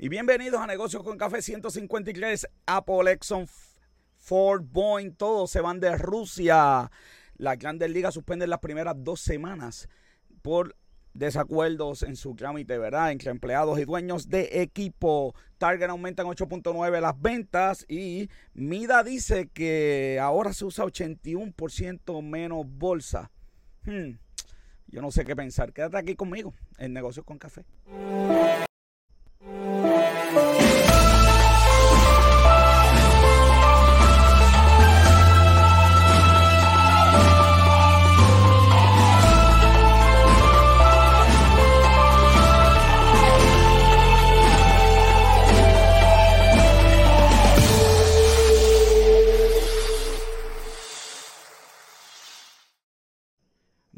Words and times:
Y 0.00 0.08
bienvenidos 0.08 0.60
a 0.60 0.66
Negocios 0.68 1.02
con 1.02 1.18
Café 1.18 1.42
153, 1.42 2.46
Apple, 2.66 3.10
Exxon, 3.10 3.48
Ford, 4.16 4.62
Boeing, 4.70 5.10
todos 5.10 5.50
se 5.50 5.60
van 5.60 5.80
de 5.80 5.96
Rusia. 5.98 6.88
Las 7.36 7.58
grandes 7.58 7.90
ligas 7.90 8.14
suspenden 8.14 8.48
las 8.48 8.60
primeras 8.60 8.94
dos 8.96 9.20
semanas 9.20 9.88
por 10.40 10.76
desacuerdos 11.14 12.04
en 12.04 12.14
su 12.14 12.36
trámite, 12.36 12.78
¿verdad? 12.78 13.10
Entre 13.10 13.32
empleados 13.32 13.76
y 13.80 13.86
dueños 13.86 14.28
de 14.28 14.62
equipo. 14.62 15.34
Target 15.58 15.90
aumenta 15.90 16.22
en 16.22 16.28
8.9 16.28 17.00
las 17.00 17.20
ventas 17.20 17.84
y 17.88 18.30
Mida 18.54 19.02
dice 19.02 19.48
que 19.48 20.20
ahora 20.22 20.52
se 20.52 20.64
usa 20.64 20.84
81% 20.84 22.22
menos 22.22 22.64
bolsa. 22.68 23.32
Hmm, 23.82 24.12
yo 24.86 25.02
no 25.02 25.10
sé 25.10 25.24
qué 25.24 25.34
pensar. 25.34 25.72
Quédate 25.72 25.96
aquí 25.96 26.14
conmigo 26.14 26.54
en 26.78 26.92
Negocios 26.92 27.26
con 27.26 27.36
Café. 27.36 27.64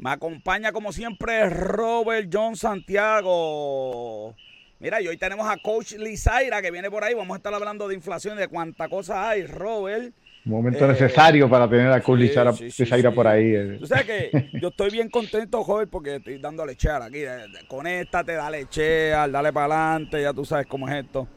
Me 0.01 0.09
acompaña 0.09 0.71
como 0.71 0.91
siempre 0.91 1.47
Robert 1.47 2.27
John 2.33 2.55
Santiago. 2.55 4.33
Mira, 4.79 4.99
y 4.99 5.07
hoy 5.07 5.15
tenemos 5.15 5.47
a 5.47 5.57
Coach 5.57 5.91
Lizaira 5.91 6.59
que 6.59 6.71
viene 6.71 6.89
por 6.89 7.03
ahí. 7.03 7.13
Vamos 7.13 7.35
a 7.35 7.37
estar 7.37 7.53
hablando 7.53 7.87
de 7.87 7.93
inflación 7.93 8.35
y 8.35 8.41
de 8.41 8.47
cuánta 8.47 8.89
cosa 8.89 9.29
hay, 9.29 9.45
Robert. 9.45 10.11
Momento 10.43 10.87
necesario 10.87 11.47
para 11.47 11.69
tener 11.69 11.91
a 11.91 12.01
Coach 12.01 12.19
Lizaira, 12.19 13.11
por 13.11 13.27
ahí. 13.27 13.53
Eh. 13.53 13.77
Tú 13.79 13.85
sabes 13.85 14.05
que 14.05 14.49
yo 14.59 14.69
estoy 14.69 14.89
bien 14.89 15.07
contento, 15.07 15.63
joven, 15.63 15.87
porque 15.87 16.15
estoy 16.15 16.39
dando 16.39 16.65
lechear 16.65 17.03
aquí. 17.03 17.19
Conéctate, 17.67 18.33
dale 18.33 18.67
chear, 18.69 19.29
dale 19.29 19.53
para 19.53 19.91
adelante. 19.91 20.19
Ya 20.19 20.33
tú 20.33 20.43
sabes 20.43 20.65
cómo 20.65 20.89
es 20.89 20.95
esto. 20.95 21.27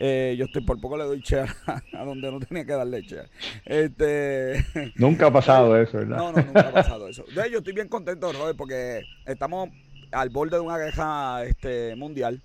Eh, 0.00 0.36
yo 0.38 0.44
estoy 0.44 0.62
por 0.62 0.80
poco 0.80 0.96
le 0.96 1.04
doy 1.04 1.20
che 1.20 1.38
a, 1.66 2.04
donde 2.04 2.30
no 2.30 2.38
tenía 2.38 2.64
que 2.64 2.72
darle 2.72 3.04
che. 3.04 3.22
Este, 3.64 4.64
nunca 4.96 5.26
ha 5.26 5.32
pasado 5.32 5.76
eso, 5.76 5.98
¿verdad? 5.98 6.16
No, 6.16 6.32
no, 6.32 6.42
nunca 6.42 6.68
ha 6.68 6.72
pasado 6.72 7.08
eso. 7.08 7.24
De 7.34 7.50
yo 7.50 7.58
estoy 7.58 7.72
bien 7.72 7.88
contento, 7.88 8.32
Robert, 8.32 8.56
porque 8.56 9.02
estamos 9.26 9.70
al 10.12 10.30
borde 10.30 10.56
de 10.56 10.62
una 10.62 10.78
guerra 10.78 11.44
este, 11.44 11.96
mundial. 11.96 12.40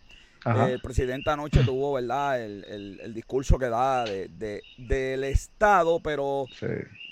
el 0.45 0.81
presidente 0.81 1.29
anoche 1.29 1.63
tuvo, 1.63 1.93
¿verdad?, 1.93 2.41
el, 2.41 3.13
discurso 3.13 3.57
que 3.57 3.69
da 3.69 4.03
de, 4.03 4.61
del 4.77 5.23
Estado, 5.23 6.01
pero 6.01 6.45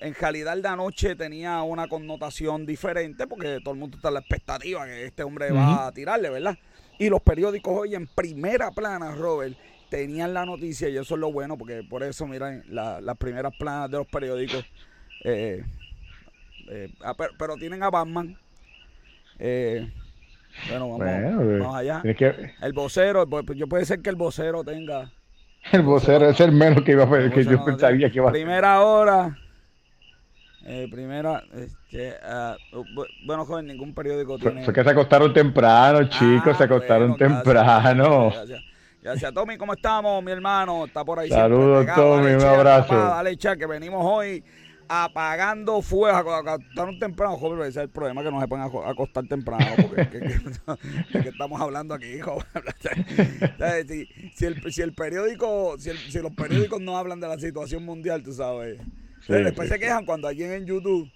en 0.01 0.13
realidad 0.15 0.55
el 0.55 0.61
de 0.61 0.67
anoche 0.67 1.15
tenía 1.15 1.61
una 1.61 1.87
connotación 1.87 2.65
diferente 2.65 3.27
porque 3.27 3.59
todo 3.63 3.73
el 3.73 3.79
mundo 3.79 3.95
está 3.95 4.09
en 4.09 4.15
la 4.15 4.19
expectativa 4.19 4.85
que 4.85 5.05
este 5.05 5.23
hombre 5.23 5.51
va 5.51 5.87
a 5.87 5.91
tirarle, 5.93 6.29
¿verdad? 6.29 6.57
Y 6.99 7.09
los 7.09 7.21
periódicos 7.21 7.73
hoy 7.73 7.95
en 7.95 8.05
primera 8.07 8.71
plana, 8.71 9.15
Robert, 9.15 9.55
tenían 9.91 10.33
la 10.33 10.45
noticia 10.45 10.87
y 10.87 10.97
eso 10.97 11.15
es 11.15 11.19
lo 11.19 11.33
bueno, 11.33 11.57
porque 11.57 11.83
por 11.87 12.01
eso, 12.01 12.25
miren, 12.25 12.63
las 12.69 13.17
primeras 13.17 13.53
planas 13.59 13.91
de 13.91 13.97
los 13.97 14.07
periódicos. 14.07 14.65
Eh, 15.25 15.63
eh, 16.69 16.89
ah, 17.03 17.13
pero, 17.37 17.55
tienen 17.57 17.83
a 17.83 17.89
Batman. 17.89 18.37
Eh, 19.37 19.91
bueno, 20.69 20.97
vamos, 20.97 21.75
allá. 21.75 22.01
El 22.61 22.73
vocero, 22.73 23.27
pues, 23.27 23.45
yo 23.57 23.67
puede 23.67 23.85
ser 23.85 24.01
que 24.01 24.09
el 24.09 24.15
vocero 24.15 24.63
tenga. 24.63 25.11
El 25.73 25.83
vocero 25.83 26.27
es 26.27 26.39
el 26.39 26.53
menos 26.53 26.83
que 26.83 26.93
iba 26.93 27.03
a 27.03 27.29
que 27.29 27.43
yo 27.43 27.63
pensaría 27.63 28.09
que 28.09 28.17
iba 28.17 28.29
a 28.29 28.31
Primera 28.31 28.81
hora. 28.81 29.37
primera, 30.89 31.43
este, 31.53 32.15
ah, 32.23 32.55
bueno, 33.27 33.45
joven, 33.45 33.67
ningún 33.67 33.93
periódico 33.93 34.39
tiene. 34.39 34.63
Fue 34.63 34.73
que 34.73 34.83
se 34.83 34.89
acostaron 34.89 35.31
temprano, 35.33 36.09
chicos, 36.09 36.57
se 36.57 36.63
ah, 36.63 36.65
acostaron 36.65 37.15
temprano. 37.15 38.31
Gracias, 38.31 38.70
Tommy. 39.33 39.57
¿Cómo 39.57 39.73
estamos, 39.73 40.23
mi 40.23 40.31
hermano? 40.31 40.85
Está 40.85 41.03
por 41.03 41.19
ahí. 41.19 41.29
Saludos, 41.29 41.85
Tommy. 41.95 42.31
Un 42.33 42.43
abrazo. 42.43 42.95
dale, 42.95 43.35
chat, 43.37 43.57
que 43.57 43.65
venimos 43.65 44.01
hoy 44.03 44.43
apagando 44.93 45.81
fuego, 45.81 46.35
acostaron 46.35 46.99
temprano, 46.99 47.37
joven, 47.37 47.61
ese 47.61 47.69
es 47.69 47.77
el 47.77 47.89
problema 47.89 48.21
que 48.23 48.29
no 48.29 48.41
se 48.41 48.47
pueden 48.49 48.65
acostar 48.65 49.25
temprano, 49.25 49.65
porque 49.81 50.09
que, 50.09 51.29
estamos 51.29 51.61
hablando 51.61 51.93
aquí, 51.93 52.19
joven. 52.19 52.45
si, 53.87 54.05
si, 54.35 54.45
el, 54.45 54.73
si 54.73 54.81
el 54.81 54.93
periódico, 54.93 55.77
si, 55.79 55.91
si, 56.09 56.19
los 56.19 56.33
periódicos 56.33 56.81
no 56.81 56.97
hablan 56.97 57.21
de 57.21 57.27
la 57.29 57.39
situación 57.39 57.85
mundial, 57.85 58.21
tú 58.21 58.33
sabes. 58.33 58.81
después 59.29 59.69
se 59.69 59.79
quejan 59.79 60.05
cuando 60.05 60.27
alguien 60.27 60.51
en 60.51 60.65
YouTube 60.65 61.09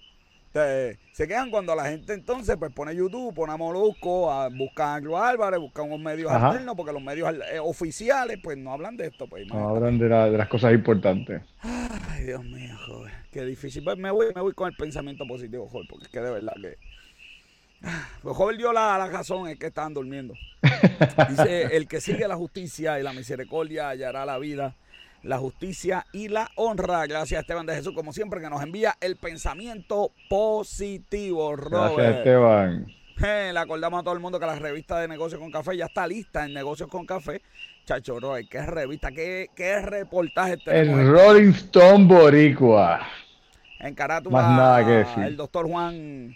se 1.12 1.28
quedan 1.28 1.50
cuando 1.50 1.74
la 1.74 1.86
gente 1.86 2.12
entonces 2.12 2.56
pues 2.56 2.72
pone 2.72 2.94
YouTube, 2.94 3.34
pone 3.34 3.52
a 3.52 3.56
Molusco, 3.56 4.30
a, 4.30 4.48
buscan 4.48 4.88
a 4.88 4.94
Anglo 4.96 5.18
Álvarez, 5.18 5.60
buscan 5.60 5.86
unos 5.86 6.00
medios 6.00 6.30
alternos, 6.30 6.74
porque 6.76 6.92
los 6.92 7.02
medios 7.02 7.34
eh, 7.52 7.58
oficiales 7.58 8.38
pues 8.42 8.56
no 8.56 8.72
hablan 8.72 8.96
de 8.96 9.06
esto. 9.06 9.26
Pues, 9.26 9.46
no 9.46 9.68
hablan 9.68 9.98
de, 9.98 10.08
las 10.08 10.48
cosas 10.48 10.72
importantes. 10.72 11.42
Ay, 11.60 12.24
Dios 12.24 12.44
mío, 12.44 12.74
joder, 12.86 13.12
qué 13.30 13.44
difícil. 13.44 13.84
Pues 13.84 13.98
me 13.98 14.10
voy, 14.10 14.26
me 14.34 14.40
voy 14.40 14.52
con 14.52 14.68
el 14.68 14.76
pensamiento 14.76 15.26
positivo, 15.26 15.68
joder, 15.68 15.86
porque 15.88 16.04
es 16.06 16.10
que 16.10 16.20
de 16.20 16.30
verdad 16.30 16.54
que... 16.60 16.76
Pues 18.22 18.36
joven 18.36 18.56
dio 18.56 18.72
la, 18.72 18.98
la 18.98 19.06
razón, 19.06 19.48
es 19.48 19.58
que 19.58 19.66
estaban 19.66 19.94
durmiendo. 19.94 20.34
Dice, 21.28 21.76
el 21.76 21.86
que 21.86 22.00
sigue 22.00 22.26
la 22.26 22.36
justicia 22.36 22.98
y 22.98 23.02
la 23.02 23.12
misericordia 23.12 23.90
hallará 23.90 24.26
la 24.26 24.38
vida 24.38 24.74
la 25.26 25.38
justicia 25.38 26.06
y 26.12 26.28
la 26.28 26.50
honra. 26.56 27.06
Gracias 27.06 27.40
Esteban 27.40 27.66
de 27.66 27.74
Jesús, 27.74 27.92
como 27.94 28.12
siempre, 28.12 28.40
que 28.40 28.48
nos 28.48 28.62
envía 28.62 28.94
el 29.00 29.16
pensamiento 29.16 30.12
positivo, 30.28 31.56
Robert. 31.56 31.96
Gracias 31.96 32.16
Esteban. 32.18 32.86
le 33.52 33.58
acordamos 33.58 34.00
a 34.00 34.02
todo 34.04 34.14
el 34.14 34.20
mundo 34.20 34.38
que 34.38 34.46
la 34.46 34.56
revista 34.56 34.98
de 35.00 35.08
Negocios 35.08 35.40
con 35.40 35.50
Café 35.50 35.76
ya 35.76 35.86
está 35.86 36.06
lista 36.06 36.44
en 36.44 36.54
Negocios 36.54 36.88
con 36.88 37.04
Café. 37.04 37.42
Chacho, 37.84 38.18
Robert, 38.18 38.48
qué 38.50 38.62
revista, 38.62 39.10
qué, 39.12 39.48
qué 39.54 39.80
reportaje 39.80 40.56
tenemos. 40.58 41.00
El 41.00 41.12
Rolling 41.12 41.50
Stone 41.50 42.04
Boricua. 42.06 43.06
En 43.78 43.94
carátula, 43.94 44.40
Más 44.42 44.56
nada 44.56 44.84
que 44.84 44.90
decir. 44.90 45.22
el 45.22 45.36
doctor 45.36 45.68
Juan 45.68 46.34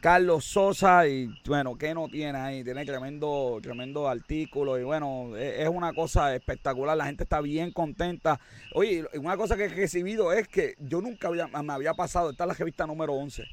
Carlos 0.00 0.44
Sosa 0.44 1.08
y 1.08 1.28
bueno, 1.46 1.76
¿qué 1.76 1.92
no 1.92 2.08
tiene 2.08 2.38
ahí? 2.38 2.62
Tiene 2.62 2.84
tremendo, 2.84 3.58
tremendo 3.60 4.08
artículo 4.08 4.78
y 4.78 4.84
bueno, 4.84 5.36
e, 5.36 5.62
es, 5.62 5.68
una 5.68 5.92
cosa 5.92 6.34
espectacular, 6.34 6.96
la 6.96 7.06
gente 7.06 7.24
está 7.24 7.40
bien 7.40 7.72
contenta. 7.72 8.38
Oye, 8.74 9.04
una 9.14 9.36
cosa 9.36 9.56
que 9.56 9.64
he 9.64 9.68
recibido 9.68 10.32
es 10.32 10.46
que 10.46 10.76
yo 10.78 11.00
nunca 11.00 11.28
había, 11.28 11.48
me 11.48 11.72
había 11.72 11.94
pasado, 11.94 12.30
esta 12.30 12.44
es 12.44 12.48
la 12.48 12.54
revista 12.54 12.86
número 12.86 13.14
11 13.14 13.44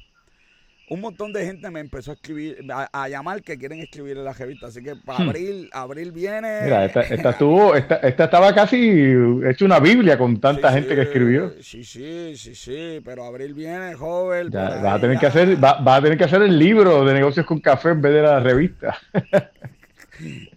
un 0.88 1.00
montón 1.00 1.32
de 1.32 1.44
gente 1.44 1.68
me 1.70 1.80
empezó 1.80 2.12
a 2.12 2.14
escribir, 2.14 2.58
a, 2.70 3.08
llamar 3.08 3.42
que 3.42 3.58
quieren 3.58 3.80
escribir 3.80 4.16
en 4.16 4.24
la 4.24 4.32
revista. 4.32 4.68
Así 4.68 4.82
que 4.82 4.94
para 4.94 5.18
hmm. 5.18 5.28
abril, 5.28 5.70
abril 5.72 6.12
viene. 6.12 6.60
Mira, 6.62 6.84
esta, 6.84 7.00
esta, 7.02 7.30
estuvo, 7.30 7.74
esta, 7.74 7.96
estaba 7.96 8.54
casi 8.54 9.12
hecha 9.44 9.64
una 9.64 9.80
Biblia 9.80 10.16
con 10.16 10.38
tanta 10.40 10.72
gente 10.72 10.94
que 10.94 11.02
escribió. 11.02 11.52
Sí, 11.60 11.82
sí, 11.82 12.36
sí, 12.36 12.54
sí, 12.54 13.00
pero 13.04 13.24
abril 13.24 13.54
viene, 13.54 13.94
joven. 13.94 14.50
va 14.54 14.94
a 14.94 15.00
tener 15.00 15.18
que 15.18 15.26
hacer, 15.26 15.62
va, 15.62 15.96
a 15.96 16.02
tener 16.02 16.16
que 16.16 16.24
hacer 16.24 16.42
el 16.42 16.56
libro 16.58 17.04
de 17.04 17.14
negocios 17.14 17.44
con 17.46 17.58
café 17.58 17.90
en 17.90 18.00
vez 18.00 18.14
de 18.14 18.22
la 18.22 18.40
revista. 18.40 18.96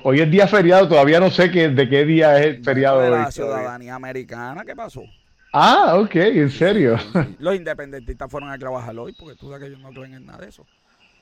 hoy 0.03 0.19
es 0.21 0.31
día 0.31 0.47
feriado, 0.47 0.87
todavía 0.87 1.19
no 1.19 1.31
sé 1.31 1.51
qué, 1.51 1.69
de 1.69 1.89
qué 1.89 2.05
día 2.05 2.39
es 2.39 2.45
el 2.45 2.63
feriado. 2.63 3.01
De 3.01 3.09
la 3.09 3.31
ciudadanía 3.31 3.95
americana, 3.95 4.63
¿qué 4.63 4.75
pasó? 4.75 5.03
Ah, 5.51 5.97
ok, 5.97 6.15
en 6.15 6.51
serio. 6.51 6.97
Los 7.39 7.55
independentistas 7.55 8.29
fueron 8.29 8.51
a 8.51 8.57
trabajar 8.57 8.95
hoy, 8.97 9.13
porque 9.13 9.35
tú 9.35 9.47
sabes 9.47 9.61
que 9.61 9.67
ellos 9.67 9.79
no 9.79 9.89
creen 9.89 10.13
en 10.13 10.25
nada 10.27 10.39
de 10.39 10.49
eso. 10.49 10.65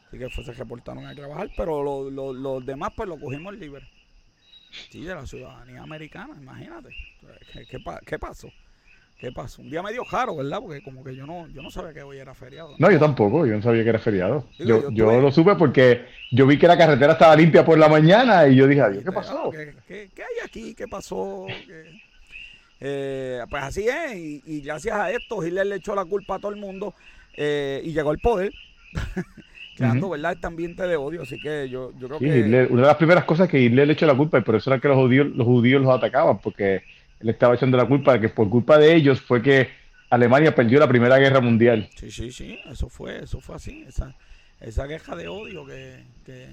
Así 0.08 0.18
que 0.18 0.30
se 0.30 0.52
reportaron 0.52 1.06
a 1.06 1.16
trabajar, 1.16 1.50
pero 1.56 2.10
los 2.12 2.66
demás 2.66 2.92
pues 2.96 3.08
lo 3.08 3.18
cogimos 3.18 3.56
libre. 3.56 3.88
Sí, 4.90 5.04
de 5.04 5.16
la 5.16 5.26
ciudadanía 5.26 5.82
americana, 5.82 6.36
imagínate. 6.38 6.90
¿Qué, 7.54 7.80
qué 8.06 8.20
pasó? 8.20 8.50
¿Qué 9.24 9.32
pasó? 9.32 9.62
Un 9.62 9.70
día 9.70 9.82
medio 9.82 10.04
raro, 10.04 10.36
¿verdad? 10.36 10.60
Porque 10.60 10.84
como 10.84 11.02
que 11.02 11.16
yo 11.16 11.26
no, 11.26 11.48
yo 11.48 11.62
no 11.62 11.72
sabía 11.72 11.94
que 11.94 12.04
hoy 12.04 12.18
era 12.18 12.34
feriado. 12.34 12.76
No, 12.78 12.92
yo 12.92 13.00
tampoco, 13.00 13.46
yo 13.46 13.56
no 13.56 13.62
sabía 13.62 13.82
que 13.82 13.88
era 13.88 14.00
feriado. 14.00 14.50
yo, 14.60 14.92
yo, 14.92 15.22
lo 15.22 15.32
supe 15.32 15.56
porque 15.56 16.04
yo 16.30 16.46
vi 16.46 16.60
que 16.60 16.68
la 16.68 16.78
carretera 16.78 17.14
estaba 17.14 17.34
limpia 17.34 17.64
por 17.64 17.78
la 17.78 17.88
mañana 17.88 18.46
y 18.50 18.58
yo 18.58 18.68
dije, 18.68 18.82
adiós, 18.82 19.02
¿qué 19.02 19.14
pasó? 19.14 19.50
¿Qué, 19.88 20.10
hay 20.18 20.46
aquí? 20.46 20.76
¿Qué 20.76 20.90
pasó? 20.90 21.48
Eh, 22.82 23.42
pues 23.50 23.64
así 23.64 23.88
es, 23.88 24.14
y, 24.14 24.60
gracias 24.60 24.94
a 24.94 25.10
esto 25.10 25.42
Hitler 25.42 25.68
le 25.68 25.76
echó 25.78 25.96
la 25.96 26.04
culpa 26.04 26.36
a 26.36 26.40
todo 26.40 26.52
el 26.52 26.60
mundo 26.60 26.94
eh, 27.38 27.80
y 27.82 27.94
llegó 27.94 28.10
al 28.10 28.20
poder. 28.20 28.52
creando, 29.78 30.10
¿verdad? 30.10 30.34
Este 30.34 30.48
ambiente 30.48 30.86
de 30.86 30.98
odio, 30.98 31.22
así 31.22 31.40
que 31.40 31.70
yo, 31.70 31.94
yo 31.98 32.08
creo 32.08 32.20
que... 32.20 32.68
una 32.70 32.82
de 32.82 32.88
las 32.88 32.98
primeras 32.98 33.24
cosas 33.24 33.48
que 33.48 33.60
Hitler 33.60 33.88
le 33.88 33.94
echó 33.94 34.06
la 34.06 34.16
culpa 34.16 34.38
y 34.38 34.42
por 34.42 34.56
eso 34.56 34.70
era 34.70 34.82
que 34.82 34.90
los 34.90 34.98
judíos, 34.98 35.28
los 35.34 35.48
judíos 35.48 35.82
los 35.82 35.96
atacaban, 35.96 36.40
porque 36.40 36.84
le 37.24 37.32
estaba 37.32 37.56
echando 37.56 37.78
la 37.78 37.88
culpa 37.88 38.14
de 38.14 38.22
que 38.22 38.30
por 38.30 38.50
culpa 38.50 38.78
de 38.78 38.94
ellos 38.94 39.22
fue 39.22 39.42
que 39.42 39.70
Alemania 40.10 40.54
perdió 40.54 40.80
la 40.80 40.88
Primera 40.88 41.18
Guerra 41.18 41.42
Mundial. 41.42 41.90
Sí, 41.96 42.12
sí, 42.12 42.32
sí, 42.32 42.60
eso 42.70 42.90
fue, 42.90 43.24
eso 43.24 43.40
fue 43.40 43.56
así, 43.56 43.84
esa, 43.88 44.16
esa 44.60 44.86
guerra 44.86 45.16
de 45.16 45.28
odio 45.28 45.66
que, 45.66 46.04
que 46.26 46.50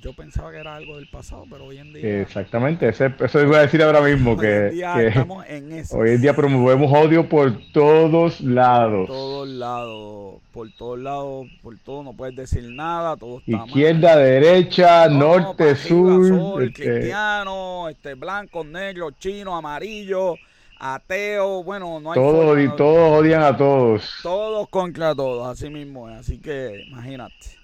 yo 0.00 0.12
pensaba 0.12 0.50
que 0.50 0.58
era 0.58 0.76
algo 0.76 0.96
del 0.96 1.08
pasado, 1.08 1.44
pero 1.50 1.66
hoy 1.66 1.78
en 1.78 1.92
día. 1.92 2.20
Exactamente, 2.20 2.88
eso 2.88 3.42
iba 3.42 3.58
a 3.58 3.62
decir 3.62 3.82
ahora 3.82 4.00
mismo. 4.00 4.36
que, 4.36 4.46
hoy 4.46 4.68
en 4.68 4.74
día 4.74 5.02
estamos 5.02 5.46
en 5.48 5.72
eso. 5.78 5.96
Hoy 5.96 6.10
en 6.10 6.20
día 6.20 6.34
promovemos 6.34 6.92
odio 6.92 7.28
por 7.28 7.52
todos 7.72 8.40
lados. 8.40 9.06
Por 9.06 9.16
todos 9.16 9.48
lados, 9.48 10.34
por 10.52 10.70
todos 10.72 10.98
lados, 10.98 11.46
por 11.62 11.78
todo, 11.78 12.02
no 12.02 12.12
puedes 12.12 12.36
decir 12.36 12.64
nada, 12.70 13.16
todo 13.16 13.40
está 13.46 13.64
Izquierda, 13.66 14.16
derecha, 14.16 15.08
norte, 15.08 15.76
sur. 15.76 16.62
este... 16.62 16.82
cristiano, 16.82 17.88
este, 17.88 18.14
blanco, 18.14 18.64
negro, 18.64 19.10
chino, 19.12 19.56
amarillo 19.56 20.36
ateo, 20.76 21.62
bueno, 21.62 21.98
no 22.00 22.12
hay 22.12 22.14
todos, 22.14 22.76
todos 22.76 23.18
odian 23.20 23.42
a 23.42 23.56
todos. 23.56 24.18
Todos 24.22 24.68
contra 24.68 25.14
todos, 25.14 25.48
así 25.48 25.70
mismo 25.70 26.10
es. 26.10 26.18
Así 26.18 26.38
que 26.38 26.84
imagínate. 26.88 27.63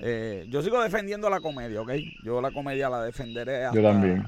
Eh, 0.00 0.46
yo 0.48 0.62
sigo 0.62 0.82
defendiendo 0.82 1.30
la 1.30 1.40
comedia, 1.40 1.80
¿ok? 1.80 1.92
Yo 2.24 2.40
la 2.40 2.50
comedia 2.50 2.88
la 2.88 3.02
defenderé. 3.04 3.68
yo 3.72 3.82
también. 3.82 4.26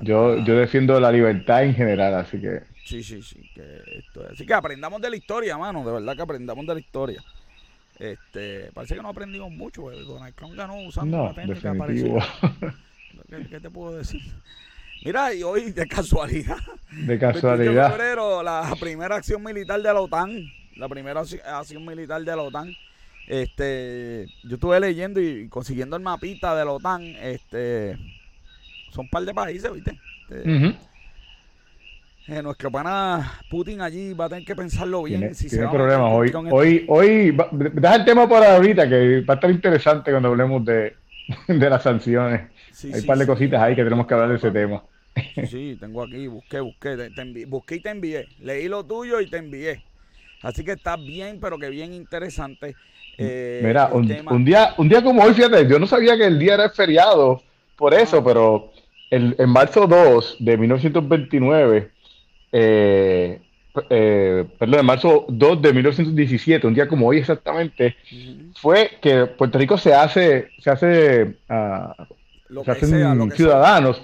yo, 0.00 0.38
yo 0.44 0.56
defiendo 0.56 0.98
la 1.00 1.10
libertad 1.10 1.64
en 1.64 1.74
general, 1.74 2.14
así 2.14 2.40
que. 2.40 2.62
Sí, 2.84 3.02
sí, 3.02 3.22
sí. 3.22 3.40
Que 3.54 3.82
esto 3.98 4.26
Así 4.30 4.46
que 4.46 4.54
aprendamos 4.54 5.00
de 5.00 5.10
la 5.10 5.16
historia, 5.16 5.56
mano. 5.58 5.84
De 5.84 5.92
verdad 5.92 6.14
que 6.14 6.22
aprendamos 6.22 6.66
de 6.66 6.74
la 6.74 6.80
historia. 6.80 7.22
Este, 7.98 8.70
parece 8.72 8.94
que 8.94 9.02
no 9.02 9.08
aprendimos 9.08 9.50
mucho. 9.50 9.82
Porque 9.82 10.00
Donald 10.00 10.34
Trump 10.34 10.54
ganó 10.54 10.76
usando 10.82 11.24
una 11.24 11.34
técnica 11.34 11.74
parecida. 11.74 12.26
¿Qué, 13.50 13.60
te 13.60 13.70
puedo 13.70 13.96
decir? 13.96 14.20
Mira, 15.04 15.34
y 15.34 15.42
hoy 15.42 15.72
de 15.72 15.86
casualidad. 15.88 16.58
De 16.90 17.18
casualidad. 17.18 17.90
febrero, 17.90 18.42
la 18.42 18.74
primera 18.78 19.16
acción 19.16 19.42
militar 19.42 19.80
de 19.80 19.92
la 19.92 20.00
OTAN. 20.00 20.30
La 20.76 20.88
primera 20.88 21.20
acción 21.20 21.84
militar 21.84 22.22
de 22.22 22.36
la 22.36 22.42
OTAN 22.42 22.76
este, 23.26 24.26
yo 24.44 24.54
estuve 24.54 24.78
leyendo 24.80 25.20
y 25.20 25.48
consiguiendo 25.48 25.96
el 25.96 26.02
mapita 26.02 26.54
de 26.54 26.64
la 26.64 26.72
OTAN. 26.72 27.02
Este, 27.02 27.96
son 28.92 29.04
un 29.04 29.10
par 29.10 29.24
de 29.24 29.34
países, 29.34 29.72
¿viste? 29.72 29.98
Este, 30.30 30.76
eh, 32.26 32.42
nuestro 32.42 32.70
pana 32.70 33.38
Putin 33.50 33.82
allí 33.82 34.14
va 34.14 34.26
a 34.26 34.28
tener 34.30 34.44
que 34.44 34.56
pensarlo 34.56 35.02
bien. 35.02 35.20
Tiene, 35.20 35.34
si 35.34 35.48
tiene 35.48 35.68
problemas. 35.68 36.10
Hoy, 36.10 36.32
hoy, 36.50 36.84
hoy, 36.88 37.36
deja 37.52 37.96
el 37.96 38.04
tema 38.04 38.26
para 38.28 38.56
ahorita, 38.56 38.88
que 38.88 39.20
va 39.20 39.34
a 39.34 39.36
estar 39.36 39.50
interesante 39.50 40.10
cuando 40.10 40.28
hablemos 40.30 40.64
de, 40.64 40.96
de 41.48 41.70
las 41.70 41.82
sanciones. 41.82 42.50
Hay 42.82 43.00
un 43.00 43.06
par 43.06 43.18
de 43.18 43.26
cositas 43.26 43.62
ahí 43.62 43.76
que 43.76 43.84
tenemos 43.84 44.06
que 44.06 44.14
hablar 44.14 44.30
de 44.30 44.36
ese 44.36 44.50
tema. 44.50 44.82
Sí, 45.48 45.76
tengo 45.78 46.02
aquí, 46.02 46.26
busqué, 46.26 46.60
busqué, 46.60 46.96
te, 46.96 47.46
busqué 47.46 47.76
y 47.76 47.80
te 47.80 47.90
envié. 47.90 48.26
Leí 48.40 48.68
lo 48.68 48.84
tuyo 48.84 49.20
y 49.20 49.28
te 49.28 49.36
envié. 49.36 49.84
Así 50.42 50.64
que 50.64 50.72
está 50.72 50.96
bien, 50.96 51.38
pero 51.40 51.58
que 51.58 51.68
bien 51.68 51.92
interesante. 51.92 52.74
Eh, 53.18 53.60
Mira, 53.62 53.88
un, 53.92 54.06
día, 54.44 54.74
un 54.76 54.88
día 54.88 55.02
como 55.02 55.22
hoy, 55.22 55.34
fíjate, 55.34 55.68
yo 55.68 55.78
no 55.78 55.86
sabía 55.86 56.16
que 56.16 56.26
el 56.26 56.38
día 56.38 56.54
era 56.54 56.70
feriado 56.70 57.42
por 57.76 57.94
eso, 57.94 58.18
ah. 58.18 58.24
pero 58.24 58.72
el, 59.10 59.34
en 59.38 59.48
marzo 59.50 59.86
2 59.86 60.36
de 60.40 60.56
1929, 60.56 61.90
eh, 62.52 63.40
eh, 63.90 64.44
perdón, 64.58 64.80
en 64.80 64.86
marzo 64.86 65.26
2 65.28 65.62
de 65.62 65.72
1917, 65.72 66.66
un 66.66 66.74
día 66.74 66.88
como 66.88 67.08
hoy 67.08 67.18
exactamente, 67.18 67.96
fue 68.60 68.90
que 69.00 69.26
Puerto 69.26 69.58
Rico 69.58 69.78
se 69.78 69.94
hace, 69.94 70.48
se 70.60 70.70
hace, 70.70 71.22
uh, 71.48 72.64
se 72.64 72.70
hacen 72.70 73.30
ciudadanos, 73.32 74.02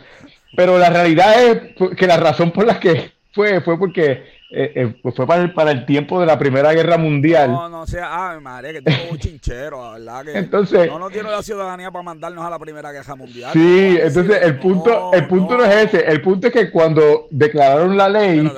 pero 0.56 0.78
la 0.78 0.90
realidad 0.90 1.44
es 1.44 1.94
que 1.96 2.06
la 2.06 2.16
razón 2.16 2.50
por 2.50 2.66
la 2.66 2.80
que 2.80 3.12
fue, 3.32 3.60
fue 3.60 3.78
porque 3.78 4.39
eh, 4.52 4.72
eh, 4.74 4.94
pues 5.00 5.14
fue 5.14 5.28
para 5.28 5.42
el, 5.42 5.52
para 5.52 5.70
el 5.70 5.86
tiempo 5.86 6.18
de 6.18 6.26
la 6.26 6.36
Primera 6.36 6.72
Guerra 6.72 6.98
Mundial. 6.98 7.52
No, 7.52 7.68
no 7.68 7.86
sea, 7.86 8.08
ah, 8.10 8.40
madre, 8.40 8.72
que 8.72 8.82
tengo 8.82 9.12
un 9.12 9.18
chinchero, 9.18 9.92
¿verdad? 9.92 10.24
Que 10.24 10.36
entonces, 10.36 10.88
no 10.88 10.98
nos 10.98 11.12
tiene 11.12 11.30
la 11.30 11.40
ciudadanía 11.40 11.92
para 11.92 12.02
mandarnos 12.02 12.44
a 12.44 12.50
la 12.50 12.58
Primera 12.58 12.90
Guerra 12.90 13.14
Mundial. 13.14 13.52
Sí, 13.52 13.98
entonces 14.02 14.42
el 14.42 14.58
punto, 14.58 15.12
el 15.12 15.28
punto 15.28 15.56
no, 15.56 15.64
es 15.64 15.94
ese, 15.94 16.04
el 16.04 16.20
punto 16.20 16.48
es 16.48 16.52
que 16.52 16.70
cuando 16.72 17.28
declararon 17.30 17.96
la 17.96 18.08
ley, 18.08 18.50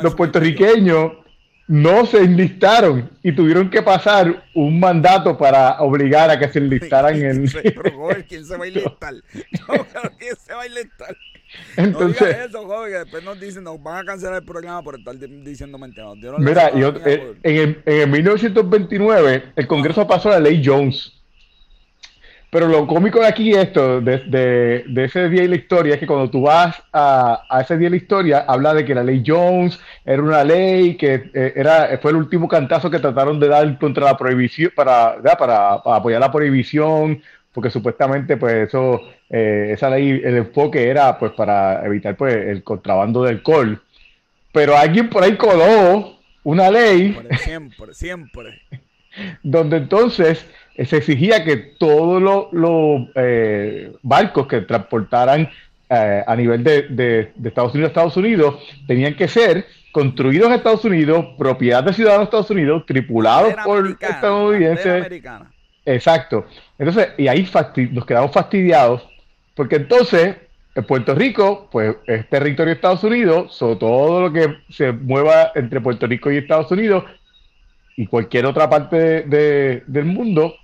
los 0.00 0.14
puertorriqueños 0.14 1.12
no 1.66 2.06
se 2.06 2.18
enlistaron 2.18 3.10
y 3.22 3.32
tuvieron 3.32 3.68
que 3.70 3.82
pasar 3.82 4.44
un 4.54 4.78
mandato 4.78 5.36
para 5.36 5.80
obligar 5.80 6.30
a 6.30 6.38
que 6.38 6.48
se 6.48 6.58
enlistaran 6.58 7.16
en... 7.16 7.48
¿Quién 8.28 8.44
se 8.44 8.56
va 8.56 8.64
a 8.64 8.68
enlistar? 8.68 9.14
¿quién 10.18 10.36
se 10.36 10.54
va 10.54 10.62
a 10.62 10.66
enlistar? 10.66 11.16
Entonces, 11.76 12.20
no 12.20 12.26
digas 12.26 12.48
eso, 12.48 12.66
joven, 12.66 12.92
que 12.92 12.98
después 12.98 13.24
nos 13.24 13.40
dicen, 13.40 13.64
nos 13.64 13.82
van 13.82 13.98
a 13.98 14.04
cancelar 14.04 14.36
el 14.36 14.44
programa 14.44 14.82
por 14.82 14.98
estar 14.98 15.16
diciendo 15.16 15.78
mentiras. 15.78 16.14
Mira, 16.38 16.70
eh, 16.74 17.34
en, 17.42 17.82
en, 17.84 18.10
1929 18.10 19.52
el 19.56 19.66
Congreso 19.66 20.06
pasó 20.06 20.30
la 20.30 20.40
ley 20.40 20.62
Jones. 20.64 21.12
Pero 22.50 22.68
lo 22.68 22.86
cómico 22.86 23.20
de 23.20 23.28
aquí 23.28 23.52
esto, 23.52 24.02
de, 24.02 24.18
de, 24.26 24.84
de, 24.86 25.04
ese 25.04 25.30
día 25.30 25.40
de 25.40 25.48
la 25.48 25.56
historia, 25.56 25.94
es 25.94 26.00
que 26.00 26.06
cuando 26.06 26.28
tú 26.28 26.42
vas 26.42 26.82
a, 26.92 27.44
a, 27.48 27.62
ese 27.62 27.78
día 27.78 27.86
de 27.86 27.92
la 27.92 27.96
historia, 27.96 28.44
habla 28.46 28.74
de 28.74 28.84
que 28.84 28.94
la 28.94 29.02
ley 29.02 29.22
Jones 29.26 29.80
era 30.04 30.22
una 30.22 30.44
ley 30.44 30.98
que 30.98 31.30
eh, 31.32 31.54
era 31.56 31.98
fue 32.02 32.10
el 32.10 32.18
último 32.18 32.48
cantazo 32.48 32.90
que 32.90 32.98
trataron 32.98 33.40
de 33.40 33.48
dar 33.48 33.78
contra 33.78 34.04
la 34.04 34.18
prohibición, 34.18 34.70
para, 34.76 35.16
para, 35.22 35.82
para 35.82 35.96
apoyar 35.96 36.20
la 36.20 36.30
prohibición, 36.30 37.22
porque 37.52 37.70
supuestamente 37.70 38.36
pues 38.36 38.68
eso 38.68 39.00
eh, 39.28 39.70
esa 39.72 39.90
ley, 39.90 40.20
el 40.24 40.36
enfoque 40.36 40.88
era 40.88 41.18
pues 41.18 41.32
para 41.32 41.84
evitar 41.84 42.16
pues 42.16 42.34
el 42.34 42.62
contrabando 42.62 43.22
de 43.22 43.30
alcohol. 43.30 43.80
Pero 44.52 44.76
alguien 44.76 45.08
por 45.08 45.22
ahí 45.22 45.36
coló 45.36 46.18
una 46.44 46.70
ley. 46.70 47.18
Siempre, 47.38 47.94
siempre. 47.94 48.62
donde 49.42 49.76
entonces 49.76 50.46
eh, 50.74 50.86
se 50.86 50.98
exigía 50.98 51.44
que 51.44 51.56
todos 51.56 52.22
los 52.52 53.08
eh, 53.14 53.92
barcos 54.02 54.46
que 54.46 54.62
transportaran 54.62 55.48
a 55.94 56.34
nivel 56.36 56.64
de, 56.64 56.84
de, 56.88 57.32
Estados 57.44 57.74
Unidos 57.74 57.88
a 57.88 57.92
Estados 57.92 58.16
Unidos 58.16 58.66
tenían 58.86 59.14
que 59.14 59.28
ser 59.28 59.66
construidos 59.92 60.48
en 60.48 60.54
Estados 60.54 60.86
Unidos, 60.86 61.26
propiedad 61.36 61.84
de 61.84 61.92
ciudadanos 61.92 62.20
de 62.20 62.24
Estados 62.24 62.50
Unidos, 62.50 62.84
tripulados 62.86 63.52
por 63.62 63.98
estadounidenses. 64.00 65.22
Exacto. 65.84 66.46
Entonces, 66.78 67.08
y 67.18 67.28
ahí 67.28 67.48
nos 67.90 68.06
quedamos 68.06 68.32
fastidiados 68.32 69.06
porque 69.54 69.76
entonces, 69.76 70.36
en 70.74 70.84
Puerto 70.84 71.14
Rico, 71.14 71.68
pues 71.70 71.96
es 72.06 72.28
territorio 72.28 72.70
de 72.70 72.76
Estados 72.76 73.04
Unidos, 73.04 73.54
sobre 73.54 73.76
todo 73.76 74.20
lo 74.22 74.32
que 74.32 74.58
se 74.70 74.92
mueva 74.92 75.52
entre 75.54 75.80
Puerto 75.80 76.06
Rico 76.06 76.30
y 76.30 76.38
Estados 76.38 76.70
Unidos 76.70 77.04
y 77.96 78.06
cualquier 78.06 78.46
otra 78.46 78.70
parte 78.70 78.96
del 79.86 80.04
mundo, 80.06 80.54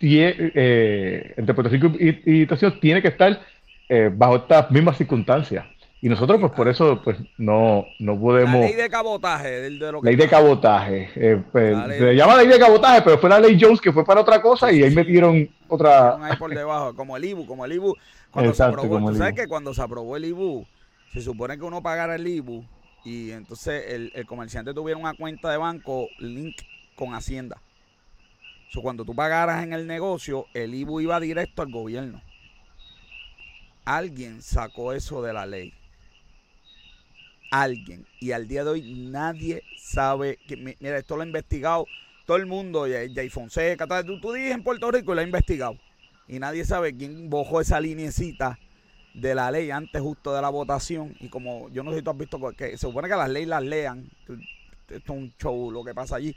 eh, 0.00 1.34
entre 1.36 1.54
Puerto 1.54 1.70
Rico 1.70 1.92
y, 1.98 2.42
Estados 2.42 2.62
Unidos 2.62 2.80
tiene 2.80 3.02
que 3.02 3.08
estar 3.08 3.40
eh, 3.88 4.10
bajo 4.12 4.36
estas 4.36 4.70
mismas 4.70 4.96
circunstancias. 4.96 5.66
Y 6.02 6.08
nosotros, 6.08 6.40
pues 6.40 6.52
por 6.52 6.66
eso, 6.68 7.00
pues 7.04 7.18
no, 7.36 7.84
no 7.98 8.18
podemos. 8.18 8.54
La 8.54 8.66
ley 8.66 8.74
de 8.74 8.88
cabotaje. 8.88 9.48
De 9.48 9.70
lo 9.92 10.00
que 10.00 10.06
ley 10.06 10.16
de 10.16 10.28
cabotaje. 10.28 11.10
Eh, 11.14 11.42
pues, 11.52 11.76
se 11.98 12.14
llama 12.14 12.36
ley 12.36 12.48
de 12.48 12.58
cabotaje, 12.58 13.02
pero 13.02 13.18
fue 13.18 13.28
la 13.28 13.38
ley 13.38 13.58
Jones 13.60 13.80
que 13.80 13.92
fue 13.92 14.04
para 14.04 14.22
otra 14.22 14.40
cosa 14.40 14.72
y 14.72 14.82
ahí 14.82 14.94
metieron 14.94 15.48
otra. 15.68 16.16
Ahí 16.24 16.36
por 16.36 16.54
debajo, 16.54 16.94
como 16.94 17.16
el 17.16 17.24
IBU, 17.24 17.46
como 17.46 17.66
el 17.66 17.72
IBU. 17.72 17.96
Cuando 18.30 18.54
se 18.54 18.62
aprobó, 18.62 19.10
¿tú 19.10 19.16
sabes 19.16 19.34
que 19.34 19.46
cuando 19.46 19.74
se 19.74 19.82
aprobó 19.82 20.16
el 20.16 20.24
IBU, 20.24 20.66
se 21.12 21.20
supone 21.20 21.58
que 21.58 21.64
uno 21.64 21.82
pagara 21.82 22.14
el 22.14 22.26
IBU 22.26 22.64
y 23.04 23.30
entonces 23.30 23.84
el, 23.88 24.26
comerciante 24.26 24.74
tuviera 24.74 24.98
una 24.98 25.14
cuenta 25.14 25.50
de 25.50 25.56
banco 25.56 26.08
link 26.18 26.56
con 26.96 27.14
Hacienda. 27.14 27.60
O 28.74 28.82
cuando 28.82 29.04
tú 29.04 29.14
pagaras 29.14 29.64
en 29.64 29.72
el 29.72 29.86
negocio, 29.86 30.46
el 30.54 30.74
IBU 30.74 31.00
iba 31.00 31.18
directo 31.18 31.62
al 31.62 31.72
gobierno. 31.72 32.22
Alguien 33.84 34.42
sacó 34.42 34.92
eso 34.92 35.22
de 35.22 35.32
la 35.32 35.46
ley. 35.46 35.74
Alguien. 37.50 38.06
Y 38.20 38.32
al 38.32 38.46
día 38.46 38.64
de 38.64 38.70
hoy 38.70 39.08
nadie 39.10 39.62
sabe 39.76 40.38
que. 40.46 40.56
Mira, 40.56 40.98
esto 40.98 41.16
lo 41.16 41.22
ha 41.22 41.26
investigado 41.26 41.86
todo 42.26 42.36
el 42.36 42.46
mundo. 42.46 42.86
Jay 42.86 43.28
Fonseca, 43.28 43.86
tú, 44.04 44.20
tú 44.20 44.32
dices 44.32 44.52
en 44.52 44.62
Puerto 44.62 44.90
Rico 44.90 45.12
y 45.12 45.14
lo 45.16 45.20
ha 45.20 45.24
investigado. 45.24 45.76
Y 46.28 46.38
nadie 46.38 46.64
sabe 46.64 46.96
quién 46.96 47.28
bojó 47.28 47.60
esa 47.60 47.80
linecita 47.80 48.58
de 49.14 49.34
la 49.34 49.50
ley 49.50 49.70
antes 49.70 50.00
justo 50.00 50.32
de 50.32 50.40
la 50.40 50.48
votación. 50.48 51.16
Y 51.20 51.28
como 51.28 51.68
yo 51.70 51.82
no 51.82 51.90
sé 51.90 51.98
si 51.98 52.02
tú 52.04 52.10
has 52.10 52.18
visto 52.18 52.38
que 52.56 52.70
se 52.70 52.78
supone 52.78 53.08
que 53.08 53.16
las 53.16 53.28
leyes 53.28 53.48
las 53.48 53.62
lean. 53.62 54.08
Esto 54.88 55.12
es 55.12 55.18
un 55.18 55.32
show 55.38 55.70
lo 55.70 55.84
que 55.84 55.94
pasa 55.94 56.16
allí 56.16 56.36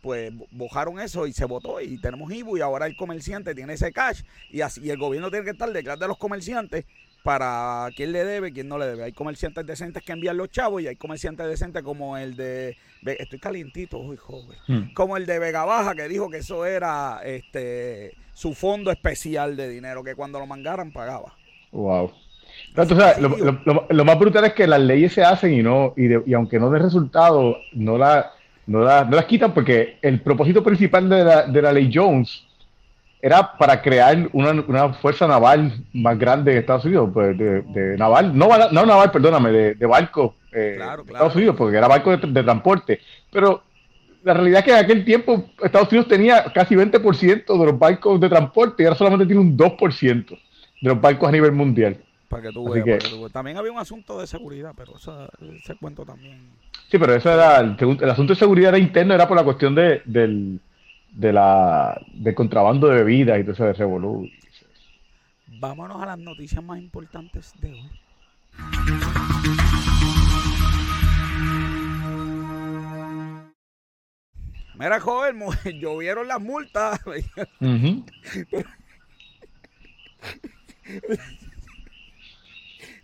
pues 0.00 0.32
bojaron 0.50 0.98
eso 1.00 1.26
y 1.26 1.32
se 1.32 1.44
votó 1.44 1.80
y 1.80 1.98
tenemos 1.98 2.32
IBU 2.32 2.58
y 2.58 2.60
ahora 2.60 2.86
el 2.86 2.96
comerciante 2.96 3.54
tiene 3.54 3.74
ese 3.74 3.92
cash 3.92 4.22
y 4.50 4.62
así 4.62 4.88
el 4.88 4.98
gobierno 4.98 5.30
tiene 5.30 5.44
que 5.44 5.50
estar 5.50 5.70
detrás 5.70 5.98
de 5.98 6.08
los 6.08 6.16
comerciantes 6.16 6.86
para 7.22 7.88
quién 7.96 8.12
le 8.12 8.24
debe, 8.24 8.52
quién 8.52 8.68
no 8.68 8.78
le 8.78 8.86
debe. 8.86 9.04
Hay 9.04 9.12
comerciantes 9.12 9.66
decentes 9.66 10.02
que 10.02 10.12
envían 10.12 10.36
los 10.36 10.50
chavos 10.50 10.82
y 10.82 10.88
hay 10.88 10.96
comerciantes 10.96 11.46
decentes 11.46 11.82
como 11.82 12.16
el 12.16 12.36
de 12.36 12.76
estoy 13.02 13.38
calientito, 13.38 13.98
uy, 13.98 14.16
joven, 14.16 14.58
hmm. 14.66 14.94
como 14.94 15.16
el 15.16 15.26
de 15.26 15.38
Vega 15.38 15.64
Baja 15.64 15.94
que 15.94 16.08
dijo 16.08 16.28
que 16.30 16.38
eso 16.38 16.66
era 16.66 17.20
este 17.24 18.14
su 18.34 18.54
fondo 18.54 18.90
especial 18.90 19.56
de 19.56 19.68
dinero 19.68 20.02
que 20.02 20.14
cuando 20.14 20.38
lo 20.38 20.46
mangaran 20.46 20.92
pagaba. 20.92 21.34
Wow. 21.72 22.12
lo, 23.90 24.04
más 24.04 24.18
brutal 24.18 24.44
es 24.44 24.54
que 24.54 24.66
las 24.66 24.80
leyes 24.80 25.12
se 25.12 25.22
hacen 25.22 25.52
y 25.52 25.62
no 25.62 25.94
y, 25.96 26.30
y 26.30 26.34
aunque 26.34 26.58
no 26.58 26.70
dé 26.70 26.78
resultado, 26.78 27.56
no 27.72 27.96
la 27.96 28.32
no, 28.66 28.84
las 28.84 29.24
quitan 29.24 29.52
porque 29.52 29.98
el 30.00 30.20
propósito 30.20 30.62
principal 30.62 31.08
de 31.08 31.24
la, 31.24 31.42
de 31.42 31.62
la 31.62 31.72
ley 31.72 31.90
Jones 31.92 32.44
era 33.22 33.56
para 33.58 33.82
crear 33.82 34.28
una, 34.32 34.94
fuerza 34.94 35.26
naval 35.26 35.72
más 35.92 36.18
grande 36.18 36.52
en 36.52 36.58
Estados 36.58 36.84
Unidos, 36.84 37.10
pues 37.12 37.36
de, 37.36 37.96
naval, 37.98 38.36
no, 38.36 38.48
no 38.70 38.86
naval, 38.86 39.10
perdóname, 39.10 39.50
de, 39.52 39.74
de 39.74 39.86
barco 39.86 40.34
eh, 40.52 40.78
Estados 41.06 41.36
Unidos, 41.36 41.54
porque 41.56 41.76
era 41.76 41.88
barco 41.88 42.16
de, 42.16 42.42
transporte. 42.42 43.00
Pero 43.30 43.62
la 44.22 44.34
realidad 44.34 44.60
es 44.60 44.64
que 44.64 44.70
en 44.72 44.84
aquel 44.84 45.04
tiempo 45.04 45.44
Estados 45.62 45.88
Unidos 45.90 46.08
tenía 46.08 46.44
casi 46.52 46.74
20% 46.74 47.58
de 47.58 47.66
los 47.66 47.78
barcos 47.78 48.20
de 48.20 48.28
transporte 48.28 48.82
y 48.82 48.86
ahora 48.86 48.98
solamente 48.98 49.26
tiene 49.26 49.40
un 49.40 49.56
2% 49.56 50.26
de 50.28 50.88
los 50.88 51.00
barcos 51.00 51.28
a 51.28 51.32
nivel 51.32 51.52
mundial. 51.52 51.98
Para 52.28 52.44
que 52.44 52.52
tú 52.52 52.70
veas, 52.70 53.04
También 53.32 53.56
había 53.56 53.72
un 53.72 53.78
asunto 53.78 54.20
de 54.20 54.26
seguridad, 54.26 54.72
pero 54.76 54.94
ese 54.96 55.74
cuento 55.80 56.04
también. 56.04 56.38
Sí, 56.88 56.98
pero 56.98 57.14
eso 57.14 57.32
era 57.32 57.58
el, 57.58 58.10
asunto 58.10 58.32
de 58.32 58.38
seguridad 58.38 58.74
interno 58.76 59.14
era 59.14 59.26
por 59.28 59.36
la 59.36 59.44
cuestión 59.44 59.74
de, 59.74 60.02
del 60.04 60.60
de 61.12 61.32
la 61.32 62.00
de 62.12 62.34
contrabando 62.34 62.88
de 62.88 62.96
bebidas 62.96 63.38
y 63.38 63.42
todo 63.42 63.52
eso 63.52 63.64
de 63.64 63.72
revolú. 63.72 64.28
Vámonos 65.58 66.02
a 66.02 66.06
las 66.06 66.18
noticias 66.18 66.62
más 66.62 66.78
importantes 66.78 67.52
de 67.60 67.72
hoy. 67.72 67.90
Mira, 74.74 74.98
joven, 74.98 75.38
llovieron 75.80 76.26
las 76.26 76.40
multas. 76.40 77.00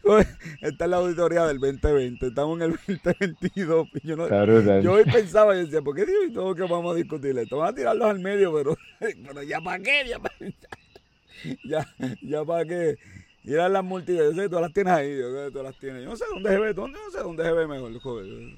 Esta 0.61 0.85
es 0.85 0.91
la 0.91 0.97
auditoría 0.99 1.47
del 1.47 1.59
2020. 1.59 2.27
Estamos 2.29 2.61
en 2.61 2.71
el 2.71 3.01
2022. 3.03 3.89
Yo, 4.03 4.17
no, 4.17 4.81
yo 4.81 4.93
hoy 4.93 5.05
pensaba 5.05 5.57
y 5.57 5.65
decía, 5.65 5.83
¿por 5.83 5.95
qué 5.97 6.07
digo 6.07 6.23
y 6.25 6.33
todo 6.33 6.55
que 6.55 6.63
vamos 6.63 6.95
a 6.95 6.97
discutir 6.97 7.37
esto? 7.39 7.59
Vamos 7.59 7.73
a 7.73 7.75
tirarlos 7.75 8.09
al 8.09 8.19
medio, 8.21 8.53
pero, 8.55 8.77
pero 9.01 9.43
ya 9.43 9.61
para 9.61 9.83
qué, 9.83 10.05
ya 10.09 10.19
para 10.19 10.35
ya, 11.65 11.87
ya 12.23 12.45
para 12.45 12.65
qué. 12.65 12.97
Mira 13.43 13.69
las 13.69 13.85
multitudes, 13.85 14.35
yo 14.35 14.43
sé 14.43 14.49
que 14.49 14.55
tú 14.55 14.61
las 14.61 14.73
tienes 14.73 14.93
ahí, 14.93 15.19
yo 15.19 15.31
sé 15.31 15.47
que 15.47 15.51
tú 15.53 15.63
las 15.63 15.79
tienes. 15.79 16.03
Yo 16.03 16.11
no 16.11 16.17
sé 16.17 16.25
dónde 16.33 16.51
se 16.51 16.59
ve, 16.59 16.73
dónde, 16.73 16.99
no 17.05 17.11
sé 17.11 17.19
dónde 17.19 17.45
se 17.45 17.53
ve 17.53 17.67
mejor, 17.67 17.99
joven. 18.01 18.57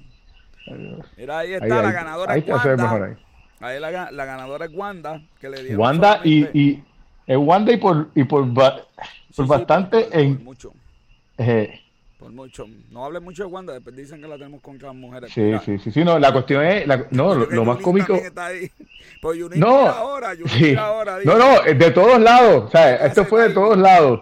Mira, 1.17 1.39
ahí 1.39 1.53
está 1.53 1.81
la 1.81 1.91
ganadora 1.91 2.33
ahí, 2.33 2.43
Wanda. 2.47 3.17
ahí. 3.59 3.79
la, 3.79 4.11
la, 4.11 4.25
ganadora 4.25 4.65
es 4.65 4.71
Wanda, 4.73 5.21
que 5.39 5.49
le 5.49 5.63
dieron 5.63 5.79
Wanda 5.79 6.21
y, 6.23 6.45
y 6.59 6.83
es 7.25 7.37
Wanda 7.37 7.71
y 7.71 7.77
por, 7.77 8.09
y 8.13 8.23
por, 8.23 8.51
por 8.53 9.47
bastante 9.47 10.07
en, 10.11 10.43
mucho. 10.43 10.73
Por 12.17 12.31
mucho. 12.33 12.67
No 12.91 13.05
hable 13.05 13.21
mucho 13.21 13.43
de 13.43 13.49
Wanda, 13.49 13.73
después 13.73 13.95
dicen 13.95 14.21
que 14.21 14.27
la 14.27 14.35
tenemos 14.35 14.61
contra 14.61 14.89
las 14.89 14.97
mujeres. 14.97 15.31
Sí, 15.31 15.53
sí, 15.63 15.79
sí, 15.79 15.91
sí, 15.91 16.03
no, 16.03 16.19
la 16.19 16.33
cuestión 16.33 16.65
es, 16.65 16.85
no, 17.11 17.33
lo, 17.33 17.65
más 17.65 17.77
cómico. 17.77 18.19
Pues 19.21 19.39
no, 19.55 19.87
ahora, 19.87 20.33
sí. 20.47 20.75
ahora, 20.75 21.19
no, 21.23 21.37
no, 21.37 21.61
de 21.61 21.91
todos 21.91 22.19
lados, 22.19 22.65
o 22.65 22.69
sea, 22.69 23.05
esto 23.05 23.25
fue 23.25 23.47
de 23.47 23.53
todos 23.53 23.77
lados. 23.77 24.21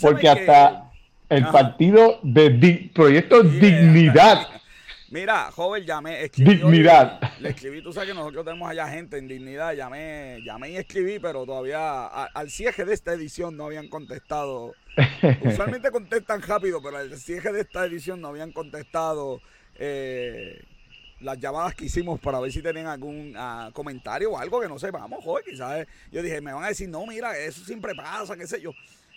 Porque 0.00 0.28
hasta 0.28 0.90
el 1.28 1.46
partido 1.46 2.18
de 2.22 2.90
Proyecto 2.92 3.42
Dignidad 3.42 4.48
Mira, 5.08 5.52
joven, 5.52 5.84
llamé, 5.84 6.24
escribí. 6.24 6.56
Dignidad. 6.56 7.20
le 7.40 7.50
escribí, 7.50 7.80
tú 7.80 7.92
sabes 7.92 8.08
que 8.08 8.14
nosotros 8.14 8.44
tenemos 8.44 8.68
allá 8.68 8.88
gente 8.88 9.18
en 9.18 9.28
dignidad. 9.28 9.72
Llamé, 9.74 10.40
llamé 10.44 10.70
y 10.70 10.76
escribí, 10.76 11.18
pero 11.20 11.46
todavía 11.46 12.06
al 12.06 12.50
cierre 12.50 12.84
de 12.84 12.94
esta 12.94 13.12
edición 13.12 13.56
no 13.56 13.66
habían 13.66 13.88
contestado. 13.88 14.74
Usualmente 15.44 15.90
contestan 15.90 16.42
rápido, 16.42 16.80
pero 16.82 16.96
al 16.96 17.16
cierre 17.18 17.52
de 17.52 17.60
esta 17.62 17.84
edición 17.84 18.20
no 18.20 18.28
habían 18.28 18.52
contestado 18.52 19.40
eh, 19.78 20.62
las 21.20 21.38
llamadas 21.38 21.74
que 21.74 21.86
hicimos 21.86 22.20
para 22.20 22.40
ver 22.40 22.52
si 22.52 22.62
tenían 22.62 22.86
algún 22.86 23.34
ah, 23.36 23.70
comentario 23.72 24.32
o 24.32 24.38
algo 24.38 24.60
que 24.60 24.68
no 24.68 24.78
sepamos, 24.78 25.22
joven. 25.22 25.44
Quizás 25.48 25.86
yo 26.10 26.22
dije, 26.22 26.40
me 26.40 26.52
van 26.52 26.64
a 26.64 26.68
decir, 26.68 26.88
no, 26.88 27.04
mira, 27.06 27.36
eso 27.36 27.64
siempre 27.64 27.94
pasa, 27.94 28.36
qué 28.36 28.46
sé 28.46 28.60
yo. 28.60 28.72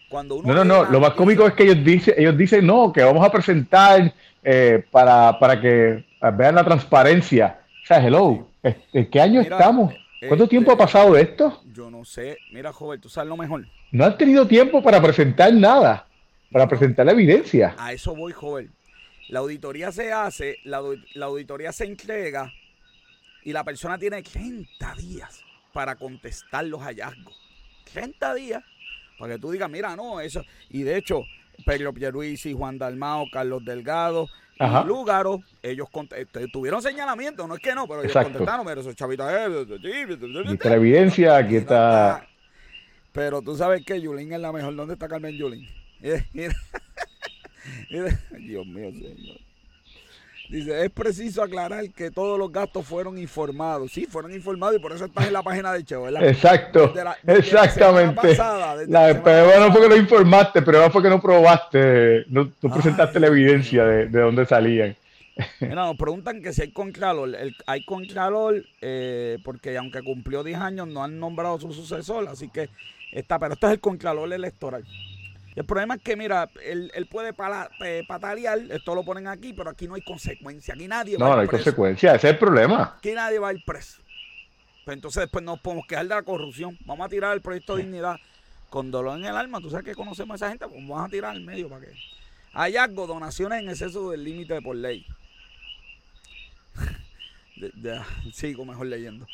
Cuando 0.09 0.35
uno 0.35 0.47
no, 0.47 0.63
no, 0.63 0.83
no. 0.83 0.91
Lo 0.91 0.99
más 0.99 1.11
cómico 1.11 1.45
es 1.45 1.53
que 1.53 1.63
ellos 1.63 1.83
dicen, 1.83 2.15
ellos 2.17 2.35
dicen, 2.35 2.65
no, 2.65 2.91
que 2.91 3.03
vamos 3.03 3.25
a 3.25 3.31
presentar 3.31 4.13
eh, 4.43 4.83
para, 4.89 5.37
para 5.39 5.61
que 5.61 6.03
vean 6.33 6.55
la 6.55 6.63
transparencia. 6.63 7.59
O 7.83 7.85
sea, 7.85 8.05
hello, 8.05 8.47
¿en 8.63 9.09
qué 9.09 9.21
año 9.21 9.41
estamos? 9.41 9.93
¿Cuánto 10.27 10.43
este, 10.43 10.47
tiempo 10.49 10.71
ha 10.71 10.77
pasado 10.77 11.13
de 11.13 11.21
esto? 11.21 11.61
Yo 11.73 11.89
no 11.89 12.03
sé. 12.03 12.37
Mira, 12.51 12.73
joven, 12.73 12.99
tú 12.99 13.07
sabes 13.07 13.29
lo 13.29 13.37
mejor. 13.37 13.65
No 13.91 14.05
han 14.05 14.17
tenido 14.17 14.47
tiempo 14.47 14.83
para 14.83 15.01
presentar 15.01 15.53
nada, 15.53 16.07
para 16.51 16.67
presentar 16.67 17.05
la 17.05 17.13
evidencia. 17.13 17.75
A 17.77 17.93
eso 17.93 18.15
voy, 18.15 18.33
joven. 18.33 18.71
La 19.29 19.39
auditoría 19.39 19.91
se 19.91 20.11
hace, 20.11 20.57
la, 20.63 20.81
la 21.13 21.25
auditoría 21.25 21.71
se 21.71 21.85
entrega 21.85 22.51
y 23.43 23.53
la 23.53 23.63
persona 23.63 23.97
tiene 23.97 24.21
30 24.21 24.95
días 24.95 25.43
para 25.73 25.95
contestar 25.95 26.65
los 26.65 26.81
hallazgos. 26.81 27.35
30 27.93 28.33
días 28.35 28.63
para 29.19 29.35
que 29.35 29.39
tú 29.41 29.51
digas, 29.51 29.69
mira, 29.69 29.95
no, 29.95 30.21
eso. 30.21 30.43
Y 30.69 30.83
de 30.83 30.97
hecho, 30.97 31.23
Pedro 31.65 31.93
Pierluisi, 31.93 32.53
Juan 32.53 32.77
Dalmao, 32.77 33.25
Carlos 33.31 33.63
Delgado, 33.65 34.27
Lúgaro, 34.85 35.41
ellos 35.61 35.87
este, 36.17 36.47
tuvieron 36.47 36.81
señalamiento, 36.81 37.47
no 37.47 37.55
es 37.55 37.61
que 37.61 37.73
no, 37.73 37.87
pero 37.87 38.01
ellos 38.01 38.13
contestaron, 38.13 38.65
pero 38.65 38.81
esos 38.81 38.95
chavitos. 38.95 39.29
Eh, 39.31 39.65
aquí 40.49 40.69
la 40.69 40.75
evidencia, 40.75 41.37
aquí 41.37 41.57
está. 41.57 42.25
Pero 43.11 43.41
tú 43.41 43.55
sabes 43.55 43.85
que 43.85 43.99
Yulín 43.99 44.31
es 44.33 44.39
la 44.39 44.51
mejor. 44.51 44.75
¿Dónde 44.75 44.93
está 44.93 45.07
Carmen 45.07 45.35
Yulín? 45.35 45.67
Dios 47.89 48.65
mío, 48.65 48.91
señor. 48.91 49.37
Dice, 50.49 50.83
es 50.83 50.89
preciso 50.89 51.43
aclarar 51.43 51.91
que 51.91 52.09
todos 52.09 52.39
los 52.39 52.51
gastos 52.51 52.83
fueron 52.83 53.19
informados. 53.19 53.91
Sí, 53.91 54.07
fueron 54.07 54.33
informados 54.33 54.77
y 54.77 54.79
por 54.79 54.91
eso 54.91 55.05
estás 55.05 55.27
en 55.27 55.33
la 55.33 55.43
página 55.43 55.71
de 55.71 55.83
Cheo, 55.83 56.03
¿verdad? 56.03 56.27
Exacto, 56.27 56.91
exactamente. 57.27 58.35
La, 58.87 59.21
pero 59.23 59.59
no 59.59 59.71
fue 59.71 59.81
que 59.83 59.89
lo 59.89 59.95
informaste, 59.95 60.63
pero 60.63 60.89
fue 60.89 61.03
que 61.03 61.09
no 61.09 61.21
probaste, 61.21 62.25
no, 62.29 62.49
presentaste 62.73 63.19
la 63.19 63.27
evidencia 63.27 63.85
de, 63.85 64.07
de 64.07 64.21
dónde 64.21 64.43
salían. 64.47 64.95
Mira, 65.59 65.75
nos 65.75 65.97
preguntan 65.97 66.41
que 66.41 66.51
si 66.53 66.63
hay 66.63 66.71
contralor. 66.71 67.35
hay 67.65 67.85
contralor 67.85 68.63
eh, 68.81 69.37
porque 69.43 69.77
aunque 69.77 70.01
cumplió 70.01 70.43
10 70.43 70.59
años 70.59 70.87
no 70.87 71.03
han 71.03 71.19
nombrado 71.19 71.59
su 71.59 71.71
sucesor, 71.71 72.27
así 72.27 72.49
que 72.49 72.69
está, 73.11 73.39
pero 73.39 73.53
esto 73.53 73.67
es 73.67 73.73
el 73.73 73.79
contralor 73.79 74.31
electoral. 74.31 74.85
El 75.55 75.65
problema 75.65 75.95
es 75.95 76.01
que, 76.01 76.15
mira, 76.15 76.49
él, 76.63 77.07
puede 77.11 77.33
patalear, 77.33 78.59
esto 78.69 78.95
lo 78.95 79.03
ponen 79.03 79.27
aquí, 79.27 79.51
pero 79.53 79.69
aquí 79.69 79.87
no 79.87 79.95
hay 79.95 80.01
consecuencia. 80.01 80.73
Aquí 80.73 80.87
nadie 80.87 81.17
va 81.17 81.19
no, 81.19 81.25
a 81.25 81.27
ir 81.27 81.31
No, 81.31 81.35
no 81.35 81.41
hay 81.41 81.47
consecuencia, 81.47 82.15
ese 82.15 82.27
es 82.27 82.33
el 82.33 82.39
problema. 82.39 82.95
Aquí 82.97 83.11
nadie 83.11 83.39
va 83.39 83.49
a 83.49 83.53
ir 83.53 83.63
preso. 83.65 84.01
Pues 84.85 84.95
entonces 84.95 85.21
después 85.21 85.43
nos 85.43 85.59
podemos 85.59 85.85
quejar 85.85 86.07
de 86.07 86.15
la 86.15 86.23
corrupción. 86.23 86.77
Vamos 86.85 87.05
a 87.05 87.09
tirar 87.09 87.33
el 87.33 87.41
proyecto 87.41 87.75
de 87.75 87.83
dignidad 87.83 88.17
con 88.69 88.89
dolor 88.89 89.17
en 89.17 89.25
el 89.25 89.35
alma. 89.35 89.59
Tú 89.59 89.69
sabes 89.69 89.85
que 89.85 89.95
conocemos 89.95 90.33
a 90.33 90.35
esa 90.35 90.49
gente, 90.49 90.67
pues 90.67 90.79
vamos 90.87 91.05
a 91.05 91.09
tirar 91.09 91.31
al 91.31 91.41
medio 91.41 91.67
para 91.67 91.85
que. 91.85 91.93
Hallazgo, 92.53 93.05
donaciones 93.05 93.61
en 93.61 93.69
exceso 93.69 94.11
del 94.11 94.23
límite 94.23 94.61
por 94.61 94.75
ley. 94.75 95.05
sigo 98.33 98.65
mejor 98.65 98.87
leyendo. 98.87 99.27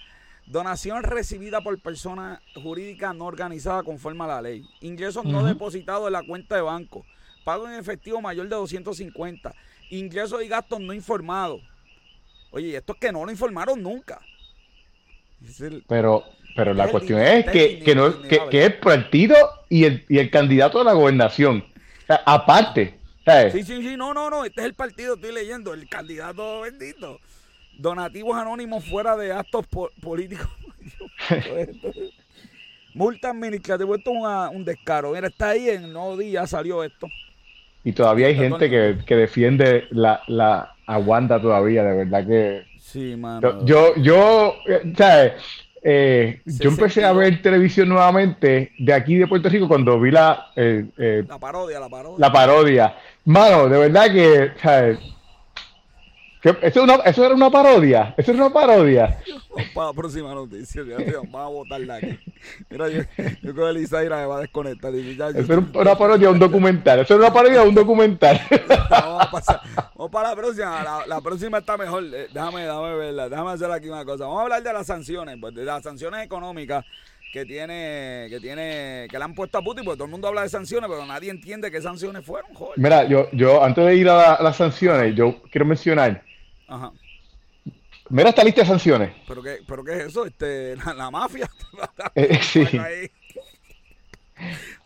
Donación 0.47 1.03
recibida 1.03 1.61
por 1.61 1.79
persona 1.79 2.41
jurídica 2.55 3.13
no 3.13 3.25
organizada 3.25 3.83
conforme 3.83 4.23
a 4.25 4.27
la 4.27 4.41
ley. 4.41 4.67
Ingresos 4.81 5.25
no 5.25 5.43
depositados 5.43 6.07
en 6.07 6.13
la 6.13 6.23
cuenta 6.23 6.55
de 6.55 6.61
banco. 6.61 7.05
pago 7.43 7.67
en 7.67 7.73
efectivo 7.73 8.21
mayor 8.21 8.47
de 8.47 8.55
250, 8.55 9.53
ingresos 9.89 10.43
y 10.43 10.47
gastos 10.47 10.79
no 10.79 10.93
informados. 10.93 11.61
Oye, 12.51 12.77
esto 12.77 12.93
es 12.93 12.99
que 12.99 13.11
no 13.11 13.25
lo 13.25 13.31
informaron 13.31 13.81
nunca. 13.81 14.19
pero 15.87 16.23
pero 16.55 16.73
la 16.73 16.87
cuestión 16.87 17.19
es 17.19 17.45
que, 17.45 17.79
que, 17.79 17.93
no, 17.93 18.21
que, 18.21 18.39
que, 18.49 18.63
el 18.63 18.75
partido 18.75 19.35
y 19.67 19.83
el, 19.83 20.05
y 20.07 20.19
el 20.19 20.29
candidato 20.29 20.79
a 20.79 20.85
la 20.85 20.93
gobernación. 20.93 21.65
aparte. 22.25 22.97
Sí, 23.51 23.63
sí, 23.63 23.81
sí, 23.81 23.97
no, 23.97 24.13
no, 24.13 24.29
no. 24.29 24.45
Este 24.45 24.61
es 24.61 24.67
el 24.67 24.73
partido, 24.73 25.15
estoy 25.15 25.33
leyendo. 25.33 25.73
El 25.73 25.89
candidato 25.89 26.61
bendito. 26.61 27.19
Donativos 27.77 28.37
anónimos 28.37 28.85
fuera 28.85 29.15
de 29.15 29.31
actos 29.31 29.65
políticos. 30.01 30.47
Multa 32.93 33.31
administrativa, 33.31 33.95
esto 33.95 34.11
es 34.11 34.55
un 34.55 34.63
descaro. 34.63 35.11
Mira, 35.11 35.27
está 35.27 35.49
ahí 35.49 35.69
en 35.69 35.91
no 35.91 36.15
día 36.15 36.47
salió 36.47 36.83
esto. 36.83 37.07
Y 37.83 37.91
todavía 37.91 38.27
hay 38.27 38.35
gente 38.35 38.69
que, 38.69 38.97
que 39.05 39.15
defiende 39.15 39.85
la, 39.91 40.21
la 40.27 40.75
aguanta 40.87 41.41
todavía, 41.41 41.83
de 41.83 42.05
verdad 42.05 42.25
que. 42.25 42.65
Sí, 42.79 43.15
mano. 43.15 43.65
Yo, 43.65 43.95
yo, 43.97 44.55
eh, 44.67 44.93
¿sabes? 44.97 45.33
Eh, 45.83 46.41
yo 46.45 46.69
empecé 46.71 47.03
a 47.03 47.13
ver 47.13 47.43
televisión 47.43 47.89
nuevamente 47.89 48.71
de 48.79 48.93
aquí 48.93 49.17
de 49.17 49.27
Puerto 49.27 49.49
Rico 49.49 49.67
cuando 49.67 49.99
vi 49.99 50.09
la. 50.09 50.47
Eh, 50.55 51.23
la 51.27 51.37
parodia, 51.37 51.79
la 51.79 51.89
parodia. 51.89 52.17
La 52.17 52.31
parodia. 52.31 52.95
Mano, 53.25 53.69
de 53.69 53.77
verdad 53.77 54.11
que. 54.11 54.51
¿sabes? 54.59 54.99
Eso, 56.61 57.03
eso, 57.03 57.25
era 57.25 57.33
una 57.33 57.49
parodia. 57.49 58.13
Eso 58.17 58.31
era 58.31 58.45
una 58.45 58.53
parodia. 58.53 59.17
Para 59.73 59.87
la 59.87 59.93
próxima 59.93 60.33
noticia. 60.33 60.83
Vamos 61.31 61.35
a 61.35 61.47
votarla 61.47 61.95
aquí. 61.95 62.19
Mira, 62.69 62.87
yo, 62.89 63.01
yo 63.41 63.53
creo 63.53 63.65
que 63.65 63.69
Elisaira 63.71 64.17
me 64.17 64.25
va 64.27 64.37
a 64.37 64.41
desconectar. 64.41 64.93
eso 64.93 65.53
era 65.53 65.63
una 65.73 65.97
parodia 65.97 66.29
un 66.29 66.37
documental. 66.37 66.99
Eso 66.99 67.15
era 67.15 67.25
una 67.25 67.33
parodia 67.33 67.63
un 67.63 67.73
documental. 67.73 68.39
vamos, 68.89 69.23
a 69.23 69.31
pasar, 69.31 69.61
vamos 69.95 70.11
para 70.11 70.29
la 70.29 70.35
próxima. 70.35 71.03
La, 71.07 71.21
próxima 71.21 71.57
está 71.57 71.77
mejor. 71.77 72.03
Eh, 72.03 72.27
déjame, 72.31 72.61
déjame 72.61 72.95
verla. 72.95 73.29
Déjame 73.29 73.51
hacer 73.51 73.71
aquí 73.71 73.89
una 73.89 74.05
cosa. 74.05 74.25
Vamos 74.25 74.39
a 74.39 74.43
hablar 74.43 74.61
de 74.61 74.73
las 74.73 74.85
sanciones. 74.85 75.37
Pues, 75.41 75.55
de 75.55 75.65
las 75.65 75.81
sanciones 75.81 76.23
económicas 76.23 76.85
que 77.33 77.43
tiene, 77.45 78.27
que 78.29 78.39
tiene, 78.39 79.07
que 79.09 79.17
le 79.17 79.23
han 79.23 79.33
puesto 79.33 79.57
a 79.57 79.61
Putin, 79.61 79.83
porque 79.83 79.97
todo 79.97 80.05
el 80.05 80.11
mundo 80.11 80.27
habla 80.27 80.43
de 80.43 80.49
sanciones, 80.49 80.89
pero 80.89 81.05
nadie 81.05 81.31
entiende 81.31 81.69
qué 81.69 81.81
sanciones 81.81 82.25
fueron, 82.25 82.53
joder. 82.53 82.77
Mira, 82.77 83.03
yo, 83.03 83.27
yo 83.33 83.61
antes 83.61 83.85
de 83.85 83.95
ir 83.95 84.07
a 84.07 84.41
las 84.41 84.55
sanciones, 84.55 85.13
yo 85.15 85.41
quiero 85.51 85.65
mencionar 85.65 86.23
Ajá. 86.67 86.91
Mira 88.09 88.29
esta 88.29 88.43
lista 88.43 88.61
de 88.61 88.67
sanciones. 88.67 89.13
¿Pero 89.27 89.41
qué, 89.41 89.57
pero 89.67 89.83
qué 89.83 89.93
es 89.93 90.05
eso? 90.05 90.25
Este, 90.25 90.75
la, 90.75 91.09
mafia. 91.09 91.49
Eh, 92.15 92.39
sí. 92.41 92.61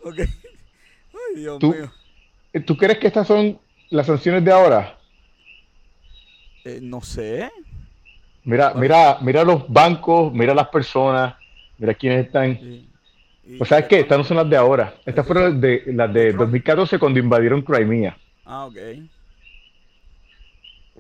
ok. 0.03 0.19
Ay, 0.19 1.36
Dios 1.36 1.59
¿Tú, 1.59 1.74
mío. 1.74 1.91
¿Tú 2.65 2.77
crees 2.77 2.98
que 2.98 3.07
estas 3.07 3.27
son 3.27 3.59
las 3.89 4.07
sanciones 4.07 4.43
de 4.43 4.51
ahora? 4.51 4.98
Eh, 6.63 6.79
no 6.81 7.01
sé. 7.01 7.51
Mira, 8.43 8.74
mira, 8.74 9.17
mira 9.21 9.43
los 9.43 9.67
bancos, 9.67 10.33
mira 10.33 10.53
las 10.53 10.69
personas, 10.69 11.36
mira 11.77 11.93
quiénes 11.93 12.25
están. 12.25 12.88
O 13.59 13.65
sea, 13.65 13.79
es 13.79 13.88
que 13.88 14.00
estas 14.00 14.17
no 14.17 14.24
son 14.24 14.38
las 14.38 14.50
de 14.50 14.55
ahora. 14.55 14.95
Estas 15.05 15.25
fueron 15.25 15.59
de, 15.59 15.83
las 15.88 16.13
de 16.13 16.33
2014 16.33 16.98
cuando 17.00 17.19
invadieron 17.19 17.62
Crimea. 17.62 18.17
Ah, 18.45 18.65
ok. 18.65 18.77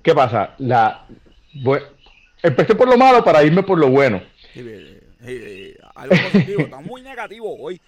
¿Qué 0.03 0.13
pasa? 0.13 0.55
La, 0.59 1.05
empecé 2.41 2.75
por 2.75 2.87
lo 2.87 2.97
malo 2.97 3.23
para 3.23 3.43
irme 3.43 3.63
por 3.63 3.77
lo 3.77 3.89
bueno. 3.89 4.21
algo 5.95 6.15
positivo, 6.31 6.61
estamos 6.61 6.85
muy 6.85 7.01
negativos 7.01 7.55
hoy. 7.59 7.81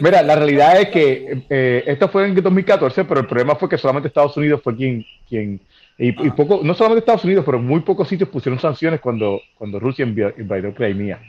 Mira, 0.00 0.22
la 0.22 0.34
realidad 0.36 0.80
es 0.80 0.88
que 0.88 1.42
eh, 1.50 1.84
esto 1.86 2.08
fue 2.08 2.26
en 2.26 2.34
2014, 2.34 3.04
pero 3.04 3.20
el 3.20 3.26
problema 3.26 3.54
fue 3.54 3.68
que 3.68 3.76
solamente 3.76 4.08
Estados 4.08 4.36
Unidos 4.36 4.62
fue 4.64 4.74
quien, 4.74 5.04
quien 5.28 5.60
y, 5.98 6.10
ah. 6.10 6.34
poco, 6.34 6.60
no 6.62 6.74
solamente 6.74 7.00
Estados 7.00 7.24
Unidos, 7.24 7.44
pero 7.44 7.58
muy 7.58 7.80
pocos 7.80 8.08
sitios 8.08 8.30
pusieron 8.30 8.58
sanciones 8.58 9.00
cuando, 9.00 9.40
cuando 9.56 9.78
Rusia 9.78 10.06
invadió 10.06 10.74
Crimea. 10.74 11.20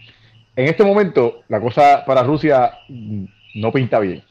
En 0.55 0.67
este 0.67 0.83
momento, 0.83 1.43
la 1.49 1.59
cosa 1.59 2.03
para 2.05 2.23
Rusia 2.23 2.71
mm, 2.87 3.25
no 3.55 3.71
pinta 3.71 3.99
bien 3.99 4.23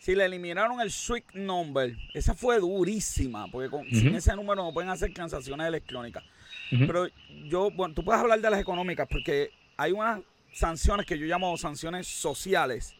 si 0.00 0.14
le 0.14 0.24
eliminaron 0.24 0.80
el 0.80 0.90
Swift 0.90 1.34
Number, 1.34 1.94
esa 2.14 2.34
fue 2.34 2.58
durísima, 2.58 3.46
porque 3.48 3.68
sin 3.90 4.14
ese 4.14 4.34
número 4.34 4.64
no 4.64 4.72
pueden 4.72 4.88
hacer 4.88 5.12
transacciones 5.12 5.66
electrónicas. 5.66 6.24
Pero 6.70 7.06
yo, 7.48 7.70
bueno, 7.70 7.94
tú 7.94 8.02
puedes 8.02 8.20
hablar 8.20 8.40
de 8.40 8.48
las 8.48 8.60
económicas, 8.60 9.06
porque 9.08 9.50
hay 9.76 9.92
unas 9.92 10.20
sanciones 10.52 11.04
que 11.04 11.18
yo 11.18 11.26
llamo 11.26 11.54
sanciones 11.58 12.06
sociales. 12.06 12.96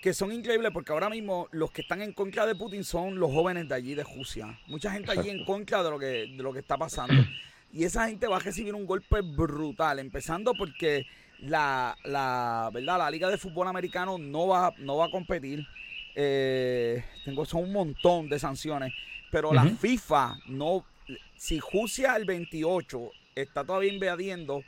Que 0.00 0.14
son 0.14 0.30
increíbles 0.30 0.70
porque 0.72 0.92
ahora 0.92 1.10
mismo 1.10 1.48
los 1.50 1.72
que 1.72 1.82
están 1.82 2.00
en 2.00 2.12
contra 2.12 2.46
de 2.46 2.54
Putin 2.54 2.84
son 2.84 3.18
los 3.18 3.32
jóvenes 3.32 3.68
de 3.68 3.74
allí, 3.74 3.94
de 3.96 4.04
Rusia. 4.04 4.56
Mucha 4.68 4.92
gente 4.92 5.10
allí 5.10 5.30
en 5.30 5.44
contra 5.44 5.82
de 5.82 5.90
lo 5.90 5.98
que, 5.98 6.06
de 6.06 6.42
lo 6.44 6.52
que 6.52 6.60
está 6.60 6.78
pasando. 6.78 7.14
Y 7.72 7.82
esa 7.82 8.06
gente 8.06 8.28
va 8.28 8.36
a 8.36 8.40
recibir 8.40 8.72
un 8.72 8.86
golpe 8.86 9.20
brutal, 9.20 9.98
empezando 9.98 10.54
porque 10.54 11.06
la, 11.40 11.96
la, 12.04 12.70
¿verdad? 12.72 12.98
la 12.98 13.10
Liga 13.10 13.28
de 13.28 13.38
Fútbol 13.38 13.68
Americano 13.68 14.18
no 14.18 14.48
va, 14.48 14.72
no 14.78 14.96
va 14.96 15.06
a 15.06 15.10
competir. 15.10 15.66
Eh, 16.14 17.04
tengo 17.24 17.44
son 17.44 17.64
un 17.64 17.72
montón 17.72 18.28
de 18.28 18.38
sanciones, 18.38 18.92
pero 19.30 19.52
la 19.52 19.64
FIFA 19.64 20.38
no, 20.48 20.84
si 21.36 21.60
Rusia 21.60 22.16
el 22.16 22.24
28 22.24 23.10
está 23.36 23.64
todavía 23.64 23.92
invadiendo, 23.92 24.64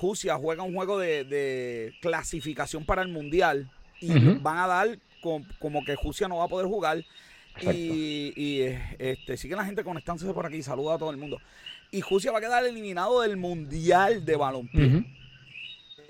Rusia 0.00 0.36
juega 0.36 0.64
un 0.64 0.74
juego 0.74 0.98
de, 0.98 1.94
clasificación 2.00 2.84
para 2.84 3.02
el 3.02 3.08
mundial 3.08 3.70
y 4.00 4.10
van 4.40 4.58
a 4.58 4.66
dar 4.66 4.98
como 5.20 5.84
que 5.84 5.96
Rusia 5.96 6.26
no 6.28 6.38
va 6.38 6.44
a 6.44 6.48
poder 6.48 6.66
jugar. 6.66 7.04
Y, 7.60 8.62
este, 8.98 9.36
sigue 9.36 9.56
la 9.56 9.64
gente 9.64 9.84
conectándose 9.84 10.32
por 10.32 10.46
aquí, 10.46 10.62
saluda 10.62 10.94
a 10.94 10.98
todo 10.98 11.10
el 11.10 11.16
mundo. 11.16 11.40
Y 11.90 12.02
Rusia 12.02 12.32
va 12.32 12.38
a 12.38 12.40
quedar 12.40 12.64
eliminado 12.64 13.20
del 13.22 13.36
mundial 13.36 14.24
de 14.24 14.36
balompié. 14.36 15.04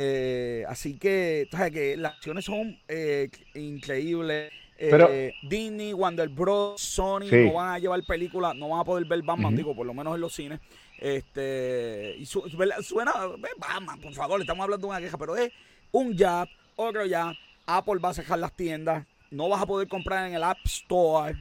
Eh, 0.00 0.64
así 0.68 0.96
que, 0.96 1.48
que 1.72 1.96
las 1.96 2.14
acciones 2.14 2.44
son 2.44 2.78
eh, 2.86 3.28
increíbles. 3.54 4.52
Pero, 4.78 5.08
eh, 5.10 5.34
Disney, 5.42 5.92
Wonder 5.92 6.28
Bros, 6.28 6.80
Sony 6.80 7.26
no 7.32 7.54
van 7.54 7.74
a 7.74 7.78
llevar 7.80 8.00
películas, 8.04 8.54
no 8.54 8.68
van 8.68 8.80
a 8.80 8.84
poder 8.84 9.04
ver 9.06 9.22
Batman, 9.22 9.56
digo, 9.56 9.74
por 9.74 9.84
lo 9.84 9.92
menos 9.92 10.14
en 10.14 10.20
los 10.20 10.32
cines. 10.32 10.60
Este, 10.98 12.14
y 12.16 12.26
suena, 12.26 13.12
Batman, 13.58 14.00
por 14.00 14.14
favor, 14.14 14.40
estamos 14.40 14.62
hablando 14.62 14.86
de 14.86 14.90
una 14.90 15.00
queja, 15.00 15.18
pero 15.18 15.36
es 15.36 15.50
un 15.90 16.16
jab, 16.16 16.48
otro 16.76 17.02
jab. 17.08 17.34
Apple 17.66 17.98
va 17.98 18.10
a 18.10 18.14
cerrar 18.14 18.38
las 18.38 18.52
tiendas, 18.52 19.04
no 19.32 19.48
vas 19.48 19.62
a 19.62 19.66
poder 19.66 19.88
comprar 19.88 20.28
en 20.28 20.34
el 20.34 20.44
App 20.44 20.58
Store. 20.64 21.34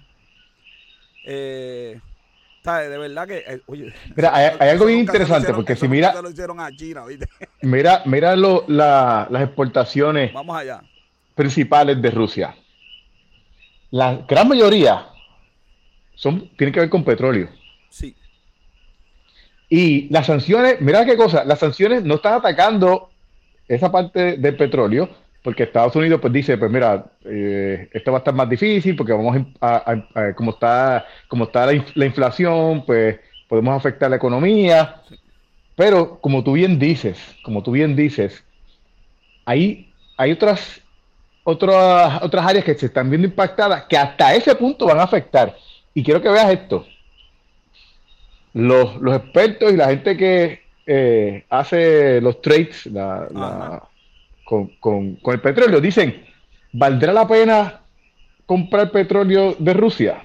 Eh, 1.25 1.99
de 2.75 2.97
verdad 2.97 3.27
que, 3.27 3.37
eh, 3.37 3.61
oye, 3.65 3.93
mira, 4.15 4.35
hay, 4.35 4.69
algo 4.69 4.85
bien 4.85 4.99
interesante 4.99 5.53
porque 5.53 5.75
si 5.75 5.87
mira, 5.87 6.13
mira, 7.61 8.01
mira 8.05 8.35
lo, 8.35 8.65
la, 8.67 9.27
las 9.29 9.43
exportaciones 9.43 10.33
Vamos 10.33 10.57
allá. 10.57 10.81
principales 11.35 12.01
de 12.01 12.11
Rusia 12.11 12.55
la 13.91 14.25
gran 14.27 14.47
mayoría 14.47 15.07
son, 16.15 16.49
tienen 16.57 16.73
que 16.73 16.79
ver 16.81 16.89
con 16.89 17.03
petróleo. 17.03 17.49
Sí. 17.89 18.15
Y 19.69 20.09
las 20.09 20.25
sanciones, 20.25 20.81
mira 20.81 21.05
qué 21.05 21.15
cosa, 21.15 21.43
las 21.43 21.59
sanciones 21.59 22.03
no 22.03 22.15
están 22.15 22.33
atacando 22.33 23.09
esa 23.67 23.91
parte 23.91 24.37
del 24.37 24.55
petróleo, 24.55 25.09
porque 25.47 25.63
Estados 25.63 25.95
Unidos 25.95 26.19
pues 26.19 26.33
dice, 26.33 26.57
pues 26.57 26.69
mira, 26.69 27.05
eh, 27.23 27.87
esto 27.93 28.11
va 28.11 28.17
a 28.17 28.19
estar 28.19 28.33
más 28.33 28.49
difícil 28.49 28.97
porque 28.97 29.13
vamos 29.13 29.33
a, 29.61 29.95
como 30.35 30.51
está, 30.51 31.05
como 31.29 31.45
está 31.45 31.65
la, 31.67 32.05
inflación, 32.05 32.85
pues 32.85 33.17
podemos 33.47 33.73
afectar 33.73 34.09
la 34.09 34.17
economía. 34.17 35.01
Pero 35.73 36.19
como 36.19 36.43
tú 36.43 36.51
bien 36.51 36.77
dices, 36.77 37.17
como 37.45 37.63
tú 37.63 37.71
bien 37.71 37.95
dices, 37.95 38.43
hay, 39.45 39.93
hay 40.17 40.33
otras 40.33 40.81
otras, 41.45 42.21
otras 42.23 42.45
áreas 42.45 42.65
que 42.65 42.75
se 42.75 42.87
están 42.87 43.09
viendo 43.09 43.29
impactadas 43.29 43.85
que 43.85 43.97
hasta 43.97 44.35
ese 44.35 44.53
punto 44.53 44.85
van 44.85 44.99
a 44.99 45.03
afectar. 45.03 45.55
Y 45.93 46.03
quiero 46.03 46.21
que 46.21 46.27
veas 46.27 46.51
esto. 46.51 46.85
Los, 48.51 48.97
expertos 49.15 49.71
y 49.71 49.77
la 49.77 49.87
gente 49.87 50.17
que 50.17 50.59
eh, 50.85 51.45
hace 51.49 52.19
los 52.19 52.41
trades 52.41 52.89
con, 54.47 55.19
el 55.25 55.41
petróleo 55.41 55.81
dicen, 55.81 56.23
¿valdrá 56.71 57.13
la 57.13 57.27
pena 57.27 57.81
comprar 58.45 58.91
petróleo 58.91 59.55
de 59.59 59.73
Rusia? 59.73 60.23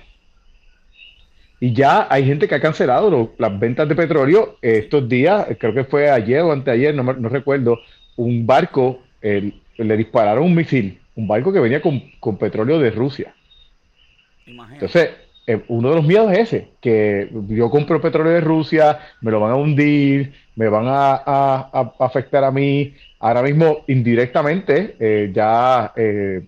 Y 1.60 1.72
ya 1.72 2.06
hay 2.10 2.24
gente 2.24 2.48
que 2.48 2.54
ha 2.54 2.60
cancelado 2.60 3.32
las 3.38 3.58
ventas 3.58 3.88
de 3.88 3.94
petróleo 3.94 4.56
estos 4.62 5.08
días, 5.08 5.46
creo 5.58 5.74
que 5.74 5.84
fue 5.84 6.10
ayer 6.10 6.40
o 6.40 6.52
anteayer, 6.52 6.94
no, 6.94 7.04
no 7.04 7.28
recuerdo, 7.28 7.78
un 8.16 8.46
barco 8.46 9.02
le 9.22 9.96
dispararon 9.96 10.44
un 10.44 10.54
misil 10.54 10.98
un 11.14 11.26
barco 11.26 11.52
que 11.52 11.60
venía 11.60 11.80
con, 11.80 12.38
petróleo 12.38 12.78
de 12.78 12.90
Rusia. 12.90 13.34
Entonces, 14.46 15.10
eh, 15.46 15.62
uno 15.68 15.90
de 15.90 15.96
los 15.96 16.04
miedos 16.04 16.32
es 16.32 16.38
ese, 16.38 16.68
que 16.80 17.28
yo 17.48 17.70
compro 17.70 18.00
petróleo 18.00 18.32
de 18.32 18.40
Rusia, 18.40 19.00
me 19.20 19.30
lo 19.30 19.40
van 19.40 19.52
a 19.52 19.56
hundir, 19.56 20.32
me 20.54 20.68
van 20.68 20.84
a, 20.86 21.68
afectar 21.98 22.44
a 22.44 22.50
mí. 22.50 22.94
Ahora 23.18 23.42
mismo, 23.42 23.84
indirectamente, 23.86 24.96
eh, 24.98 25.30
ya 25.32 25.92
eh, 25.96 26.42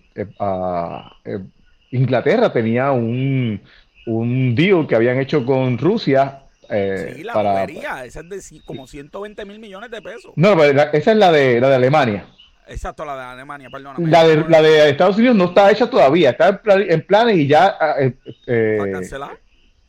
Inglaterra 1.91 2.51
tenía 2.51 2.91
un, 2.91 3.61
un 4.05 4.55
deal 4.55 4.87
que 4.87 4.95
habían 4.95 5.19
hecho 5.19 5.45
con 5.45 5.77
Rusia. 5.77 6.41
Eh, 6.69 7.13
sí, 7.17 7.23
la 7.23 7.33
para, 7.33 7.63
esa 7.63 8.21
es 8.21 8.29
de 8.29 8.61
como 8.65 8.87
120 8.87 9.45
mil 9.45 9.59
millones 9.59 9.91
de 9.91 10.01
pesos. 10.01 10.31
No, 10.35 10.61
esa 10.63 11.11
es 11.11 11.17
la 11.17 11.31
de, 11.31 11.59
la 11.59 11.69
de 11.69 11.75
Alemania. 11.75 12.25
Exacto, 12.67 13.05
la 13.05 13.15
de 13.15 13.23
Alemania, 13.23 13.69
perdón. 13.69 13.95
La 14.09 14.23
de, 14.27 14.43
la 14.49 14.61
de 14.61 14.89
Estados 14.89 15.17
Unidos 15.17 15.35
no 15.35 15.45
está 15.45 15.71
hecha 15.71 15.89
todavía, 15.89 16.31
está 16.31 16.61
en, 16.65 17.01
planes 17.05 17.37
y 17.37 17.47
ya... 17.47 17.77
Ah, 17.79 17.95
eh, 17.99 18.13
eh, 18.47 18.75
¿Para 18.79 18.91
cancelar? 18.91 19.39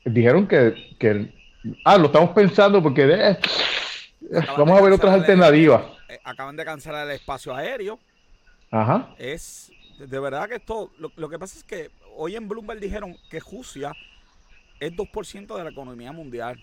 Dijeron 0.05 0.47
que, 0.47 0.97
que... 0.99 1.33
Ah, 1.85 1.97
lo 1.97 2.07
estamos 2.07 2.31
pensando 2.31 2.83
porque... 2.83 3.37
vamos 4.57 4.79
a 4.79 4.83
ver 4.83 4.93
otras 4.93 5.15
alternativas. 5.15 5.83
Eh, 6.09 6.19
acaban 6.25 6.57
de 6.57 6.65
cancelar 6.65 7.07
el 7.09 7.15
espacio 7.15 7.55
aéreo. 7.55 7.99
Ajá. 8.71 9.15
Es... 9.19 9.73
De 9.99 10.21
verdad 10.21 10.49
que 10.49 10.57
esto... 10.57 10.91
Lo, 10.99 11.11
lo 11.17 11.29
que 11.29 11.39
pasa 11.39 11.57
es 11.59 11.65
que 11.65 11.91
hoy 12.17 12.37
en 12.37 12.49
Bloomberg 12.49 12.81
dijeron 12.81 13.17
que 13.31 13.41
Rusia 13.41 13.93
es 14.81 14.93
2% 14.93 15.57
de 15.57 15.65
la 15.65 15.71
economía 15.71 16.13
mundial. 16.13 16.61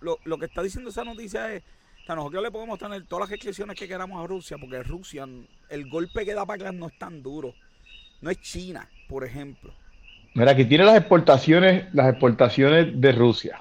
lo, 0.00 0.18
lo, 0.24 0.38
que 0.38 0.46
está 0.46 0.62
diciendo 0.62 0.90
esa 0.90 1.04
noticia 1.04 1.52
es 1.52 1.62
o 2.06 2.08
sea, 2.08 2.14
nosotros 2.14 2.40
le 2.40 2.52
podemos 2.52 2.78
tener 2.78 3.04
todas 3.06 3.22
las 3.22 3.30
restricciones 3.30 3.76
que 3.76 3.88
queramos 3.88 4.22
a 4.22 4.28
Rusia, 4.28 4.56
porque 4.60 4.80
Rusia, 4.84 5.26
el 5.68 5.90
golpe 5.90 6.24
que 6.24 6.34
da 6.34 6.46
para 6.46 6.54
atrás 6.54 6.74
no 6.74 6.86
es 6.86 6.96
tan 6.96 7.20
duro. 7.20 7.52
No 8.20 8.30
es 8.30 8.40
China, 8.40 8.88
por 9.08 9.24
ejemplo. 9.24 9.74
Mira, 10.34 10.52
aquí 10.52 10.64
tiene 10.66 10.84
las 10.84 10.96
exportaciones, 10.98 11.92
las 11.92 12.10
exportaciones 12.10 13.00
de 13.00 13.10
Rusia. 13.10 13.60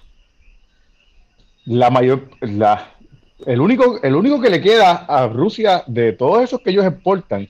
La 1.65 1.89
mayor, 1.89 2.29
la, 2.41 2.91
el 3.47 3.59
único, 3.59 3.99
el 4.03 4.13
único 4.13 4.39
que 4.39 4.51
le 4.51 4.61
queda 4.61 4.91
a 5.07 5.27
Rusia 5.27 5.83
de 5.87 6.13
todos 6.13 6.43
esos 6.43 6.61
que 6.61 6.69
ellos 6.69 6.85
exportan 6.85 7.49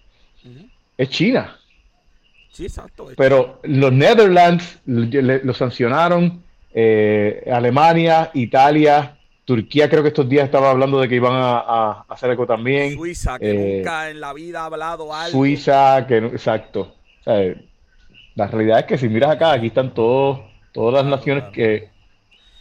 es 0.98 1.10
China. 1.10 1.58
Sí, 2.54 2.68
exacto. 2.68 3.08
Pero 3.18 3.60
los 3.64 3.92
Netherlands 3.92 4.80
lo 4.86 5.54
sancionaron, 5.54 6.42
eh, 6.74 7.44
Alemania, 7.52 8.32
Italia, 8.34 9.18
Turquía 9.46 9.88
creo 9.88 10.02
que 10.02 10.10
estos 10.10 10.28
días 10.28 10.46
estaba 10.46 10.72
hablando 10.72 11.00
de 11.00 11.08
que 11.08 11.16
iban 11.16 11.34
a, 11.36 12.04
hacer 12.10 12.32
eco 12.32 12.48
también. 12.48 12.96
Suiza, 12.96 13.38
que 13.38 13.52
eh, 13.52 13.78
nunca 13.78 14.10
en 14.10 14.20
la 14.20 14.34
vida 14.34 14.62
ha 14.62 14.66
hablado 14.66 15.14
algo. 15.14 15.38
Suiza, 15.38 16.06
que 16.08 16.18
exacto. 16.18 16.96
la 17.26 18.48
realidad 18.48 18.80
es 18.80 18.86
que 18.86 18.98
si 18.98 19.08
miras 19.08 19.30
acá, 19.30 19.52
aquí 19.52 19.68
están 19.68 19.94
todos, 19.94 20.40
todas 20.74 20.96
las 20.96 21.06
naciones 21.06 21.44
que, 21.54 21.90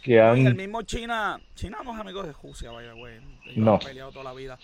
que 0.03 0.21
han... 0.21 0.45
El 0.45 0.53
mismo 0.53 0.83
China, 0.83 1.41
China 1.55 1.79
no 1.83 1.95
es 1.95 1.99
amigo 1.99 2.21
de 2.21 2.33
Rusia, 2.33 2.69
vaya, 2.69 2.93
güey. 2.93 3.15
No. 3.55 3.73
Han 3.73 3.79
peleado 3.79 4.11
toda 4.11 4.25
la 4.25 4.33
vida. 4.33 4.59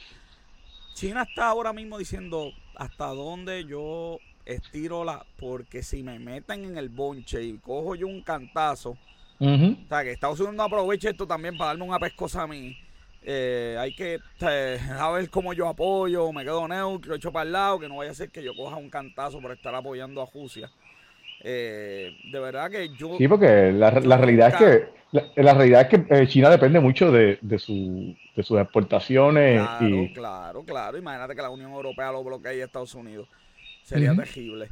China 0.94 1.24
está 1.28 1.48
ahora 1.48 1.74
mismo 1.74 1.98
diciendo 1.98 2.52
hasta 2.76 3.08
dónde 3.08 3.66
yo 3.66 4.20
estiro 4.46 5.04
la... 5.04 5.26
Porque 5.40 5.82
si 5.82 6.04
me 6.04 6.20
meten 6.20 6.66
en 6.66 6.78
el 6.78 6.90
bonche 6.90 7.42
y 7.44 7.58
cojo 7.58 7.96
yo 7.96 8.06
un 8.06 8.22
cantazo 8.22 8.96
o 9.42 9.88
sea, 9.88 10.04
que 10.04 10.12
Estados 10.12 10.40
Unidos 10.40 10.56
no 10.56 10.64
aproveche 10.64 11.10
esto 11.10 11.26
también 11.26 11.58
para 11.58 11.70
darme 11.70 11.84
una 11.84 12.00
pescosa 12.00 12.44
a 12.44 12.48
mí. 12.48 12.78
Eh, 13.24 13.76
hay 13.80 13.94
que 13.94 14.20
a 14.40 15.12
ver 15.12 15.30
cómo 15.30 15.54
yo 15.54 15.68
apoyo, 15.68 16.32
me 16.32 16.44
quedo 16.44 16.68
neutro, 16.68 17.16
echo 17.16 17.32
para 17.32 17.46
el 17.46 17.52
lado, 17.52 17.80
que 17.80 17.88
no 17.88 17.98
vaya 17.98 18.12
a 18.12 18.16
ser 18.16 18.30
que 18.30 18.44
yo 18.44 18.56
coja 18.56 18.76
un 18.78 18.90
cantazo 18.90 19.40
por 19.40 19.52
estar 19.52 19.74
apoyando 19.74 20.22
a 20.22 20.28
Rusia. 20.32 20.70
Eh, 21.44 22.16
de 22.32 22.40
verdad 22.40 22.70
que 22.70 22.90
yo... 22.96 23.18
Sí, 23.18 23.28
porque 23.28 23.72
la, 23.72 23.90
realidad 23.90 24.50
es 24.50 24.56
que 24.56 25.42
la, 25.42 25.54
realidad 25.54 25.82
es 25.82 25.88
que 25.88 26.16
eh, 26.16 26.28
China 26.28 26.50
depende 26.50 26.80
mucho 26.80 27.12
de, 27.12 27.40
de, 27.42 27.58
su, 27.58 28.16
de 28.36 28.44
sus 28.44 28.60
exportaciones. 28.60 29.60
Claro, 29.60 29.88
y... 29.88 30.14
claro, 30.14 30.64
claro. 30.64 30.98
Imagínate 30.98 31.36
que 31.36 31.42
la 31.42 31.50
Unión 31.50 31.72
Europea 31.72 32.12
lo 32.12 32.24
bloquee 32.24 32.62
a 32.62 32.66
Estados 32.66 32.94
Unidos. 32.94 33.28
Sería 33.84 34.16
terrible 34.16 34.70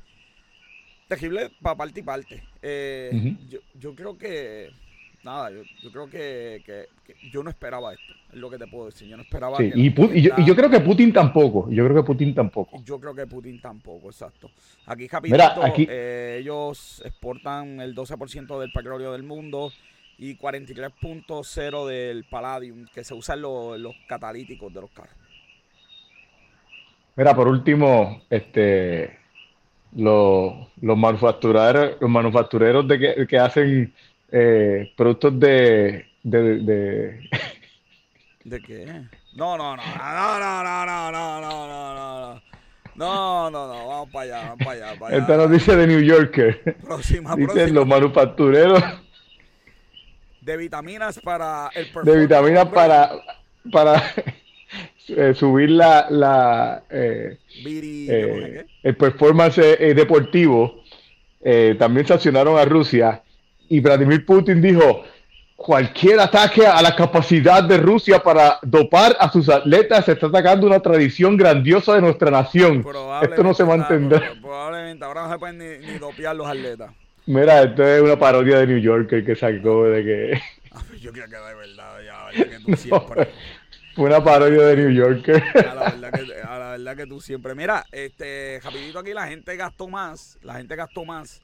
terrible 1.10 1.50
para 1.62 1.76
parte 1.76 2.00
y 2.00 2.04
parte. 2.04 2.44
Eh, 2.62 3.36
yo, 3.50 3.60
yo, 3.78 3.96
creo 3.96 4.18
que, 4.18 4.70
nada, 5.24 5.50
yo, 5.50 5.64
yo 5.82 5.92
creo 5.92 6.10
que, 6.10 6.62
que, 6.66 6.86
yo 7.32 7.44
no 7.44 7.50
esperaba 7.50 7.92
esto, 7.94 8.14
es 8.32 8.38
lo 8.38 8.50
que 8.50 8.58
te 8.58 8.68
puedo 8.68 8.86
decir. 8.86 9.08
Yo 9.08 9.18
no 9.18 9.24
esperaba. 9.24 9.58
Sí, 9.58 9.72
y, 9.76 9.88
y, 9.88 10.22
yo, 10.22 10.32
y, 10.38 10.46
yo, 10.46 10.56
creo 10.56 10.70
que 10.70 10.80
Putin 10.80 11.12
tampoco. 11.12 11.68
Yo 11.70 11.84
creo 11.84 11.98
que 11.98 12.08
Putin 12.08 12.34
tampoco. 12.34 12.82
Yo 12.84 13.00
creo 13.00 13.16
que 13.16 13.26
Putin 13.26 13.60
tampoco, 13.60 14.08
exacto. 14.10 14.52
Aquí, 14.86 15.08
capítulo, 15.08 15.44
aquí... 15.64 15.88
Eh, 15.90 16.38
ellos 16.42 17.02
exportan 17.04 17.82
el 17.82 17.96
12% 17.96 18.60
del 18.60 18.72
petróleo 18.72 19.12
del 19.12 19.24
mundo 19.24 19.74
y 20.20 20.38
43.0 20.38 21.88
del 21.88 22.24
palladium 22.26 22.86
que 22.94 23.04
se 23.04 23.16
usan 23.16 23.42
los, 23.42 23.80
los 23.80 23.96
catalíticos 24.08 24.72
de 24.72 24.82
los 24.82 24.92
carros. 24.92 25.16
Mira, 27.16 27.36
por 27.36 27.48
último, 27.48 28.22
este 28.30 29.19
los, 29.96 30.54
los 30.82 30.98
manufactureros, 30.98 31.98
los 32.00 32.10
manufactureros 32.10 32.88
de 32.88 33.00
que, 33.00 33.28
que 33.28 33.40
hacen 33.40 33.94
eh, 34.32 34.92
productos 34.96 35.40
de, 35.40 36.06
de, 36.24 36.42
de, 36.60 37.30
de... 38.44 38.62
qué? 38.62 38.86
No, 39.36 39.58
no, 39.58 39.76
no, 39.76 39.84
no, 39.84 40.40
no, 40.40 40.64
no, 40.64 40.86
no, 40.86 41.12
no, 41.12 41.42
no, 41.42 41.68
no, 41.68 42.34
no. 42.36 42.42
No, 42.96 43.50
no, 43.50 43.68
no, 43.68 43.88
vamos 43.88 44.10
para 44.12 44.24
allá, 44.24 44.50
vamos 44.50 44.66
para 44.66 44.72
allá. 44.72 45.00
Para 45.00 45.16
allá. 45.16 45.22
Esta 45.22 45.38
noticia 45.38 45.76
de 45.78 45.88
New 45.88 46.02
Yorker. 46.02 46.76
Próxima, 46.84 47.34
Dicen 47.36 47.46
próxima. 47.54 47.80
los 47.80 47.88
manufactureros. 47.88 48.84
De 50.42 50.58
vitaminas 50.58 51.18
para 51.20 51.70
el 51.76 51.88
De 52.04 52.18
vitaminas 52.20 52.66
para, 52.68 53.12
para 53.72 54.04
eh, 55.16 55.34
subir 55.34 55.72
la, 55.72 56.08
la 56.10 56.84
eh, 56.90 57.38
eh, 57.66 58.66
el 58.84 58.96
performance 58.96 59.62
deportivo, 59.96 60.84
también 61.78 62.06
sancionaron 62.06 62.58
a 62.60 62.66
Rusia 62.66 63.22
y 63.70 63.80
Vladimir 63.80 64.26
Putin 64.26 64.62
dijo, 64.62 65.04
cualquier 65.56 66.20
ataque 66.20 66.66
a 66.66 66.82
la 66.82 66.96
capacidad 66.96 67.64
de 67.64 67.78
Rusia 67.78 68.20
para 68.20 68.60
dopar 68.62 69.16
a 69.20 69.32
sus 69.32 69.48
atletas 69.48 70.06
se 70.06 70.14
está 70.14 70.28
atacando 70.28 70.68
una 70.68 70.80
tradición 70.80 71.38
grandiosa 71.38 71.96
de 71.96 72.02
nuestra 72.02 72.32
nación. 72.32 72.86
Esto 73.22 73.44
no 73.44 73.54
se 73.54 73.64
va 73.64 73.76
a 73.76 73.78
entender. 73.78 74.34
Probablemente 74.42 75.06
ahora 75.06 75.28
no 75.28 75.32
se 75.34 75.40
pueden 75.40 75.58
ni, 75.58 75.88
ni 75.88 75.98
dopear 75.98 76.36
los 76.36 76.48
atletas. 76.48 76.92
Mira, 77.26 77.62
esto 77.62 77.86
es 77.86 78.02
una 78.02 78.18
parodia 78.18 78.60
de 78.60 78.68
New 78.68 78.80
Yorker 78.80 79.24
que 79.24 79.36
sacó 79.36 79.86
de 79.86 80.04
que... 80.04 80.42
Pues 80.90 81.02
yo 81.02 81.12
creo 81.12 81.26
que 81.26 81.36
de 81.36 81.56
verdad, 81.56 81.98
ya, 82.04 82.44
que 82.44 82.60
tú 82.60 82.76
siempre... 82.76 83.30
Fue 84.00 84.08
una 84.08 84.24
parodia 84.24 84.62
de 84.62 84.78
New 84.78 84.92
Yorker. 84.92 85.44
A 85.56 85.76
la 85.76 85.92
verdad 85.92 86.12
que, 86.14 86.42
a 86.42 86.58
la 86.58 86.70
verdad 86.70 86.96
que 86.96 87.06
tú 87.06 87.20
siempre. 87.20 87.54
Mira, 87.54 87.86
este, 87.92 88.62
rapidito 88.64 89.00
aquí 89.00 89.14
la 89.14 89.28
gente 89.28 89.58
gastó 89.58 89.90
más. 89.90 90.40
La 90.42 90.54
gente 90.54 90.78
gastó 90.78 91.04
más. 91.04 91.42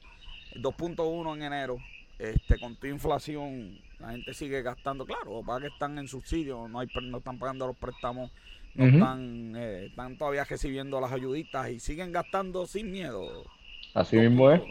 2.1 0.54 1.36
en 1.36 1.42
enero. 1.42 1.76
Este, 2.18 2.58
con 2.58 2.74
tu 2.76 2.86
inflación, 2.86 3.78
la 3.98 4.12
gente 4.12 4.32
sigue 4.32 4.62
gastando. 4.62 5.04
Claro, 5.04 5.42
para 5.44 5.60
que 5.60 5.66
están 5.66 5.98
en 5.98 6.08
subsidio, 6.08 6.66
no 6.66 6.80
hay, 6.80 6.88
no 7.02 7.18
están 7.18 7.38
pagando 7.38 7.66
los 7.66 7.76
préstamos, 7.76 8.30
no 8.74 8.86
están, 8.86 9.52
eh, 9.54 9.88
están 9.90 10.16
todavía 10.16 10.44
recibiendo 10.44 10.98
las 10.98 11.12
ayuditas 11.12 11.68
y 11.68 11.78
siguen 11.78 12.10
gastando 12.10 12.66
sin 12.66 12.90
miedo. 12.90 13.44
Así 13.92 14.16
mismo 14.16 14.50
es. 14.50 14.62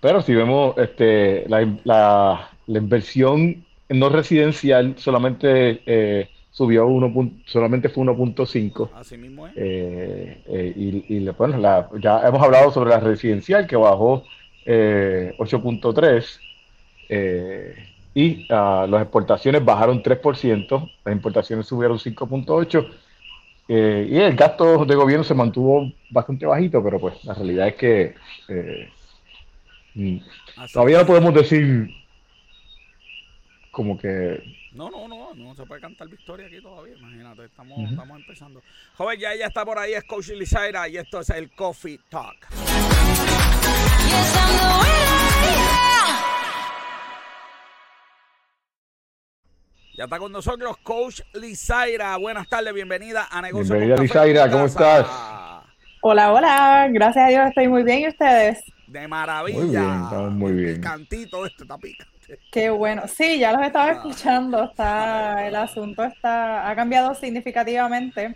Pero 0.00 0.20
si 0.20 0.34
vemos 0.34 0.76
este, 0.78 1.48
la, 1.48 1.60
la, 1.84 2.50
la 2.66 2.78
inversión 2.78 3.64
no 3.88 4.08
residencial 4.08 4.96
solamente 4.98 5.80
eh, 5.86 6.28
subió 6.54 6.86
uno 6.86 7.12
solamente 7.46 7.88
fue 7.88 8.04
1.5. 8.04 8.90
Así 8.94 9.18
mismo 9.18 9.48
es. 9.48 9.54
Eh, 9.56 10.40
eh, 10.46 10.72
y, 10.76 11.16
y 11.16 11.28
bueno, 11.30 11.58
la, 11.58 11.90
ya 12.00 12.20
hemos 12.28 12.40
hablado 12.40 12.70
sobre 12.70 12.90
la 12.90 13.00
residencial 13.00 13.66
que 13.66 13.74
bajó 13.74 14.22
8.3 14.64 16.38
eh, 17.08 17.74
y 18.14 18.44
uh, 18.52 18.86
las 18.86 19.02
exportaciones 19.02 19.64
bajaron 19.64 20.00
3%, 20.00 20.90
las 21.04 21.12
importaciones 21.12 21.66
subieron 21.66 21.98
5.8 21.98 22.88
y 23.66 24.16
el 24.16 24.36
gasto 24.36 24.84
de 24.84 24.94
gobierno 24.94 25.24
se 25.24 25.34
mantuvo 25.34 25.90
bastante 26.10 26.46
bajito, 26.46 26.84
pero 26.84 27.00
pues 27.00 27.24
la 27.24 27.34
realidad 27.34 27.66
es 27.66 27.74
que 27.74 28.14
mm, 29.94 30.18
todavía 30.72 30.98
no 30.98 31.06
podemos 31.06 31.34
decir 31.34 31.88
como 33.74 33.98
que 33.98 34.40
no, 34.72 34.88
no, 34.88 35.06
no, 35.06 35.34
no 35.34 35.54
se 35.54 35.66
puede 35.66 35.82
cantar 35.82 36.08
victoria 36.08 36.46
aquí 36.46 36.62
todavía, 36.62 36.96
imagínate, 36.96 37.44
estamos, 37.44 37.90
estamos 37.90 38.18
empezando. 38.18 38.62
Joven, 38.96 39.20
ya 39.20 39.34
ella 39.34 39.48
está 39.48 39.64
por 39.66 39.78
ahí, 39.78 39.92
es 39.92 40.04
Coach 40.04 40.30
Lizaira 40.30 40.88
y 40.88 40.96
esto 40.96 41.20
es 41.20 41.28
el 41.30 41.50
Coffee 41.50 42.00
Talk. 42.08 42.48
Ya 49.96 50.04
está 50.04 50.18
con 50.18 50.32
nosotros 50.32 50.76
Coach 50.78 51.20
Lizaira. 51.34 52.16
Buenas 52.16 52.48
tardes, 52.48 52.72
bienvenida 52.72 53.28
a 53.30 53.42
Negocios. 53.42 53.70
Bienvenida 53.70 54.00
Lizaira, 54.02 54.50
¿cómo 54.50 54.66
estás? 54.66 55.06
Hola, 56.00 56.32
hola, 56.32 56.88
gracias 56.90 57.26
a 57.26 57.28
Dios 57.28 57.48
estoy 57.48 57.68
muy 57.68 57.82
bien 57.82 58.00
y 58.00 58.08
ustedes. 58.08 58.62
De 58.86 59.08
maravilla. 59.08 59.58
Muy 59.58 59.70
bien, 59.70 60.02
estamos 60.04 60.32
muy 60.32 60.52
bien. 60.52 60.80
cantito 60.80 61.44
este 61.46 61.64
tapica. 61.64 62.06
Qué 62.50 62.70
bueno. 62.70 63.06
Sí, 63.08 63.38
ya 63.38 63.52
los 63.52 63.62
estaba 63.66 63.92
escuchando. 63.92 64.64
Está, 64.64 65.46
el 65.46 65.56
asunto 65.56 66.04
está, 66.04 66.68
ha 66.68 66.76
cambiado 66.76 67.14
significativamente. 67.14 68.34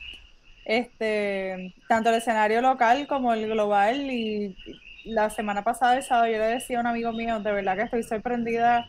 este, 0.64 1.74
tanto 1.88 2.11
el 2.11 2.16
escenario 2.16 2.61
local 2.61 3.07
como 3.07 3.33
el 3.33 3.48
global. 3.48 4.11
Y 4.11 4.57
la 5.05 5.31
semana 5.31 5.62
pasada, 5.64 5.96
el 5.96 6.03
sábado, 6.03 6.27
yo 6.31 6.38
le 6.38 6.46
decía 6.46 6.79
a 6.79 6.81
un 6.81 6.87
amigo 6.87 7.12
mío, 7.12 7.40
de 7.40 7.53
verdad 7.53 7.77
que 7.77 7.83
estoy 7.85 8.03
sorprendida 8.03 8.88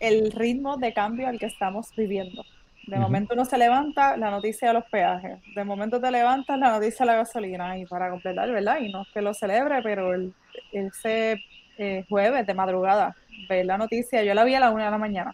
el 0.00 0.32
ritmo 0.32 0.76
de 0.76 0.92
cambio 0.92 1.28
al 1.28 1.38
que 1.38 1.46
estamos 1.46 1.94
viviendo. 1.96 2.44
De 2.86 2.98
momento 2.98 3.34
uno 3.34 3.44
se 3.44 3.58
levanta, 3.58 4.16
la 4.16 4.30
noticia 4.30 4.68
de 4.68 4.74
los 4.74 4.84
peajes. 4.86 5.38
De 5.54 5.64
momento 5.64 6.00
te 6.00 6.10
levantas, 6.10 6.58
la 6.58 6.70
noticia 6.70 7.06
de 7.06 7.12
la 7.12 7.18
gasolina. 7.18 7.78
Y 7.78 7.86
para 7.86 8.10
completar, 8.10 8.50
¿verdad? 8.50 8.78
Y 8.80 8.92
no 8.92 9.02
es 9.02 9.08
que 9.14 9.22
lo 9.22 9.34
celebre, 9.34 9.80
pero 9.82 10.14
el, 10.14 10.34
ese 10.72 11.40
eh, 11.78 12.04
jueves 12.08 12.46
de 12.46 12.54
madrugada, 12.54 13.16
ver 13.48 13.66
la 13.66 13.78
noticia, 13.78 14.22
yo 14.22 14.34
la 14.34 14.44
vi 14.44 14.54
a 14.54 14.60
la 14.60 14.70
una 14.70 14.86
de 14.86 14.90
la 14.90 14.98
mañana, 14.98 15.32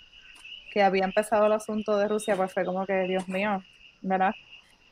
que 0.73 0.83
había 0.83 1.05
empezado 1.05 1.47
el 1.47 1.53
asunto 1.53 1.97
de 1.99 2.09
Rusia, 2.09 2.37
pues 2.37 2.53
fue 2.53 2.65
como 2.65 2.87
que, 2.87 3.03
Dios 3.03 3.29
mío, 3.29 3.63
¿verdad? 4.03 4.33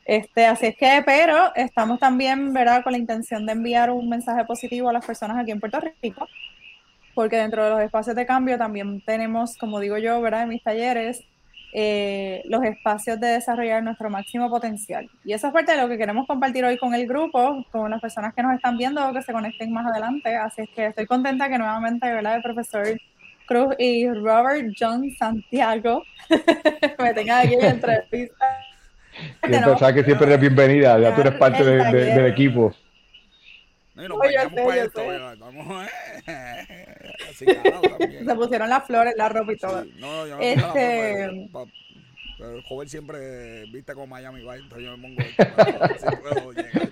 Este, 0.05 0.45
así 0.45 0.67
es 0.67 0.77
que, 0.77 1.03
pero 1.05 1.53
estamos 1.55 1.99
también, 1.99 2.53
¿verdad?, 2.53 2.83
con 2.83 2.93
la 2.93 2.97
intención 2.97 3.45
de 3.45 3.51
enviar 3.51 3.91
un 3.91 4.07
mensaje 4.07 4.45
positivo 4.45 4.89
a 4.89 4.93
las 4.93 5.05
personas 5.05 5.37
aquí 5.37 5.51
en 5.51 5.59
Puerto 5.59 5.79
Rico, 6.01 6.27
porque 7.13 7.37
dentro 7.37 7.63
de 7.63 7.69
los 7.71 7.81
espacios 7.81 8.15
de 8.15 8.25
cambio 8.25 8.57
también 8.57 9.01
tenemos, 9.01 9.57
como 9.57 9.79
digo 9.79 9.97
yo, 9.97 10.21
¿verdad?, 10.21 10.43
en 10.43 10.49
mis 10.49 10.63
talleres, 10.63 11.23
eh, 11.73 12.41
los 12.45 12.63
espacios 12.63 13.19
de 13.19 13.27
desarrollar 13.27 13.83
nuestro 13.83 14.09
máximo 14.09 14.49
potencial. 14.49 15.09
Y 15.23 15.33
eso 15.33 15.47
es 15.47 15.53
parte 15.53 15.73
de 15.73 15.81
lo 15.81 15.89
que 15.89 15.97
queremos 15.97 16.25
compartir 16.27 16.63
hoy 16.65 16.77
con 16.77 16.93
el 16.93 17.07
grupo, 17.07 17.65
con 17.71 17.91
las 17.91 18.01
personas 18.01 18.33
que 18.33 18.41
nos 18.41 18.55
están 18.55 18.77
viendo, 18.77 19.13
que 19.13 19.21
se 19.21 19.33
conecten 19.33 19.71
más 19.71 19.85
adelante. 19.85 20.35
Así 20.35 20.61
es 20.61 20.69
que 20.69 20.87
estoy 20.87 21.05
contenta 21.05 21.49
que 21.49 21.57
nuevamente, 21.57 22.11
¿verdad?, 22.11 22.37
el 22.37 22.41
profesor 22.41 22.85
Cruz 23.45 23.75
y 23.79 24.09
Robert 24.09 24.73
John 24.77 25.09
Santiago 25.17 26.03
me 26.99 27.13
tengan 27.13 27.45
aquí 27.45 27.53
en 27.53 27.65
entrevista 27.65 28.45
Siempre, 29.47 29.93
que 29.93 30.03
siempre 30.03 30.27
eres 30.27 30.39
bienvenida, 30.39 30.99
ya 30.99 31.15
tú 31.15 31.21
eres 31.21 31.33
parte 31.35 31.63
del 31.63 32.25
equipo. 32.27 32.73
No, 33.95 34.09
nos 34.09 34.19
para 34.19 34.75
esto, 34.75 35.01
vamos, 35.39 35.87
Se 37.45 38.35
pusieron 38.35 38.69
las 38.69 38.85
flores, 38.85 39.13
la 39.17 39.29
ropa 39.29 39.53
y 39.53 39.57
todo. 39.57 39.85
no, 39.97 40.27
yo 40.27 40.35
no 40.37 40.41
este... 40.41 41.23
el 41.25 42.63
joven 42.67 42.89
siempre 42.89 43.65
viste 43.71 43.93
como 43.93 44.07
Miami 44.07 44.41
Vice, 44.41 44.57
entonces 44.57 44.85
yo 44.85 44.97
me 44.97 45.03
pongo 45.03 45.21
esto. 45.21 46.91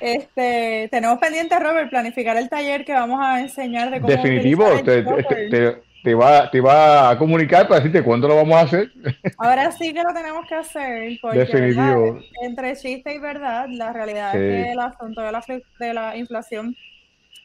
Este, 0.00 0.88
tenemos 0.90 1.18
pendiente, 1.18 1.58
Robert, 1.58 1.90
planificar 1.90 2.36
el 2.36 2.48
taller 2.48 2.84
que 2.84 2.92
vamos 2.92 3.18
a 3.20 3.40
enseñar 3.40 3.90
de 3.90 4.00
cómo 4.00 4.12
Definitivo, 4.12 4.80
te, 4.84 5.02
te, 5.02 5.82
te 6.04 6.14
va, 6.14 6.50
te 6.50 6.60
va 6.60 7.10
a 7.10 7.18
comunicar 7.18 7.66
para 7.66 7.80
decirte 7.80 8.02
cuándo 8.02 8.28
lo 8.28 8.36
vamos 8.36 8.56
a 8.56 8.60
hacer. 8.60 8.92
Ahora 9.36 9.72
sí 9.72 9.92
que 9.92 10.02
lo 10.02 10.14
tenemos 10.14 10.46
que 10.46 10.54
hacer, 10.54 11.18
porque 11.20 11.40
Definitivo. 11.40 12.20
entre 12.42 12.76
chiste 12.76 13.14
y 13.14 13.18
verdad, 13.18 13.66
la 13.68 13.92
realidad 13.92 14.34
es 14.36 14.64
que 14.64 14.72
el 14.72 14.78
asunto 14.78 15.20
de 15.20 15.32
la, 15.32 15.44
de 15.80 15.94
la 15.94 16.16
inflación, 16.16 16.76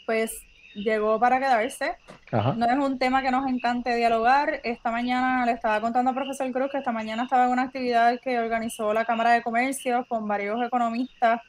pues 0.05 0.39
llegó 0.75 1.19
para 1.19 1.39
quedarse. 1.39 1.95
No 2.31 2.65
es 2.65 2.77
un 2.77 2.97
tema 2.99 3.21
que 3.21 3.31
nos 3.31 3.47
encante 3.47 3.95
dialogar. 3.95 4.61
Esta 4.63 4.91
mañana 4.91 5.45
le 5.45 5.53
estaba 5.53 5.81
contando 5.81 6.09
al 6.09 6.15
profesor 6.15 6.51
Cruz 6.51 6.71
que 6.71 6.77
esta 6.77 6.91
mañana 6.91 7.23
estaba 7.23 7.45
en 7.45 7.51
una 7.51 7.63
actividad 7.63 8.19
que 8.19 8.39
organizó 8.39 8.93
la 8.93 9.05
Cámara 9.05 9.31
de 9.31 9.43
Comercio 9.43 10.05
con 10.07 10.27
varios 10.27 10.63
economistas 10.65 11.41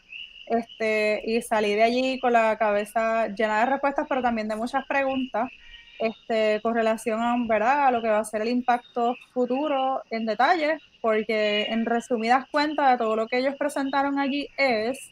este, 0.47 1.23
y 1.25 1.41
salí 1.43 1.75
de 1.75 1.83
allí 1.83 2.21
con 2.21 2.33
la 2.33 2.57
cabeza 2.59 3.29
llena 3.29 3.61
de 3.61 3.67
respuestas, 3.67 4.07
pero 4.09 4.23
también 4.23 4.49
de 4.49 4.57
muchas 4.57 4.85
preguntas 4.87 5.51
este, 5.99 6.61
con 6.63 6.75
relación 6.75 7.21
a, 7.21 7.37
¿verdad? 7.47 7.87
a 7.87 7.91
lo 7.91 8.03
que 8.03 8.09
va 8.09 8.19
a 8.19 8.25
ser 8.25 8.43
el 8.43 8.49
impacto 8.49 9.17
futuro 9.33 10.03
en 10.11 10.27
detalle, 10.27 10.79
porque 11.01 11.65
en 11.71 11.87
resumidas 11.87 12.47
cuentas 12.51 12.91
de 12.91 12.99
todo 12.99 13.17
lo 13.17 13.27
que 13.27 13.39
ellos 13.39 13.55
presentaron 13.57 14.19
allí 14.19 14.49
es, 14.59 15.11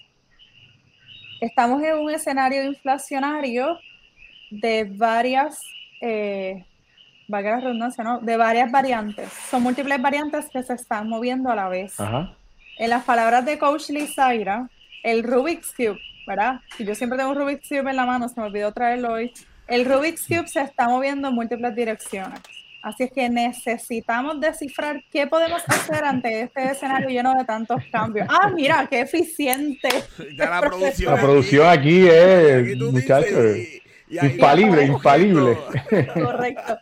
estamos 1.40 1.82
en 1.82 1.98
un 1.98 2.10
escenario 2.10 2.64
inflacionario 2.64 3.78
de 4.60 4.84
varias, 4.84 5.60
eh, 6.00 6.64
redundancia, 7.28 8.04
¿no? 8.04 8.20
De 8.20 8.36
varias 8.36 8.70
variantes. 8.70 9.32
Son 9.50 9.62
múltiples 9.62 10.00
variantes 10.00 10.48
que 10.52 10.62
se 10.62 10.74
están 10.74 11.08
moviendo 11.08 11.50
a 11.50 11.56
la 11.56 11.68
vez. 11.68 11.94
En 12.78 12.90
las 12.90 13.04
palabras 13.04 13.44
de 13.44 13.58
Coach 13.58 13.90
Lizaira, 13.90 14.68
el 15.02 15.22
Rubik's 15.22 15.72
Cube, 15.74 15.98
¿verdad? 16.26 16.60
Si 16.76 16.84
yo 16.84 16.94
siempre 16.94 17.18
tengo 17.18 17.30
un 17.30 17.38
Rubik's 17.38 17.68
Cube 17.68 17.90
en 17.90 17.96
la 17.96 18.06
mano, 18.06 18.28
se 18.28 18.40
me 18.40 18.46
olvidó 18.46 18.72
traerlo 18.72 19.12
hoy 19.12 19.32
el 19.72 19.86
Rubik's 19.86 20.26
Cube 20.26 20.46
se 20.48 20.60
está 20.60 20.88
moviendo 20.88 21.28
en 21.28 21.34
múltiples 21.34 21.74
direcciones. 21.74 22.40
Así 22.82 23.04
es 23.04 23.12
que 23.12 23.28
necesitamos 23.30 24.40
descifrar 24.40 25.02
qué 25.10 25.26
podemos 25.26 25.62
hacer 25.68 26.04
ante 26.04 26.42
este 26.42 26.72
escenario 26.72 27.08
lleno 27.08 27.32
de 27.34 27.44
tantos 27.44 27.80
cambios. 27.92 28.26
Ah, 28.28 28.50
mira, 28.52 28.86
qué 28.90 29.00
eficiente. 29.00 29.88
la, 30.36 30.60
producción, 30.60 31.68
aquí, 31.68 32.06
es, 32.06 32.76
muchachos, 32.76 33.56
infalible, 34.20 34.84
infalible. 34.84 35.58
Correcto. 36.14 36.78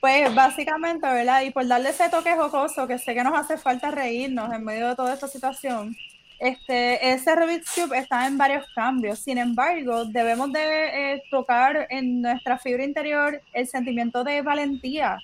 Pues 0.00 0.34
básicamente, 0.34 1.06
¿verdad? 1.06 1.42
Y 1.42 1.50
por 1.50 1.66
darle 1.66 1.90
ese 1.90 2.08
toque 2.08 2.34
jocoso, 2.34 2.88
que 2.88 2.98
sé 2.98 3.14
que 3.14 3.22
nos 3.22 3.38
hace 3.38 3.56
falta 3.56 3.90
reírnos 3.90 4.52
en 4.52 4.64
medio 4.64 4.88
de 4.88 4.96
toda 4.96 5.14
esta 5.14 5.28
situación, 5.28 5.94
este, 6.40 7.12
ese 7.12 7.36
Rubik's 7.36 7.72
Cube 7.72 7.96
está 7.96 8.26
en 8.26 8.36
varios 8.36 8.66
cambios. 8.74 9.20
Sin 9.20 9.38
embargo, 9.38 10.06
debemos 10.06 10.52
de 10.52 11.14
eh, 11.14 11.22
tocar 11.30 11.86
en 11.88 12.20
nuestra 12.20 12.58
fibra 12.58 12.82
interior 12.82 13.40
el 13.52 13.68
sentimiento 13.68 14.24
de 14.24 14.42
valentía. 14.42 15.18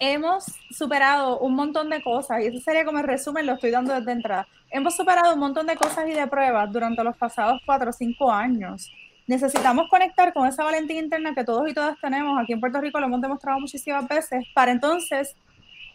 Hemos 0.00 0.46
superado 0.70 1.38
un 1.38 1.54
montón 1.54 1.88
de 1.88 2.02
cosas, 2.02 2.42
y 2.42 2.46
ese 2.46 2.58
sería 2.60 2.84
como 2.84 2.98
el 2.98 3.04
resumen, 3.04 3.46
lo 3.46 3.52
estoy 3.52 3.70
dando 3.70 3.94
desde 3.94 4.10
entrada. 4.10 4.48
Hemos 4.72 4.96
superado 4.96 5.34
un 5.34 5.38
montón 5.38 5.68
de 5.68 5.76
cosas 5.76 6.08
y 6.08 6.14
de 6.14 6.26
pruebas 6.26 6.72
durante 6.72 7.04
los 7.04 7.16
pasados 7.16 7.60
cuatro 7.64 7.90
o 7.90 7.92
cinco 7.92 8.32
años. 8.32 8.90
Necesitamos 9.30 9.88
conectar 9.88 10.32
con 10.32 10.48
esa 10.48 10.64
valentía 10.64 10.98
interna 10.98 11.36
que 11.36 11.44
todos 11.44 11.70
y 11.70 11.72
todas 11.72 11.96
tenemos. 12.00 12.36
Aquí 12.36 12.52
en 12.52 12.58
Puerto 12.58 12.80
Rico 12.80 12.98
lo 12.98 13.06
hemos 13.06 13.20
demostrado 13.20 13.60
muchísimas 13.60 14.08
veces, 14.08 14.44
para 14.56 14.72
entonces 14.72 15.36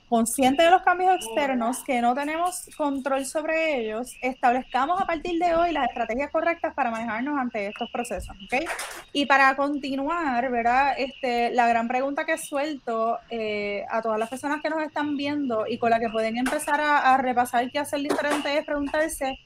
consciente 0.07 0.63
de 0.63 0.69
los 0.69 0.83
cambios 0.83 1.15
externos, 1.15 1.83
que 1.83 1.99
no 1.99 2.15
tenemos 2.15 2.69
control 2.77 3.25
sobre 3.25 3.81
ellos, 3.81 4.15
establezcamos 4.21 5.01
a 5.01 5.05
partir 5.05 5.37
de 5.37 5.53
hoy 5.53 5.73
las 5.73 5.89
estrategias 5.89 6.31
correctas 6.31 6.73
para 6.75 6.91
manejarnos 6.91 7.37
ante 7.37 7.67
estos 7.67 7.91
procesos, 7.91 8.37
¿ok? 8.45 8.69
Y 9.11 9.25
para 9.25 9.53
continuar, 9.57 10.49
¿verdad? 10.49 10.93
Este, 10.97 11.51
la 11.51 11.67
gran 11.67 11.89
pregunta 11.89 12.25
que 12.25 12.37
suelto 12.37 13.19
eh, 13.29 13.83
a 13.89 14.01
todas 14.01 14.17
las 14.17 14.29
personas 14.29 14.61
que 14.61 14.69
nos 14.69 14.81
están 14.81 15.17
viendo 15.17 15.67
y 15.67 15.77
con 15.77 15.89
la 15.89 15.99
que 15.99 16.07
pueden 16.07 16.37
empezar 16.37 16.79
a, 16.79 17.17
repasar 17.17 17.69
qué 17.69 17.79
hacer 17.79 17.99
diferente 17.99 18.57
es 18.57 18.63
preguntarse 18.63 19.37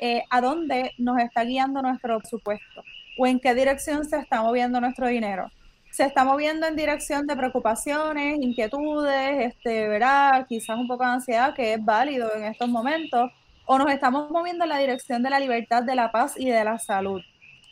eh, 0.00 0.24
a 0.30 0.40
dónde 0.40 0.94
nos 0.98 1.20
está 1.20 1.44
guiando 1.44 1.80
nuestro 1.80 2.18
presupuesto 2.18 2.82
o 3.18 3.26
en 3.26 3.40
qué 3.40 3.54
dirección 3.54 4.04
se 4.04 4.18
está 4.18 4.42
moviendo 4.42 4.80
nuestro 4.80 5.08
dinero 5.08 5.50
se 5.96 6.04
está 6.04 6.24
moviendo 6.24 6.66
en 6.66 6.76
dirección 6.76 7.26
de 7.26 7.34
preocupaciones, 7.34 8.38
inquietudes, 8.42 9.54
este, 9.54 9.88
¿verdad? 9.88 10.46
quizás 10.46 10.76
un 10.76 10.86
poco 10.86 11.04
de 11.04 11.10
ansiedad, 11.12 11.54
que 11.54 11.72
es 11.72 11.82
válido 11.82 12.34
en 12.34 12.44
estos 12.44 12.68
momentos, 12.68 13.30
o 13.64 13.78
nos 13.78 13.90
estamos 13.90 14.30
moviendo 14.30 14.64
en 14.64 14.68
la 14.68 14.76
dirección 14.76 15.22
de 15.22 15.30
la 15.30 15.40
libertad, 15.40 15.82
de 15.84 15.94
la 15.94 16.12
paz 16.12 16.34
y 16.36 16.50
de 16.50 16.62
la 16.64 16.78
salud. 16.78 17.22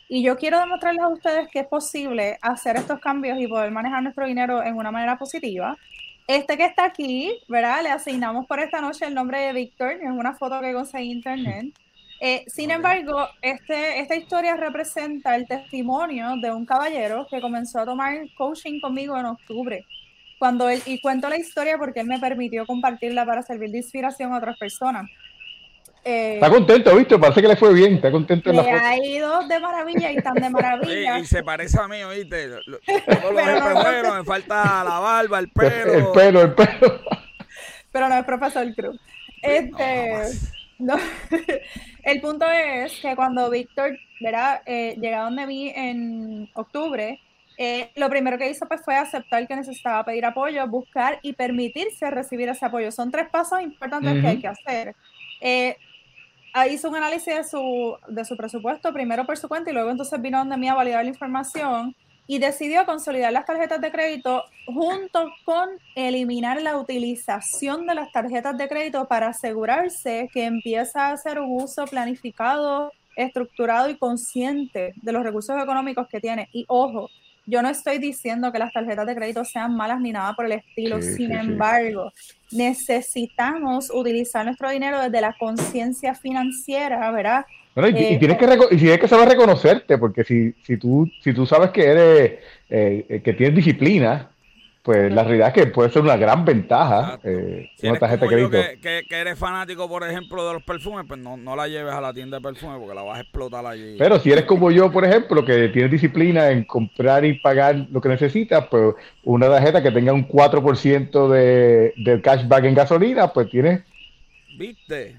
Y 0.09 0.23
yo 0.23 0.37
quiero 0.37 0.59
demostrarles 0.59 1.03
a 1.03 1.07
ustedes 1.09 1.49
que 1.49 1.59
es 1.59 1.67
posible 1.67 2.39
hacer 2.41 2.77
estos 2.77 2.99
cambios 2.99 3.39
y 3.39 3.45
poder 3.45 3.69
manejar 3.69 4.01
nuestro 4.01 4.25
dinero 4.25 4.63
en 4.63 4.75
una 4.75 4.89
manera 4.89 5.19
positiva. 5.19 5.77
Este 6.27 6.57
que 6.57 6.65
está 6.65 6.85
aquí, 6.85 7.31
¿verdad? 7.47 7.83
Le 7.83 7.89
asignamos 7.89 8.47
por 8.47 8.59
esta 8.59 8.81
noche 8.81 9.05
el 9.05 9.13
nombre 9.13 9.39
de 9.39 9.53
Víctor, 9.53 9.91
es 9.91 10.09
una 10.09 10.33
foto 10.33 10.61
que 10.61 10.73
conseguí 10.73 11.11
en 11.11 11.17
internet. 11.17 11.65
Eh, 12.19 12.45
sin 12.47 12.71
embargo, 12.71 13.27
este, 13.41 13.99
esta 13.99 14.15
historia 14.15 14.55
representa 14.55 15.35
el 15.35 15.47
testimonio 15.47 16.35
de 16.41 16.51
un 16.51 16.65
caballero 16.65 17.27
que 17.29 17.41
comenzó 17.41 17.79
a 17.79 17.85
tomar 17.85 18.15
coaching 18.37 18.79
conmigo 18.79 19.17
en 19.17 19.25
octubre. 19.25 19.85
Cuando 20.39 20.69
él, 20.69 20.81
y 20.85 21.01
cuento 21.01 21.29
la 21.29 21.37
historia 21.37 21.77
porque 21.77 22.01
él 22.01 22.07
me 22.07 22.19
permitió 22.19 22.65
compartirla 22.65 23.25
para 23.25 23.41
servir 23.41 23.71
de 23.71 23.77
inspiración 23.77 24.33
a 24.33 24.37
otras 24.37 24.57
personas. 24.57 25.09
Eh, 26.03 26.35
está 26.35 26.49
contento, 26.49 26.95
¿viste? 26.95 27.17
Parece 27.17 27.41
que 27.41 27.47
le 27.47 27.55
fue 27.55 27.73
bien, 27.73 27.95
está 27.95 28.11
contento 28.11 28.51
en 28.51 28.57
la 28.57 28.63
foto. 28.63 28.75
ha 28.79 28.97
ido 28.97 29.47
de 29.47 29.59
maravilla 29.59 30.11
y 30.11 30.17
tan 30.17 30.35
de 30.35 30.49
maravilla. 30.51 31.17
y 31.17 31.25
se 31.25 31.41
parece 31.43 31.79
a 31.79 31.87
mí, 31.87 32.03
¿oíste? 32.03 32.49
Pero 32.85 34.13
me 34.13 34.23
falta 34.23 34.83
la 34.83 34.99
barba, 34.99 35.39
el 35.39 35.49
pelo. 35.49 35.93
El 35.93 36.07
pelo, 36.13 36.41
el 36.41 36.53
pelo. 36.53 37.01
Pero 37.91 38.09
no 38.09 38.17
es 38.17 38.25
profesor 38.25 38.75
Cruz. 38.75 38.99
Este, 39.41 40.11
no, 40.11 40.54
el 42.03 42.21
punto 42.21 42.45
es 42.49 42.99
que 42.99 43.15
cuando 43.15 43.49
Víctor 43.49 43.97
¿verdad? 44.21 44.61
Eh, 44.65 44.95
llega 44.99 45.23
donde 45.23 45.45
mí 45.45 45.71
en 45.75 46.49
octubre, 46.53 47.19
eh, 47.57 47.91
lo 47.95 48.09
primero 48.09 48.37
que 48.37 48.49
hizo 48.49 48.67
pues, 48.67 48.81
fue 48.83 48.95
aceptar 48.95 49.47
que 49.47 49.55
necesitaba 49.55 50.03
pedir 50.03 50.25
apoyo, 50.25 50.67
buscar 50.67 51.19
y 51.21 51.33
permitirse 51.33 52.09
recibir 52.11 52.49
ese 52.49 52.65
apoyo. 52.65 52.91
Son 52.91 53.11
tres 53.11 53.29
pasos 53.29 53.61
importantes 53.61 54.21
que 54.21 54.27
hay 54.27 54.39
que 54.39 54.47
hacer. 54.47 54.95
Eh, 55.41 55.77
hizo 56.71 56.89
un 56.89 56.95
análisis 56.95 57.35
de 57.35 57.43
su, 57.43 57.97
de 58.07 58.25
su 58.25 58.37
presupuesto, 58.37 58.93
primero 58.93 59.25
por 59.25 59.37
su 59.37 59.47
cuenta 59.47 59.69
y 59.69 59.73
luego 59.73 59.91
entonces 59.91 60.21
vino 60.21 60.37
donde 60.37 60.57
mí 60.57 60.67
a 60.67 60.73
validar 60.73 61.03
la 61.03 61.09
información. 61.09 61.95
Y 62.27 62.39
decidió 62.39 62.85
consolidar 62.85 63.31
las 63.31 63.45
tarjetas 63.45 63.81
de 63.81 63.91
crédito 63.91 64.43
junto 64.65 65.31
con 65.43 65.69
eliminar 65.95 66.61
la 66.61 66.77
utilización 66.77 67.85
de 67.85 67.95
las 67.95 68.11
tarjetas 68.11 68.57
de 68.57 68.67
crédito 68.67 69.07
para 69.07 69.27
asegurarse 69.27 70.29
que 70.33 70.45
empieza 70.45 71.07
a 71.07 71.11
hacer 71.13 71.39
un 71.39 71.61
uso 71.61 71.85
planificado, 71.85 72.91
estructurado 73.15 73.89
y 73.89 73.97
consciente 73.97 74.93
de 74.95 75.11
los 75.11 75.23
recursos 75.23 75.61
económicos 75.61 76.07
que 76.07 76.19
tiene. 76.19 76.49
Y 76.51 76.65
ojo, 76.67 77.09
yo 77.47 77.61
no 77.61 77.69
estoy 77.69 77.99
diciendo 77.99 78.51
que 78.51 78.57
las 78.57 78.73
tarjetas 78.73 79.05
de 79.05 79.15
crédito 79.15 79.45
sean 79.45 79.75
malas 79.75 79.99
ni 80.01 80.11
nada 80.11 80.33
por 80.33 80.45
el 80.45 80.53
estilo, 80.53 81.01
sin 81.03 81.31
embargo, 81.31 82.11
necesitamos 82.51 83.91
utilizar 83.93 84.45
nuestro 84.45 84.71
dinero 84.71 84.99
desde 84.99 85.21
la 85.21 85.35
conciencia 85.37 86.15
financiera, 86.15 87.11
¿verdad? 87.11 87.45
Y, 87.75 87.79
eh, 87.79 88.17
tienes 88.17 88.37
que 88.37 88.45
y 88.71 88.77
tienes 88.77 88.99
que 88.99 89.07
saber 89.07 89.29
reconocerte, 89.29 89.97
porque 89.97 90.23
si, 90.23 90.53
si, 90.63 90.77
tú, 90.77 91.09
si 91.21 91.33
tú 91.33 91.45
sabes 91.45 91.71
que 91.71 91.85
eres, 91.85 92.33
eh, 92.69 93.21
que 93.23 93.33
tienes 93.33 93.55
disciplina, 93.55 94.29
pues 94.85 95.11
la 95.11 95.23
realidad 95.23 95.47
es 95.47 95.53
que 95.55 95.71
puede 95.71 95.89
ser 95.89 96.03
una 96.03 96.15
gran 96.15 96.45
ventaja 96.45 97.19
eh, 97.23 97.71
una 97.81 97.97
tarjeta 97.97 98.25
de 98.25 98.31
crédito. 98.31 98.57
Que, 98.81 99.03
eres 99.09 99.37
fanático, 99.37 99.89
por 99.89 100.07
ejemplo, 100.07 100.47
de 100.47 100.53
los 100.53 100.63
perfumes, 100.63 101.05
pues 101.07 101.19
no, 101.19 101.35
no 101.35 101.55
la 101.55 101.67
lleves 101.67 101.91
a 101.91 101.99
la 101.99 102.13
tienda 102.13 102.37
de 102.37 102.43
perfumes 102.43 102.77
porque 102.79 102.93
la 102.93 103.01
vas 103.01 103.17
a 103.17 103.21
explotar 103.21 103.65
allí. 103.65 103.95
Pero 103.97 104.19
si 104.19 104.31
eres 104.31 104.45
como 104.45 104.69
yo, 104.69 104.91
por 104.91 105.03
ejemplo, 105.03 105.43
que 105.43 105.69
tienes 105.69 105.91
disciplina 105.91 106.51
en 106.51 106.65
comprar 106.65 107.25
y 107.25 107.39
pagar 107.39 107.87
lo 107.91 107.99
que 107.99 108.09
necesitas, 108.09 108.67
pues 108.69 108.93
una 109.23 109.49
tarjeta 109.49 109.81
que 109.81 109.91
tenga 109.91 110.13
un 110.13 110.27
4% 110.27 111.29
de, 111.29 111.93
de 111.97 112.21
cashback 112.21 112.65
en 112.65 112.75
gasolina, 112.75 113.33
pues 113.33 113.49
tienes... 113.49 113.81
¿Viste? 114.55 115.15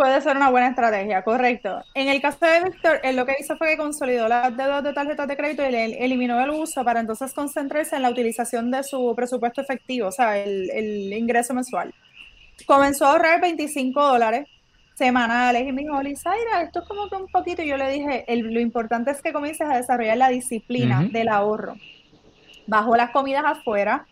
Puede 0.00 0.18
ser 0.22 0.34
una 0.34 0.48
buena 0.48 0.68
estrategia, 0.68 1.22
correcto. 1.22 1.84
En 1.92 2.08
el 2.08 2.22
caso 2.22 2.38
de 2.40 2.70
Víctor, 2.70 3.00
él 3.02 3.16
lo 3.16 3.26
que 3.26 3.36
hizo 3.38 3.54
fue 3.58 3.68
que 3.68 3.76
consolidó 3.76 4.28
las 4.28 4.56
deudas 4.56 4.82
de 4.82 4.94
tarjetas 4.94 5.28
de 5.28 5.36
crédito 5.36 5.62
y 5.62 5.74
eliminó 5.74 6.40
el 6.40 6.48
uso 6.48 6.82
para 6.84 7.00
entonces 7.00 7.34
concentrarse 7.34 7.96
en 7.96 8.00
la 8.00 8.08
utilización 8.08 8.70
de 8.70 8.82
su 8.82 9.12
presupuesto 9.14 9.60
efectivo, 9.60 10.08
o 10.08 10.10
sea, 10.10 10.38
el, 10.38 11.12
ingreso 11.12 11.52
mensual. 11.52 11.92
Comenzó 12.64 13.04
a 13.04 13.10
ahorrar 13.10 13.42
25 13.42 14.02
dólares 14.02 14.48
semanales 14.94 15.68
y 15.68 15.72
me 15.72 15.82
dijo, 15.82 16.00
Lizaira, 16.02 16.62
esto 16.62 16.80
es 16.80 16.88
como 16.88 17.10
que 17.10 17.16
un 17.16 17.28
poquito. 17.28 17.60
Y 17.60 17.68
yo 17.68 17.76
le 17.76 17.90
dije, 17.90 18.24
lo 18.26 18.58
importante 18.58 19.10
es 19.10 19.20
que 19.20 19.34
comiences 19.34 19.68
a 19.68 19.76
desarrollar 19.76 20.16
la 20.16 20.30
disciplina 20.30 21.06
del 21.12 21.28
ahorro. 21.28 21.74
Bajó 22.66 22.96
las 22.96 23.10
comidas 23.10 23.44
afuera, 23.44 24.06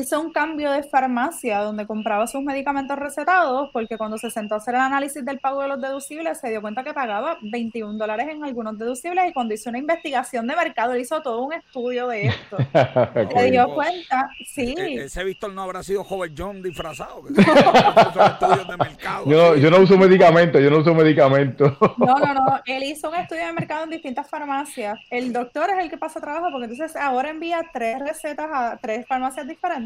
hizo 0.00 0.20
un 0.20 0.32
cambio 0.32 0.72
de 0.72 0.82
farmacia 0.82 1.60
donde 1.60 1.86
compraba 1.86 2.26
sus 2.26 2.42
medicamentos 2.42 2.98
recetados 2.98 3.70
porque 3.72 3.96
cuando 3.96 4.18
se 4.18 4.28
sentó 4.30 4.54
a 4.54 4.58
hacer 4.58 4.74
el 4.74 4.80
análisis 4.80 5.24
del 5.24 5.38
pago 5.38 5.62
de 5.62 5.68
los 5.68 5.80
deducibles 5.80 6.40
se 6.40 6.50
dio 6.50 6.60
cuenta 6.60 6.82
que 6.82 6.92
pagaba 6.92 7.38
21 7.42 7.96
dólares 7.96 8.26
en 8.28 8.42
algunos 8.42 8.76
deducibles 8.76 9.30
y 9.30 9.32
cuando 9.32 9.54
hizo 9.54 9.70
una 9.70 9.78
investigación 9.78 10.48
de 10.48 10.56
mercado 10.56 10.96
hizo 10.96 11.22
todo 11.22 11.42
un 11.42 11.52
estudio 11.52 12.08
de 12.08 12.26
esto. 12.26 12.56
se 13.36 13.50
dio 13.50 13.72
cuenta, 13.72 14.28
sí. 14.46 14.74
E-, 14.76 14.94
e-, 14.94 15.04
ese 15.04 15.22
Víctor 15.22 15.52
no 15.52 15.62
habrá 15.62 15.82
sido 15.84 16.02
Joven 16.02 16.34
John 16.36 16.62
disfrazado. 16.62 17.22
yo, 19.26 19.56
yo 19.56 19.70
no 19.70 19.78
uso 19.78 19.96
medicamentos, 19.96 20.60
yo 20.60 20.70
no 20.70 20.78
uso 20.78 20.92
medicamentos. 20.94 21.72
no, 21.98 22.18
no, 22.18 22.34
no. 22.34 22.60
Él 22.66 22.82
hizo 22.82 23.10
un 23.10 23.16
estudio 23.16 23.46
de 23.46 23.52
mercado 23.52 23.84
en 23.84 23.90
distintas 23.90 24.28
farmacias. 24.28 24.98
El 25.10 25.32
doctor 25.32 25.70
es 25.70 25.78
el 25.78 25.90
que 25.90 25.98
pasa 25.98 26.20
trabajo 26.20 26.48
porque 26.50 26.64
entonces 26.64 26.96
ahora 26.96 27.30
envía 27.30 27.62
tres 27.72 28.00
recetas 28.00 28.48
a 28.52 28.78
tres 28.80 29.06
farmacias 29.06 29.46
diferentes 29.46 29.83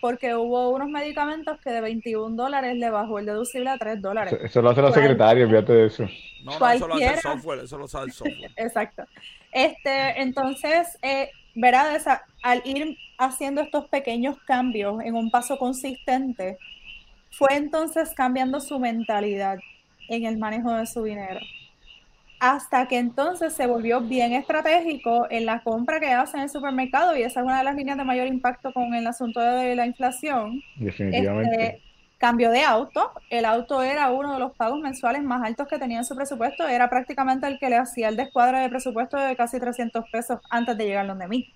porque 0.00 0.34
hubo 0.34 0.70
unos 0.70 0.88
medicamentos 0.88 1.58
que 1.60 1.70
de 1.70 1.80
21 1.80 2.36
dólares 2.36 2.76
le 2.76 2.90
bajó 2.90 3.18
el 3.18 3.26
deducible 3.26 3.70
a 3.70 3.78
3 3.78 4.00
dólares. 4.00 4.38
Eso, 4.42 4.62
lo 4.62 4.70
hace 4.70 4.82
la 4.82 4.92
secretaria, 4.92 5.46
fíjate 5.46 5.72
de 5.72 5.86
eso. 5.86 6.04
No, 6.44 6.58
no, 6.58 6.70
eso 6.70 6.88
lo 6.88 6.94
hace 6.94 7.06
el 7.06 7.20
software, 7.20 7.58
eso 7.60 7.78
lo 7.78 7.88
sabe 7.88 8.06
el 8.06 8.12
software. 8.12 8.52
Exacto. 8.56 9.04
Este, 9.52 10.20
entonces, 10.20 10.98
eh, 11.02 11.30
verá, 11.54 11.98
al 12.42 12.62
ir 12.64 12.96
haciendo 13.18 13.62
estos 13.62 13.88
pequeños 13.88 14.36
cambios 14.46 15.02
en 15.02 15.14
un 15.14 15.30
paso 15.30 15.58
consistente, 15.58 16.58
fue 17.30 17.54
entonces 17.54 18.12
cambiando 18.14 18.60
su 18.60 18.78
mentalidad 18.78 19.58
en 20.08 20.24
el 20.24 20.38
manejo 20.38 20.72
de 20.72 20.86
su 20.86 21.02
dinero 21.02 21.40
hasta 22.38 22.86
que 22.86 22.98
entonces 22.98 23.52
se 23.54 23.66
volvió 23.66 24.00
bien 24.00 24.32
estratégico 24.32 25.26
en 25.30 25.46
la 25.46 25.62
compra 25.62 26.00
que 26.00 26.12
hace 26.12 26.36
en 26.36 26.44
el 26.44 26.50
supermercado 26.50 27.16
y 27.16 27.22
esa 27.22 27.40
es 27.40 27.46
una 27.46 27.58
de 27.58 27.64
las 27.64 27.76
líneas 27.76 27.96
de 27.96 28.04
mayor 28.04 28.26
impacto 28.26 28.72
con 28.72 28.94
el 28.94 29.06
asunto 29.06 29.40
de 29.40 29.74
la 29.74 29.86
inflación. 29.86 30.60
Definitivamente. 30.76 31.64
Este, 31.64 31.82
cambio 32.18 32.50
de 32.50 32.62
auto, 32.62 33.12
el 33.30 33.44
auto 33.44 33.82
era 33.82 34.10
uno 34.10 34.34
de 34.34 34.38
los 34.38 34.52
pagos 34.52 34.80
mensuales 34.80 35.22
más 35.22 35.42
altos 35.42 35.68
que 35.68 35.78
tenía 35.78 35.98
en 35.98 36.04
su 36.04 36.16
presupuesto, 36.16 36.66
era 36.66 36.88
prácticamente 36.88 37.46
el 37.46 37.58
que 37.58 37.68
le 37.68 37.76
hacía 37.76 38.08
el 38.08 38.16
descuadre 38.16 38.60
de 38.60 38.68
presupuesto 38.68 39.18
de 39.18 39.36
casi 39.36 39.60
300 39.60 40.04
pesos 40.10 40.40
antes 40.50 40.76
de 40.76 40.84
llegar 40.84 41.06
donde 41.06 41.28
mí. 41.28 41.52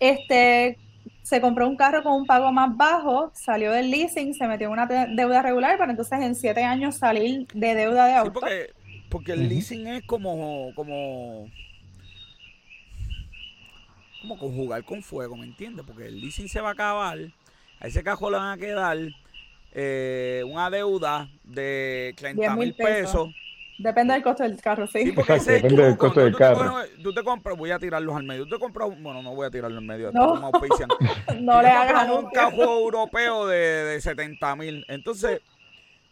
Este, 0.00 0.78
se 1.22 1.40
compró 1.40 1.68
un 1.68 1.76
carro 1.76 2.02
con 2.02 2.12
un 2.14 2.26
pago 2.26 2.52
más 2.52 2.76
bajo, 2.76 3.30
salió 3.34 3.72
del 3.72 3.90
leasing, 3.90 4.34
se 4.34 4.46
metió 4.46 4.68
en 4.68 4.72
una 4.72 4.86
deuda 4.86 5.42
regular 5.42 5.76
para 5.78 5.90
entonces 5.90 6.20
en 6.20 6.34
siete 6.34 6.64
años 6.64 6.96
salir 6.96 7.46
de 7.52 7.74
deuda 7.74 8.06
de 8.06 8.14
auto. 8.14 8.40
Porque 8.40 8.70
el 9.26 9.48
leasing 9.48 9.86
es 9.86 10.04
como, 10.04 10.72
como, 10.74 11.50
como 14.20 14.38
conjugar 14.38 14.84
con 14.84 15.02
fuego, 15.02 15.36
¿me 15.36 15.46
entiendes? 15.46 15.84
Porque 15.86 16.06
el 16.06 16.20
leasing 16.20 16.48
se 16.48 16.60
va 16.60 16.70
a 16.70 16.72
acabar, 16.72 17.18
a 17.80 17.86
ese 17.86 18.02
cajón 18.02 18.32
le 18.32 18.38
van 18.38 18.52
a 18.52 18.60
quedar 18.60 18.98
eh, 19.72 20.42
una 20.46 20.70
deuda 20.70 21.28
de 21.44 22.14
30 22.16 22.56
mil 22.56 22.74
pesos. 22.74 23.30
Depende 23.78 24.14
del 24.14 24.22
costo 24.22 24.42
del 24.42 24.58
carro, 24.60 24.86
sí. 24.86 25.04
depende 25.46 25.82
del 25.82 25.98
costo 25.98 26.20
del 26.20 26.34
carro. 26.34 26.82
Tú 27.02 27.12
te 27.12 27.22
compras, 27.22 27.58
voy 27.58 27.70
a 27.70 27.78
tirarlos 27.78 28.16
al 28.16 28.24
medio. 28.24 28.44
Tú 28.44 28.56
te 28.56 28.58
compras, 28.58 28.88
bueno, 28.88 29.22
no 29.22 29.34
voy 29.34 29.46
a 29.46 29.50
tirarlo 29.50 29.76
al 29.76 29.84
medio. 29.84 30.10
No, 30.12 30.50
no 31.40 31.62
le 31.62 31.68
hagas 31.68 32.08
un 32.10 32.30
cajón 32.30 32.60
europeo 32.60 33.46
de, 33.46 33.56
de 33.56 34.00
70 34.00 34.56
mil. 34.56 34.84
Entonces, 34.88 35.42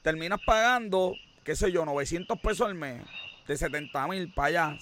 terminas 0.03 0.41
pagando 0.45 1.15
qué 1.45 1.55
sé 1.55 1.71
yo, 1.71 1.85
900 1.85 2.39
pesos 2.41 2.67
al 2.67 2.75
mes, 2.75 3.03
de 3.47 3.57
70 3.57 4.09
mil 4.09 4.33
para 4.33 4.49
allá, 4.49 4.79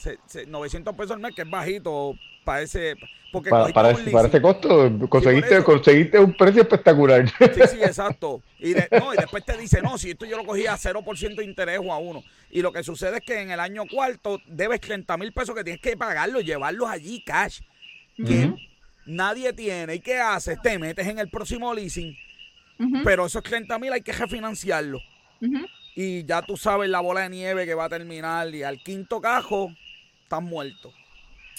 900 0.46 0.94
pesos 0.94 1.12
al 1.12 1.20
mes, 1.20 1.35
que 1.35 1.42
es 1.42 1.51
bajito 1.51 2.14
para 2.44 2.62
ese... 2.62 2.96
Porque 3.33 3.48
para, 3.48 3.70
ese, 3.92 4.42
costo 4.42 4.92
conseguiste, 5.09 5.64
conseguiste 5.64 6.18
un 6.18 6.37
precio 6.37 6.61
espectacular. 6.61 7.27
Sí, 7.55 7.61
sí, 7.66 7.77
exacto. 7.83 8.42
Y, 8.59 8.75
no, 8.75 9.14
y 9.14 9.16
después 9.16 9.42
te 9.42 9.57
dice, 9.57 9.81
no, 9.81 9.96
si 9.96 10.11
esto 10.11 10.27
yo 10.27 10.37
lo 10.37 10.44
cogía 10.44 10.75
a 10.75 10.77
0% 10.77 11.37
de 11.37 11.44
interés 11.44 11.81
o 11.83 11.90
a 11.94 11.98
uno. 11.98 12.22
Y 12.51 12.61
lo 12.61 12.72
que 12.72 12.85
sucede 12.85 13.16
es 13.16 13.22
que 13.22 13.40
en 13.40 13.51
el 13.51 13.59
año 13.59 13.85
cuarto 13.90 14.38
debes 14.46 14.83
30 14.83 15.16
mil 15.16 15.33
pesos 15.33 15.55
que 15.55 15.64
tienes 15.64 15.81
que 15.81 15.96
pagarlos, 15.96 16.44
llevarlos 16.44 16.90
allí 16.90 17.25
cash. 17.25 17.61
Que 18.18 18.53
nadie 19.07 19.55
tiene. 19.55 19.94
¿Y 19.94 20.01
qué 20.01 20.18
haces? 20.18 20.61
Te 20.61 20.79
metes 20.79 21.07
en 21.07 21.18
el 21.18 21.31
próximo 21.31 21.72
leasing, 21.72 22.14
pero 23.03 23.25
esos 23.25 23.42
30 23.42 23.79
mil 23.79 23.94
hay 23.94 24.03
que 24.03 24.12
refinanciarlo 24.12 25.01
y 25.94 26.24
ya 26.24 26.42
tú 26.42 26.57
sabes 26.57 26.88
la 26.88 27.00
bola 27.00 27.22
de 27.22 27.31
nieve 27.31 27.66
que 27.66 27.74
va 27.74 27.85
a 27.85 27.88
terminar 27.88 28.55
y 28.55 28.62
al 28.62 28.83
quinto 28.83 29.20
cajo 29.20 29.70
estás 30.22 30.42
muerto. 30.42 30.92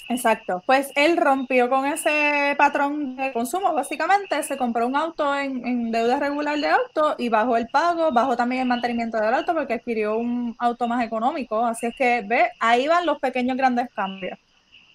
Exacto, 0.08 0.62
pues 0.66 0.92
él 0.96 1.16
rompió 1.16 1.70
con 1.70 1.86
ese 1.86 2.54
patrón 2.58 3.16
de 3.16 3.32
consumo, 3.32 3.72
básicamente 3.72 4.42
se 4.42 4.58
compró 4.58 4.86
un 4.86 4.96
auto 4.96 5.34
en, 5.34 5.90
deuda 5.90 6.18
regular 6.18 6.58
de 6.58 6.68
auto 6.68 7.14
y 7.16 7.30
bajó 7.30 7.56
el 7.56 7.68
pago, 7.68 8.12
bajó 8.12 8.36
también 8.36 8.62
el 8.62 8.68
mantenimiento 8.68 9.16
del 9.18 9.32
auto 9.32 9.54
porque 9.54 9.74
adquirió 9.74 10.18
un 10.18 10.54
auto 10.58 10.86
más 10.88 11.02
económico, 11.02 11.64
así 11.64 11.86
es 11.86 11.96
que 11.96 12.22
ve, 12.26 12.50
ahí 12.60 12.86
van 12.86 13.06
los 13.06 13.18
pequeños 13.18 13.56
grandes 13.56 13.88
cambios. 13.94 14.38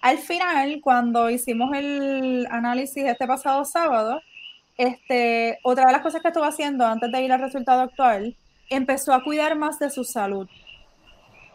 Al 0.00 0.18
final, 0.18 0.80
cuando 0.80 1.28
hicimos 1.28 1.76
el 1.76 2.46
análisis 2.50 3.04
este 3.04 3.26
pasado 3.26 3.64
sábado, 3.64 4.22
este, 4.78 5.58
otra 5.64 5.86
de 5.86 5.92
las 5.92 6.02
cosas 6.02 6.22
que 6.22 6.28
estuvo 6.28 6.44
haciendo 6.44 6.86
antes 6.86 7.10
de 7.10 7.22
ir 7.22 7.32
al 7.32 7.40
resultado 7.40 7.82
actual 7.82 8.36
empezó 8.70 9.12
a 9.12 9.22
cuidar 9.22 9.56
más 9.56 9.78
de 9.78 9.90
su 9.90 10.04
salud, 10.04 10.48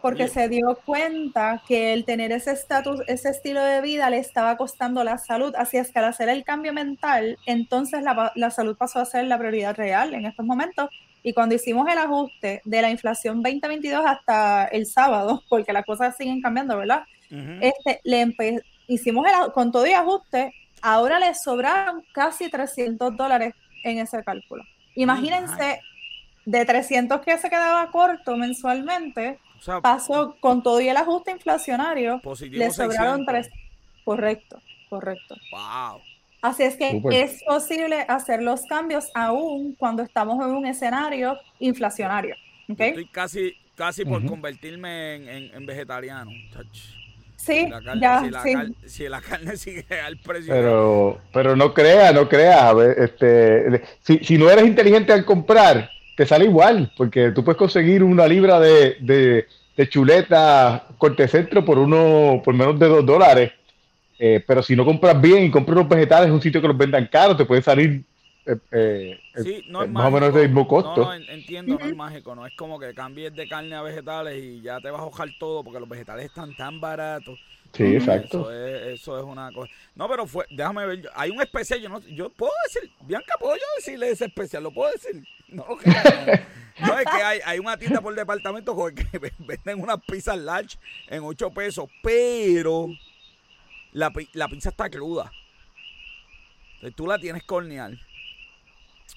porque 0.02 0.28
se 0.28 0.48
dio 0.48 0.78
cuenta 0.84 1.62
que 1.66 1.92
el 1.92 2.04
tener 2.04 2.30
ese 2.30 2.52
estatus, 2.52 3.00
ese 3.08 3.30
estilo 3.30 3.62
de 3.64 3.80
vida 3.80 4.08
le 4.10 4.18
estaba 4.18 4.56
costando 4.56 5.02
la 5.02 5.18
salud, 5.18 5.54
así 5.56 5.78
es 5.78 5.90
que 5.90 5.98
al 5.98 6.04
hacer 6.04 6.28
el 6.28 6.44
cambio 6.44 6.72
mental, 6.72 7.38
entonces 7.46 8.02
la, 8.02 8.32
la 8.36 8.50
salud 8.50 8.76
pasó 8.76 9.00
a 9.00 9.04
ser 9.04 9.24
la 9.24 9.38
prioridad 9.38 9.74
real 9.74 10.14
en 10.14 10.26
estos 10.26 10.46
momentos. 10.46 10.90
Y 11.22 11.32
cuando 11.32 11.56
hicimos 11.56 11.88
el 11.90 11.98
ajuste 11.98 12.60
de 12.64 12.82
la 12.82 12.90
inflación 12.90 13.42
2022 13.42 14.04
hasta 14.06 14.66
el 14.66 14.86
sábado, 14.86 15.42
porque 15.48 15.72
las 15.72 15.84
cosas 15.84 16.16
siguen 16.16 16.40
cambiando, 16.40 16.76
¿verdad? 16.76 17.02
este, 17.60 18.00
le 18.04 18.32
hicimos 18.86 19.26
el, 19.26 19.50
con 19.52 19.72
todo 19.72 19.84
y 19.86 19.92
ajuste, 19.92 20.54
ahora 20.82 21.18
le 21.18 21.34
sobraron 21.34 22.04
casi 22.12 22.48
300 22.48 23.16
dólares 23.16 23.54
en 23.82 23.98
ese 23.98 24.22
cálculo. 24.22 24.62
Imagínense 24.94 25.80
de 26.46 26.64
300 26.64 27.20
que 27.20 27.36
se 27.36 27.50
quedaba 27.50 27.90
corto 27.90 28.36
mensualmente, 28.36 29.38
pasó 29.82 30.36
con 30.40 30.62
todo 30.62 30.80
y 30.80 30.88
el 30.88 30.96
ajuste 30.96 31.32
inflacionario, 31.32 32.22
le 32.50 32.70
sobraron 32.70 33.26
tres. 33.26 33.50
Correcto, 34.04 34.62
correcto. 34.88 35.34
Wow. 35.50 36.00
Así 36.40 36.62
es 36.62 36.76
que 36.76 37.02
es 37.10 37.42
posible 37.42 38.06
hacer 38.08 38.40
los 38.42 38.62
cambios 38.66 39.10
aún 39.14 39.74
cuando 39.74 40.04
estamos 40.04 40.42
en 40.44 40.54
un 40.54 40.66
escenario 40.66 41.36
inflacionario. 41.58 42.36
Estoy 42.68 43.06
casi, 43.08 43.54
casi 43.74 44.04
por 44.04 44.24
convertirme 44.24 45.48
en, 45.52 45.66
vegetariano. 45.66 46.30
Sí, 47.34 47.68
ya, 48.00 48.20
si, 48.22 48.30
la 48.30 48.42
sí. 48.42 48.52
Carne, 48.52 48.74
si 48.86 49.08
la 49.08 49.20
carne 49.20 49.56
sigue 49.56 50.00
al 50.00 50.16
precio. 50.18 50.52
Pero, 50.52 51.20
pero 51.32 51.56
no 51.56 51.74
creas, 51.74 52.14
no 52.14 52.28
creas. 52.28 52.74
Este, 52.96 53.82
si, 54.00 54.18
si 54.18 54.38
no 54.38 54.48
eres 54.48 54.66
inteligente 54.66 55.12
al 55.12 55.24
comprar, 55.24 55.90
te 56.16 56.26
sale 56.26 56.46
igual, 56.46 56.92
porque 56.96 57.30
tú 57.30 57.44
puedes 57.44 57.58
conseguir 57.58 58.02
una 58.02 58.26
libra 58.26 58.58
de, 58.58 58.96
de, 59.00 59.46
de 59.76 59.88
chuleta 59.88 60.86
cortecentro 60.98 61.64
por 61.64 61.78
uno, 61.78 62.40
por 62.44 62.54
menos 62.54 62.78
de 62.78 62.88
dos 62.88 63.06
dólares. 63.06 63.52
Eh, 64.18 64.42
pero 64.46 64.62
si 64.62 64.74
no 64.74 64.84
compras 64.84 65.20
bien 65.20 65.44
y 65.44 65.50
compras 65.50 65.76
los 65.76 65.88
vegetales 65.88 66.28
en 66.28 66.34
un 66.34 66.40
sitio 66.40 66.60
que 66.60 66.68
los 66.68 66.76
vendan 66.76 67.06
caros, 67.06 67.36
te 67.36 67.44
puede 67.44 67.60
salir 67.60 68.02
eh, 68.46 68.58
eh, 68.70 69.18
sí, 69.42 69.64
no 69.68 69.82
es 69.82 69.90
más 69.90 70.06
o 70.06 70.10
menos 70.12 70.32
del 70.32 70.48
mismo 70.48 70.68
costo. 70.68 71.04
No, 71.04 71.06
no, 71.06 71.14
entiendo, 71.14 71.76
no 71.80 71.84
es 71.84 71.96
mágico, 71.96 72.34
no 72.36 72.46
es 72.46 72.54
como 72.54 72.78
que 72.78 72.94
cambies 72.94 73.34
de 73.34 73.48
carne 73.48 73.74
a 73.74 73.82
vegetales 73.82 74.40
y 74.42 74.62
ya 74.62 74.80
te 74.80 74.88
vas 74.90 75.00
a 75.00 75.06
ojar 75.06 75.28
todo 75.38 75.64
porque 75.64 75.80
los 75.80 75.88
vegetales 75.88 76.26
están 76.26 76.54
tan 76.54 76.80
baratos. 76.80 77.40
Sí, 77.72 77.84
exacto. 77.96 78.50
Eso 78.50 78.52
es, 78.52 79.00
eso 79.00 79.18
es 79.18 79.24
una 79.24 79.52
cosa. 79.52 79.72
No, 79.94 80.08
pero 80.08 80.26
fue, 80.26 80.46
déjame 80.50 80.86
ver, 80.86 81.10
hay 81.14 81.30
un 81.30 81.40
especial, 81.40 81.80
yo 81.80 81.88
no, 81.88 82.00
yo 82.00 82.30
puedo 82.30 82.52
decir, 82.66 82.90
Bianca, 83.02 83.34
¿puedo 83.38 83.54
yo 83.54 83.62
decirle 83.76 84.10
ese 84.10 84.26
especial? 84.26 84.62
¿Lo 84.62 84.70
puedo 84.70 84.90
decir? 84.92 85.24
No, 85.48 85.66
no, 85.84 86.86
no 86.86 86.98
es 86.98 87.04
que 87.04 87.22
hay, 87.22 87.40
hay 87.44 87.58
una 87.58 87.76
tienda 87.76 88.00
por 88.00 88.14
departamento 88.14 88.76
que 88.94 89.18
venden 89.38 89.80
unas 89.80 89.98
pizzas 90.06 90.38
large 90.38 90.78
en 91.08 91.22
8 91.22 91.50
pesos, 91.50 91.88
pero 92.02 92.88
la, 93.92 94.12
la 94.32 94.48
pizza 94.48 94.70
está 94.70 94.88
cruda. 94.88 95.30
Entonces 96.74 96.96
tú 96.96 97.06
la 97.06 97.18
tienes 97.18 97.42
corneal 97.44 97.98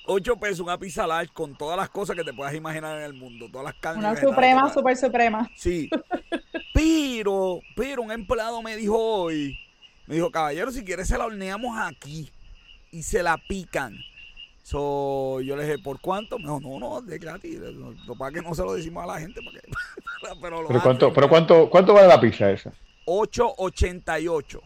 8 0.06 0.38
pesos 0.38 0.60
una 0.62 0.78
pizza 0.78 1.06
large 1.06 1.32
con 1.34 1.56
todas 1.56 1.78
las 1.78 1.89
cosas 1.89 2.16
que 2.16 2.24
te 2.24 2.34
puedas 2.34 2.54
imaginar 2.54 2.97
en 2.97 3.04
el 3.04 3.14
mundo, 3.14 3.47
todas 3.52 3.66
las 3.66 3.76
carnes. 3.76 4.04
Una 4.04 4.16
suprema, 4.20 4.74
super 4.74 4.97
suprema. 4.97 5.50
Sí. 5.56 5.89
pero, 6.80 7.60
pero 7.76 8.02
un 8.02 8.12
empleado 8.12 8.62
me 8.62 8.76
dijo 8.76 8.98
hoy, 8.98 9.60
me 10.08 10.16
dijo, 10.16 10.32
caballero, 10.32 10.72
si 10.72 10.84
quieres 10.84 11.08
se 11.08 11.18
la 11.18 11.26
horneamos 11.26 11.78
aquí 11.78 12.30
y 12.92 13.04
se 13.04 13.22
la 13.22 13.38
pican. 13.38 13.98
So, 14.64 15.42
yo 15.42 15.56
le 15.56 15.64
dije, 15.64 15.80
¿por 15.80 16.00
cuánto? 16.00 16.38
Me 16.38 16.44
dijo, 16.46 16.60
no, 16.62 16.80
no, 16.80 17.02
de 17.02 17.18
gratis. 17.18 17.60
No, 17.60 18.16
para 18.16 18.32
que 18.32 18.42
no 18.42 18.54
se 18.54 18.64
lo 18.64 18.74
decimos 18.74 19.04
a 19.04 19.08
la 19.08 19.20
gente. 19.20 19.42
Para 20.22 20.36
pero, 20.42 20.68
¿Pero, 20.68 20.82
cuánto, 20.82 21.14
pero 21.14 21.30
cuánto, 21.30 21.70
cuánto 21.70 21.94
vale 21.94 22.08
la 22.08 22.20
pizza 22.20 22.52
esa? 22.52 22.72
8.88. 23.06 24.60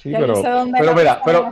Sí, 0.00 0.12
pero, 0.12 0.34
pero 0.42 0.94
mira, 0.94 1.20
pero, 1.24 1.50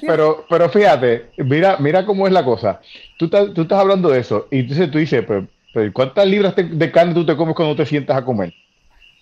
pero, 0.00 0.46
pero, 0.48 0.68
fíjate, 0.70 1.30
mira, 1.38 1.76
mira 1.78 2.06
cómo 2.06 2.26
es 2.26 2.32
la 2.32 2.44
cosa. 2.44 2.80
Tú, 3.18 3.28
tú 3.28 3.62
estás 3.62 3.80
hablando 3.80 4.08
de 4.08 4.20
eso 4.20 4.48
y 4.50 4.60
entonces 4.60 4.90
tú 4.90 4.98
dices, 4.98 5.24
pero, 5.26 5.46
¿cuántas 5.92 6.26
libras 6.26 6.54
de 6.56 6.90
carne 6.90 7.14
tú 7.14 7.24
te 7.24 7.36
comes 7.36 7.54
cuando 7.54 7.76
te 7.76 7.86
sientas 7.86 8.16
a 8.16 8.24
comer? 8.24 8.52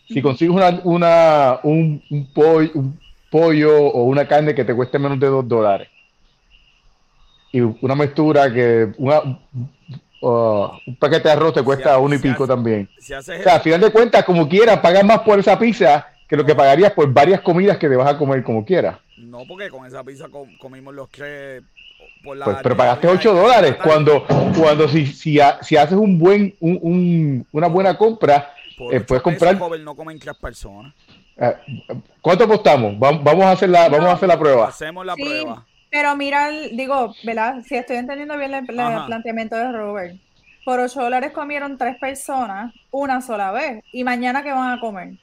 Si 0.07 0.23
consigues 0.23 0.55
una, 0.55 0.81
una, 0.85 1.61
un, 1.63 2.03
un, 2.11 2.33
pollo, 2.33 2.71
un 2.75 2.99
pollo 3.31 3.77
o 3.77 4.05
una 4.05 4.27
carne 4.27 4.55
que 4.55 4.65
te 4.65 4.75
cueste 4.75 4.99
menos 4.99 5.21
de 5.21 5.27
dos 5.27 5.47
dólares 5.47 5.89
y 7.53 7.61
una 7.61 7.95
mezcla 7.95 8.53
que 8.53 8.93
una, 8.99 9.21
uh, 10.21 10.71
un 10.87 10.97
paquete 10.99 11.29
de 11.29 11.33
arroz 11.33 11.55
te 11.55 11.63
cuesta 11.63 11.99
uno 11.99 12.15
y 12.15 12.19
pico 12.19 12.47
también. 12.47 12.89
o 12.97 13.23
sea, 13.23 13.55
al 13.55 13.61
final 13.61 13.81
de 13.81 13.91
cuentas, 13.91 14.25
como 14.25 14.49
quieras, 14.49 14.79
pagas 14.81 15.05
más 15.05 15.21
por 15.21 15.39
esa 15.39 15.59
pizza 15.59 16.09
que 16.29 16.37
lo 16.37 16.45
que 16.45 16.55
pagarías 16.55 16.93
por 16.93 17.11
varias 17.13 17.41
comidas 17.41 17.79
que 17.79 17.89
te 17.89 17.97
vas 17.97 18.09
a 18.09 18.19
comer 18.19 18.43
como 18.43 18.65
quieras. 18.65 18.99
No, 19.17 19.45
porque 19.49 19.71
con 19.71 19.87
esa 19.87 20.05
pizza 20.05 20.27
comimos 20.59 20.95
los 20.95 21.11
tres. 21.11 21.63
Por 22.23 22.37
la 22.37 22.45
pues, 22.45 22.59
pero 22.63 22.77
pagaste 22.77 23.09
8 23.09 23.35
dólares 23.35 23.77
cuando, 23.83 24.27
cuando 24.59 24.89
si, 24.89 25.07
si, 25.07 25.39
si, 25.63 25.77
haces 25.77 25.97
un 25.97 26.19
buen, 26.19 26.55
un, 26.61 27.47
una 27.53 27.69
buena 27.69 27.97
compra, 27.97 28.53
eh, 28.91 29.01
puedes 29.01 29.23
comprar. 29.23 29.59
no 29.81 29.95
comen 29.95 30.19
tres 30.19 30.37
personas. 30.37 30.93
Eh, 31.37 31.55
¿Cuánto 32.21 32.45
apostamos? 32.45 32.99
Vamos, 32.99 33.45
a 33.45 33.53
hacer 33.53 33.69
la, 33.69 33.89
vamos 33.89 34.09
a 34.09 34.13
hacer 34.13 34.29
la 34.29 34.39
prueba. 34.39 34.69
Hacemos 34.69 35.07
la 35.07 35.15
prueba. 35.15 35.65
Pero 35.91 36.17
mira, 36.17 36.51
digo, 36.51 37.15
¿verdad? 37.25 37.63
Si 37.67 37.75
estoy 37.77 37.97
entendiendo 37.97 38.37
bien 38.37 38.53
el, 38.53 38.69
el 38.69 39.05
planteamiento 39.07 39.57
de 39.57 39.73
Robert, 39.73 40.17
por 40.65 40.81
8 40.81 41.01
dólares 41.01 41.33
comieron 41.33 41.79
tres 41.79 41.97
personas 41.99 42.75
una 42.91 43.23
sola 43.23 43.53
vez. 43.53 43.83
¿Y 43.93 44.05
mañana 44.05 44.43
qué 44.43 44.53
van 44.53 44.77
a 44.77 44.81
comer? 44.81 45.15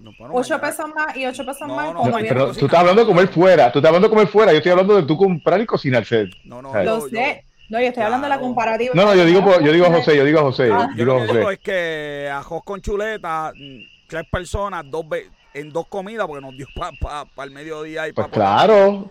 No, 0.00 0.12
8 0.32 0.60
pesos 0.60 0.86
más 0.94 1.16
y 1.16 1.26
8 1.26 1.44
pesos 1.44 1.68
más. 1.68 1.94
pero 2.28 2.52
tú 2.52 2.64
estás 2.64 2.80
hablando 2.80 3.02
de 3.02 3.06
comer 3.06 3.28
fuera. 3.28 3.70
Tú 3.70 3.78
estás 3.78 3.88
hablando 3.90 4.08
de 4.08 4.14
comer 4.14 4.28
fuera. 4.28 4.52
Yo 4.52 4.58
estoy 4.58 4.72
hablando 4.72 4.96
de 4.96 5.02
tú 5.02 5.16
comprar 5.16 5.60
y 5.60 5.66
cocinarse. 5.66 6.30
No, 6.44 6.62
no, 6.62 6.82
Lo 6.82 7.08
sé. 7.08 7.44
No, 7.68 7.78
yo 7.80 7.86
estoy 7.86 8.02
hablando 8.02 8.26
de 8.26 8.30
la 8.30 8.40
comparativa. 8.40 8.92
No, 8.96 9.04
no, 9.04 9.14
yo 9.14 9.24
digo, 9.24 9.60
yo 9.60 9.72
digo 9.72 9.86
a 9.86 9.92
José, 9.92 10.16
yo 10.16 10.24
digo 10.24 10.40
a 10.40 10.42
José. 10.42 10.70
Ah. 10.72 10.88
yo, 10.96 11.04
digo 11.04 11.20
lo 11.20 11.26
que 11.26 11.38
digo 11.38 11.50
es 11.52 11.58
que 11.60 12.28
ajos 12.32 12.64
con 12.64 12.80
chuleta, 12.80 13.52
mm, 13.54 14.08
tres 14.08 14.24
personas, 14.28 14.84
dos 14.90 15.06
en 15.54 15.70
dos 15.70 15.86
comidas, 15.86 16.26
porque 16.26 16.44
nos 16.44 16.56
dio 16.56 16.66
para 16.74 17.24
pa, 17.26 17.44
el 17.44 17.52
mediodía 17.52 18.08
y 18.08 18.12
para. 18.12 18.26
Pues 18.26 18.36
claro. 18.36 19.10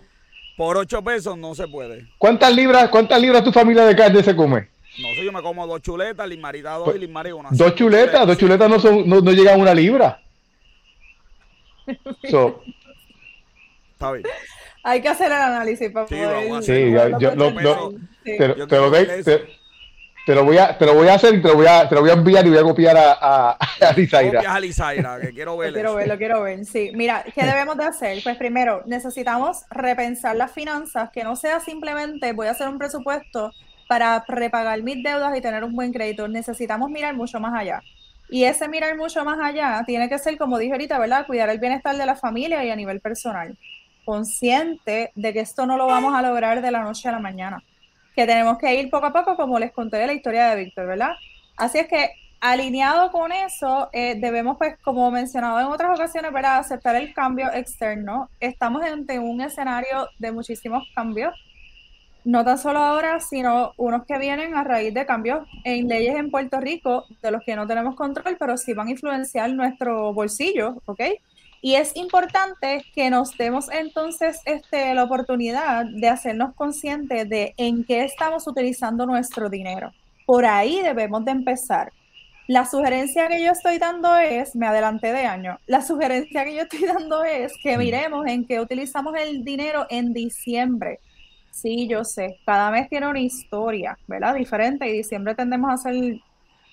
Por 0.58 0.76
8 0.76 1.02
pesos 1.02 1.38
no 1.38 1.56
se 1.56 1.70
puede. 1.70 2.06
¿Cuántas 2.18 2.54
libras, 2.54 2.90
cuántas 2.90 3.22
libras 3.22 3.46
tu 3.46 3.52
familia 3.54 3.86
de 3.86 3.96
carne 3.96 4.22
se 4.22 4.36
come? 4.36 4.68
No 5.02 5.08
sé, 5.16 5.24
yo 5.24 5.32
me 5.32 5.42
como 5.42 5.66
dos 5.66 5.82
chuletas, 5.82 6.28
Lismarita 6.28 6.74
dos 6.74 6.84
pues, 6.84 6.98
y 6.98 7.00
Lismarita 7.00 7.36
una. 7.36 7.50
Dos 7.54 7.76
chuletas, 7.76 8.28
dos 8.28 8.38
chuletas 8.38 8.70
no, 8.70 8.78
son, 8.78 9.08
no, 9.08 9.22
no 9.22 9.32
llegan 9.32 9.58
a 9.58 9.62
una 9.62 9.74
libra. 9.74 10.22
So, 12.30 12.62
Está 14.00 14.14
bien. 14.14 14.26
Hay 14.84 15.02
que 15.02 15.10
hacer 15.10 15.28
el 15.28 15.34
análisis 15.34 15.92
para 15.92 16.08
sí, 16.08 16.16
poder. 16.16 16.64
Sí, 16.64 16.92
yo, 16.92 17.10
lo, 17.36 17.54
te, 17.54 17.66
lo 17.66 18.56
te, 20.26 20.36
lo 20.36 20.46
voy 20.46 20.58
a, 20.58 20.78
te 20.78 20.86
lo 20.86 20.94
voy 20.94 21.10
a 21.10 21.16
hacer 21.16 21.34
y 21.36 21.42
te 21.42 21.50
lo 21.50 21.56
voy 21.56 21.68
a, 21.68 21.90
te 21.90 21.96
lo 21.96 22.02
voy 22.02 22.10
a 22.12 22.14
enviar 22.14 22.48
y 22.48 22.50
voy 22.50 22.60
a 22.60 22.64
copiar 22.64 22.96
a, 22.96 23.12
a, 23.20 23.58
a 23.82 23.94
Lizaira. 23.94 24.40
a 24.54 24.58
Lizaira, 24.58 25.20
que 25.20 25.34
quiero 25.34 25.58
ver. 25.58 25.74
quiero 25.74 25.96
verlo, 25.96 26.18
quiero 26.18 26.44
ver, 26.44 26.64
sí. 26.64 26.92
Mira, 26.94 27.26
¿qué 27.36 27.44
debemos 27.44 27.76
de 27.78 27.84
hacer? 27.84 28.24
Pues 28.24 28.38
primero, 28.38 28.84
necesitamos 28.86 29.64
repensar 29.70 30.38
las 30.38 30.54
finanzas, 30.54 31.10
que 31.10 31.26
no 31.26 31.36
sea 31.36 31.60
simplemente 31.60 32.32
voy 32.32 32.48
a 32.48 32.52
hacer 32.52 32.70
un 32.70 32.78
presupuesto 32.78 33.52
para 33.90 34.24
repagar 34.30 34.82
mis 34.82 35.04
deudas 35.04 35.38
y 35.38 35.42
tener 35.42 35.66
un 35.66 35.76
buen 35.76 35.92
crédito. 35.92 36.30
Necesitamos 36.30 36.90
mirar 36.90 37.16
mucho 37.16 37.42
más 37.42 37.54
allá. 37.54 37.82
Y 38.30 38.44
ese 38.44 38.68
mirar 38.68 38.96
mucho 38.96 39.26
más 39.26 39.40
allá 39.40 39.84
tiene 39.86 40.08
que 40.08 40.20
ser, 40.20 40.38
como 40.38 40.60
dije 40.60 40.72
ahorita, 40.72 41.00
¿verdad? 41.00 41.26
Cuidar 41.26 41.50
el 41.50 41.60
bienestar 41.60 41.98
de 41.98 42.06
la 42.06 42.16
familia 42.16 42.64
y 42.64 42.70
a 42.70 42.76
nivel 42.76 43.02
personal. 43.02 43.58
Consciente 44.06 45.12
de 45.16 45.34
que 45.34 45.40
esto 45.40 45.66
no 45.66 45.78
lo 45.78 45.88
vamos 45.88 46.14
a 46.14 46.22
lograr 46.22 46.62
de 46.62 46.72
la 46.72 46.84
noche 46.84 47.10
a 47.10 47.14
la 47.14 47.20
mañana. 47.20 47.64
Que 48.16 48.28
tenemos 48.28 48.58
que 48.60 48.74
ir 48.76 48.90
poco 48.90 49.08
a 49.08 49.14
poco, 49.14 49.36
como 49.36 49.58
les 49.58 49.72
conté 49.72 49.98
de 49.98 50.08
la 50.08 50.14
historia 50.14 50.50
de 50.50 50.64
Víctor, 50.64 50.88
¿verdad? 50.88 51.14
Así 51.58 51.80
es 51.80 51.88
que 51.88 52.12
alineado 52.40 53.12
con 53.12 53.32
eso, 53.32 53.90
eh, 53.94 54.16
debemos, 54.20 54.58
pues, 54.58 54.78
como 54.84 55.10
mencionado 55.12 55.60
en 55.60 55.66
otras 55.66 55.98
ocasiones, 55.98 56.32
¿verdad? 56.32 56.60
Aceptar 56.60 56.96
el 56.96 57.14
cambio 57.14 57.52
externo. 57.52 58.30
Estamos 58.40 58.84
ante 58.84 59.20
un 59.20 59.42
escenario 59.42 60.08
de 60.20 60.32
muchísimos 60.32 60.84
cambios 60.94 61.34
no 62.26 62.44
tan 62.44 62.58
solo 62.58 62.80
ahora, 62.80 63.20
sino 63.20 63.74
unos 63.78 64.06
que 64.06 64.18
vienen 64.18 64.56
a 64.56 64.64
raíz 64.64 64.94
de 64.94 65.06
cambios 65.06 65.48
en 65.64 65.88
leyes 65.88 66.16
en 66.16 66.32
Puerto 66.32 66.60
Rico, 66.60 67.06
de 67.22 67.32
los 67.32 67.44
que 67.44 67.56
no 67.56 67.66
tenemos 67.68 67.96
control, 67.96 68.38
pero 68.38 68.58
sí 68.58 68.74
van 68.74 68.88
a 68.88 68.92
influenciar 68.92 69.50
nuestro 69.52 70.14
bolsillo, 70.14 70.82
¿ok? 70.86 71.02
Y 71.62 71.76
es 71.76 71.96
importante 71.96 72.86
que 72.96 73.10
nos 73.10 73.38
demos 73.38 73.70
entonces 73.70 74.40
este, 74.46 74.94
la 74.94 75.04
oportunidad 75.04 75.86
de 75.86 76.08
hacernos 76.08 76.56
conscientes 76.56 77.28
de 77.28 77.54
en 77.58 77.84
qué 77.84 78.06
estamos 78.06 78.48
utilizando 78.48 79.06
nuestro 79.06 79.50
dinero. 79.50 79.92
Por 80.26 80.46
ahí 80.46 80.82
debemos 80.82 81.26
de 81.26 81.32
empezar. 81.32 81.92
La 82.48 82.66
sugerencia 82.66 83.28
que 83.28 83.44
yo 83.44 83.52
estoy 83.52 83.78
dando 83.78 84.16
es, 84.18 84.56
me 84.56 84.68
adelanté 84.68 85.14
de 85.14 85.26
año, 85.26 85.60
la 85.68 85.82
sugerencia 85.82 86.46
que 86.46 86.56
yo 86.56 86.62
estoy 86.64 86.86
dando 86.86 87.24
es 87.24 87.54
que 87.62 87.76
mm. 87.76 87.80
miremos 87.80 88.28
en 88.28 88.46
qué 88.46 88.60
utilizamos 88.60 89.14
el 89.16 89.44
dinero 89.44 89.86
en 89.90 90.14
diciembre 90.14 91.00
Sí, 91.62 91.88
yo 91.88 92.06
sé. 92.06 92.40
Cada 92.46 92.72
mes 92.72 92.88
tiene 92.90 93.08
una 93.08 93.20
historia, 93.20 93.98
¿verdad? 94.08 94.36
Diferente 94.36 94.88
y 94.88 94.94
diciembre 94.94 95.36
tendemos 95.36 95.70
a, 95.70 95.74
hacer, 95.74 96.20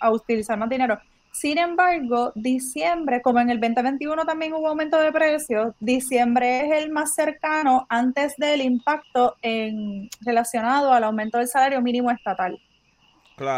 a 0.00 0.10
utilizar 0.12 0.56
más 0.58 0.68
dinero. 0.68 0.98
Sin 1.32 1.58
embargo, 1.58 2.32
diciembre, 2.34 3.20
como 3.20 3.40
en 3.40 3.50
el 3.50 3.60
2021 3.60 4.24
también 4.24 4.54
hubo 4.54 4.68
aumento 4.68 4.98
de 4.98 5.12
precios, 5.12 5.74
diciembre 5.80 6.66
es 6.66 6.84
el 6.84 6.90
más 6.90 7.14
cercano 7.14 7.86
antes 7.90 8.36
del 8.36 8.62
impacto 8.62 9.34
en, 9.42 10.08
relacionado 10.20 10.92
al 10.92 11.04
aumento 11.04 11.38
del 11.38 11.48
salario 11.48 11.82
mínimo 11.82 12.10
estatal. 12.10 12.58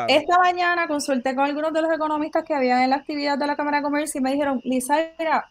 Esta 0.08 0.38
mañana 0.38 0.88
consulté 0.88 1.36
con 1.36 1.44
algunos 1.44 1.72
de 1.72 1.82
los 1.82 1.92
economistas 1.92 2.44
que 2.44 2.54
habían 2.54 2.82
en 2.82 2.90
la 2.90 2.96
actividad 2.96 3.38
de 3.38 3.46
la 3.46 3.54
Cámara 3.54 3.76
de 3.76 3.84
Comercio 3.84 4.18
y 4.18 4.22
me 4.22 4.32
dijeron, 4.32 4.60
Lisa, 4.64 4.96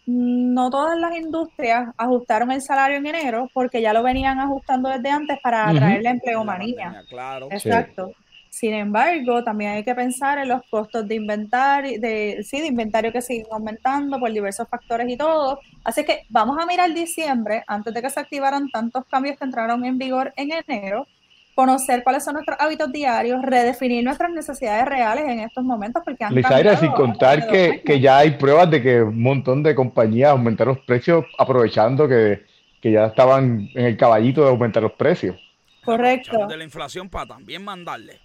no 0.05 0.69
todas 0.69 0.99
las 0.99 1.15
industrias 1.15 1.89
ajustaron 1.97 2.51
el 2.51 2.61
salario 2.61 2.97
en 2.97 3.05
enero 3.05 3.49
porque 3.53 3.81
ya 3.81 3.93
lo 3.93 4.03
venían 4.03 4.39
ajustando 4.39 4.89
desde 4.89 5.09
antes 5.09 5.39
para 5.41 5.69
atraer 5.69 6.03
la 6.03 6.09
empleomanía. 6.11 7.03
Claro. 7.09 7.47
Exacto. 7.51 8.11
Sin 8.49 8.73
embargo, 8.73 9.43
también 9.43 9.71
hay 9.71 9.83
que 9.83 9.93
pensar 9.93 10.39
en 10.39 10.47
los 10.47 10.63
costos 10.69 11.07
de 11.07 11.13
inventario, 11.15 11.99
de, 12.01 12.43
sí, 12.43 12.59
de 12.59 12.67
inventario 12.67 13.11
que 13.11 13.21
siguen 13.21 13.45
aumentando 13.51 14.19
por 14.19 14.31
diversos 14.31 14.67
factores 14.67 15.07
y 15.07 15.15
todo. 15.15 15.59
Así 15.83 16.03
que 16.03 16.23
vamos 16.29 16.57
a 16.59 16.65
mirar 16.65 16.91
diciembre, 16.91 17.63
antes 17.67 17.93
de 17.93 18.01
que 18.01 18.09
se 18.09 18.19
activaran 18.19 18.69
tantos 18.69 19.05
cambios 19.05 19.37
que 19.37 19.45
entraron 19.45 19.85
en 19.85 19.99
vigor 19.99 20.33
en 20.35 20.49
enero, 20.67 21.07
conocer 21.57 22.03
cuáles 22.03 22.23
son 22.23 22.35
nuestros 22.35 22.55
hábitos 22.59 22.91
diarios, 22.91 23.41
redefinir 23.41 24.03
nuestras 24.03 24.29
necesidades 24.29 24.85
reales 24.85 25.25
en 25.27 25.39
estos 25.39 25.63
momentos. 25.63 26.03
Porque 26.05 26.23
han 26.23 26.77
sin 26.77 26.91
contar 26.91 27.47
que, 27.47 27.81
que, 27.83 27.99
ya 27.99 28.19
hay 28.19 28.31
pruebas 28.31 28.69
de 28.69 28.79
que 28.79 29.01
un 29.01 29.19
montón 29.19 29.63
de 29.63 29.73
compañías 29.73 30.29
aumentaron 30.29 30.75
los 30.75 30.85
precios 30.85 31.25
aprovechando 31.35 32.07
que, 32.07 32.45
que 32.79 32.91
ya 32.91 33.07
estaban 33.07 33.71
en 33.73 33.85
el 33.85 33.97
caballito 33.97 34.43
de 34.43 34.49
aumentar 34.49 34.83
los 34.83 34.91
precios. 34.91 35.35
Correcto. 35.83 36.45
De 36.45 36.57
la 36.57 36.63
inflación 36.63 37.09
para 37.09 37.25
también 37.25 37.63
mandarle. 37.63 38.19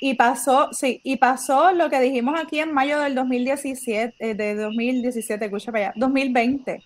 Y 0.00 0.14
pasó, 0.14 0.70
sí, 0.72 1.02
y 1.04 1.16
pasó 1.16 1.72
lo 1.72 1.90
que 1.90 2.00
dijimos 2.00 2.40
aquí 2.40 2.60
en 2.60 2.72
mayo 2.72 2.98
del 3.00 3.14
2017, 3.14 4.14
eh, 4.18 4.34
de 4.34 4.54
2017, 4.54 5.44
escucha 5.44 5.70
para 5.70 5.88
allá, 5.88 5.92
2020 5.96 6.82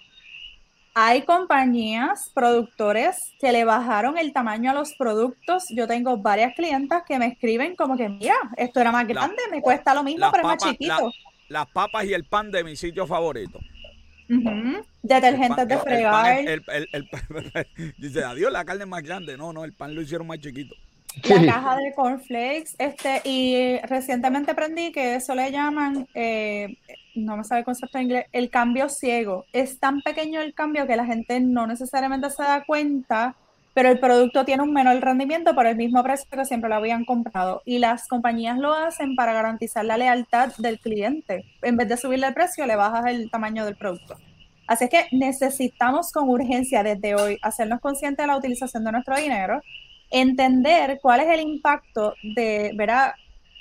hay 0.95 1.23
compañías, 1.23 2.31
productores 2.33 3.33
que 3.41 3.51
le 3.51 3.65
bajaron 3.65 4.17
el 4.17 4.33
tamaño 4.33 4.71
a 4.71 4.75
los 4.75 4.95
productos. 4.95 5.67
Yo 5.71 5.89
tengo 5.89 6.17
varias 6.19 6.55
clientas 6.55 7.03
que 7.07 7.19
me 7.19 7.27
escriben 7.27 7.75
como 7.75 7.97
que, 7.97 8.09
mira, 8.09 8.37
esto 8.57 8.81
era 8.81 8.93
más 8.93 9.07
grande, 9.07 9.43
me 9.51 9.61
cuesta 9.61 9.93
lo 9.93 10.05
mismo, 10.05 10.31
pero 10.31 10.45
es 10.45 10.47
más 10.47 10.59
chiquito. 10.59 11.11
las 11.49 11.67
papas 11.71 12.05
y 12.05 12.15
el 12.15 12.25
pan 12.25 12.53
de 12.53 12.63
mi 12.63 12.77
sitio 12.77 13.09
favorito. 13.09 13.59
Detergentes 15.03 15.69
de 15.69 15.79
fregar. 15.79 16.45
dice, 17.99 18.25
adiós, 18.25 18.53
la 18.53 18.65
carne 18.65 18.85
es 18.85 18.89
más 18.89 19.03
grande. 19.03 19.37
No, 19.37 19.53
no, 19.53 19.65
el 19.65 19.73
pan 19.73 19.95
lo 19.97 20.01
hicieron 20.01 20.29
más 20.29 20.39
chiquito. 20.39 20.77
La 21.23 21.47
caja 21.47 21.77
de 21.77 21.93
cornflakes, 21.95 22.75
este, 22.79 23.23
y 23.25 23.79
recientemente 23.85 24.51
aprendí 24.51 24.93
que 24.93 25.15
eso 25.15 25.35
le 25.35 25.51
llaman 25.51 26.07
eh, 26.15 26.77
no 27.15 27.37
me 27.37 27.45
sabe 27.45 27.61
el 27.61 27.65
concepto 27.65 27.99
en 27.99 28.05
inglés, 28.05 28.27
el 28.33 28.51
cambio 28.51 28.89
ciego. 28.89 29.47
Es 29.53 29.79
tan 29.79 30.01
pequeño 30.03 30.41
el 30.41 30.55
cambio 30.55 30.87
que 30.87 30.97
la 30.97 31.07
gente 31.07 31.41
no 31.41 31.67
necesariamente 31.67 32.31
se 32.31 32.43
da 32.43 32.65
cuenta, 32.65 33.37
pero 33.73 33.89
el 33.89 33.99
producto 33.99 34.45
tiene 34.45 34.63
un 34.63 34.73
menor 34.73 35.01
rendimiento 35.01 35.55
por 35.55 35.67
el 35.67 35.77
mismo 35.77 36.03
precio 36.03 36.27
que 36.31 36.45
siempre 36.45 36.69
lo 36.69 36.77
habían 36.77 37.05
comprado. 37.05 37.63
Y 37.65 37.79
las 37.79 38.09
compañías 38.09 38.59
lo 38.59 38.73
hacen 38.73 39.17
para 39.17 39.33
garantizar 39.33 39.85
la 39.85 39.97
lealtad 39.97 40.53
del 40.59 40.79
cliente. 40.79 41.45
En 41.63 41.77
vez 41.77 41.89
de 41.89 41.97
subirle 41.97 42.27
el 42.27 42.35
precio, 42.35 42.67
le 42.67 42.77
bajas 42.77 43.07
el 43.07 43.31
tamaño 43.31 43.65
del 43.65 43.77
producto. 43.77 44.17
Así 44.67 44.89
que 44.89 45.07
necesitamos 45.13 46.11
con 46.11 46.29
urgencia 46.29 46.83
desde 46.83 47.15
hoy 47.15 47.39
hacernos 47.43 47.81
conscientes 47.81 48.23
de 48.23 48.27
la 48.29 48.37
utilización 48.37 48.85
de 48.85 48.93
nuestro 48.93 49.17
dinero, 49.17 49.61
entender 50.15 51.01
cuál 51.03 51.21
es 51.21 51.29
el 51.29 51.41
impacto 51.41 52.15
de, 52.23 52.71
verá, 52.77 53.15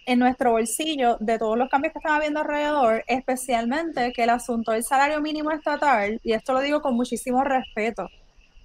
en 0.05 0.19
nuestro 0.19 0.51
bolsillo 0.51 1.17
de 1.19 1.39
todos 1.39 1.57
los 1.57 1.69
cambios 1.69 1.93
que 1.93 1.99
están 1.99 2.13
habiendo 2.13 2.41
alrededor, 2.41 3.03
especialmente 3.07 4.13
que 4.13 4.23
el 4.23 4.29
asunto 4.29 4.71
del 4.71 4.83
salario 4.83 5.19
mínimo 5.21 5.51
estatal, 5.51 6.19
y 6.23 6.33
esto 6.33 6.53
lo 6.53 6.61
digo 6.61 6.81
con 6.81 6.95
muchísimo 6.95 7.43
respeto, 7.43 8.07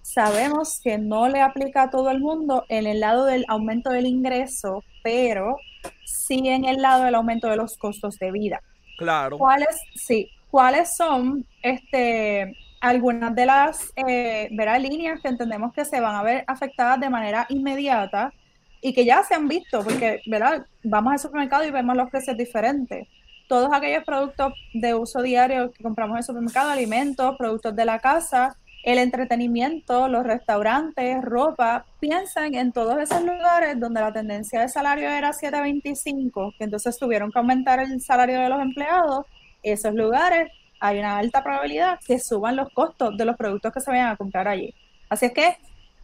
sabemos 0.02 0.80
que 0.82 0.98
no 0.98 1.28
le 1.28 1.40
aplica 1.40 1.84
a 1.84 1.90
todo 1.90 2.10
el 2.10 2.20
mundo 2.20 2.64
en 2.68 2.86
el 2.86 3.00
lado 3.00 3.24
del 3.24 3.44
aumento 3.48 3.90
del 3.90 4.06
ingreso, 4.06 4.82
pero 5.02 5.56
sí 6.04 6.48
en 6.48 6.64
el 6.64 6.82
lado 6.82 7.04
del 7.04 7.14
aumento 7.14 7.48
de 7.48 7.56
los 7.56 7.76
costos 7.76 8.18
de 8.18 8.32
vida. 8.32 8.62
Claro. 8.98 9.38
¿Cuáles, 9.38 9.80
sí, 9.94 10.28
cuáles 10.50 10.96
son 10.96 11.46
este, 11.62 12.54
algunas 12.80 13.34
de 13.34 13.46
las 13.46 13.92
eh, 13.96 14.48
líneas 14.50 15.20
que 15.20 15.28
entendemos 15.28 15.72
que 15.72 15.84
se 15.84 16.00
van 16.00 16.14
a 16.14 16.22
ver 16.22 16.44
afectadas 16.46 17.00
de 17.00 17.10
manera 17.10 17.46
inmediata? 17.48 18.32
y 18.80 18.92
que 18.92 19.04
ya 19.04 19.22
se 19.22 19.34
han 19.34 19.48
visto, 19.48 19.82
porque 19.82 20.20
¿verdad? 20.26 20.66
vamos 20.84 21.12
al 21.12 21.18
supermercado 21.18 21.64
y 21.64 21.70
vemos 21.70 21.96
los 21.96 22.10
precios 22.10 22.36
diferentes. 22.36 23.08
Todos 23.48 23.70
aquellos 23.72 24.04
productos 24.04 24.52
de 24.74 24.94
uso 24.94 25.22
diario 25.22 25.72
que 25.72 25.82
compramos 25.82 26.14
en 26.14 26.18
el 26.18 26.24
supermercado, 26.24 26.70
alimentos, 26.70 27.36
productos 27.36 27.74
de 27.74 27.84
la 27.84 27.98
casa, 27.98 28.56
el 28.84 28.98
entretenimiento, 28.98 30.06
los 30.08 30.24
restaurantes, 30.24 31.22
ropa, 31.22 31.86
piensan 31.98 32.54
en 32.54 32.72
todos 32.72 32.98
esos 32.98 33.22
lugares 33.22 33.80
donde 33.80 34.00
la 34.00 34.12
tendencia 34.12 34.60
de 34.60 34.68
salario 34.68 35.08
era 35.08 35.32
7.25, 35.32 36.54
que 36.56 36.64
entonces 36.64 36.98
tuvieron 36.98 37.32
que 37.32 37.38
aumentar 37.38 37.80
el 37.80 38.00
salario 38.00 38.40
de 38.40 38.48
los 38.48 38.60
empleados, 38.60 39.26
esos 39.62 39.94
lugares 39.94 40.50
hay 40.80 40.98
una 40.98 41.18
alta 41.18 41.42
probabilidad 41.42 41.98
que 42.06 42.18
suban 42.18 42.56
los 42.56 42.70
costos 42.70 43.16
de 43.16 43.24
los 43.24 43.36
productos 43.36 43.72
que 43.72 43.80
se 43.80 43.90
vayan 43.90 44.08
a 44.08 44.16
comprar 44.16 44.48
allí. 44.48 44.74
Así 45.08 45.26
es 45.26 45.32
que 45.32 45.56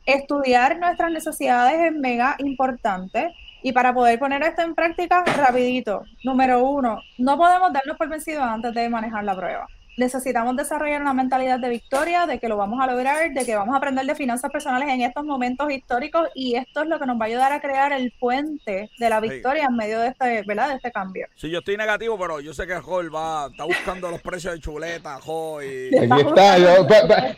estudiar 0.06 0.78
nuestras 0.78 1.10
necesidades 1.10 1.80
es 1.80 1.92
mega 1.92 2.36
importante. 2.38 3.34
Y 3.62 3.72
para 3.72 3.94
poder 3.94 4.18
poner 4.18 4.42
esto 4.42 4.62
en 4.62 4.74
práctica, 4.74 5.24
rapidito, 5.24 6.02
número 6.22 6.62
uno, 6.62 7.00
no 7.18 7.36
podemos 7.38 7.72
darnos 7.72 7.96
por 7.96 8.08
vencidos 8.08 8.42
antes 8.42 8.74
de 8.74 8.88
manejar 8.88 9.24
la 9.24 9.34
prueba 9.34 9.66
necesitamos 9.96 10.56
desarrollar 10.56 11.00
una 11.00 11.14
mentalidad 11.14 11.58
de 11.58 11.68
victoria, 11.68 12.26
de 12.26 12.38
que 12.38 12.48
lo 12.48 12.56
vamos 12.56 12.80
a 12.80 12.86
lograr, 12.86 13.32
de 13.32 13.44
que 13.44 13.54
vamos 13.54 13.74
a 13.74 13.78
aprender 13.78 14.06
de 14.06 14.14
finanzas 14.14 14.50
personales 14.50 14.88
en 14.88 15.02
estos 15.02 15.24
momentos 15.24 15.70
históricos 15.70 16.28
y 16.34 16.56
esto 16.56 16.82
es 16.82 16.88
lo 16.88 16.98
que 16.98 17.06
nos 17.06 17.18
va 17.18 17.24
a 17.24 17.28
ayudar 17.28 17.52
a 17.52 17.60
crear 17.60 17.92
el 17.92 18.12
puente 18.18 18.90
de 18.98 19.10
la 19.10 19.20
victoria 19.20 19.66
en 19.68 19.76
medio 19.76 20.00
de 20.00 20.08
este, 20.08 20.42
¿verdad? 20.42 20.68
De 20.68 20.74
este 20.76 20.92
cambio. 20.92 21.26
Sí, 21.34 21.50
yo 21.50 21.58
estoy 21.58 21.76
negativo, 21.76 22.18
pero 22.18 22.40
yo 22.40 22.52
sé 22.52 22.66
que 22.66 22.74
Joel 22.76 23.14
va, 23.14 23.48
está 23.50 23.64
buscando 23.64 24.10
los 24.10 24.20
precios 24.20 24.54
de 24.54 24.60
chuleta, 24.60 25.20
Joel. 25.20 26.12
Aquí 26.12 26.20
está, 26.28 26.58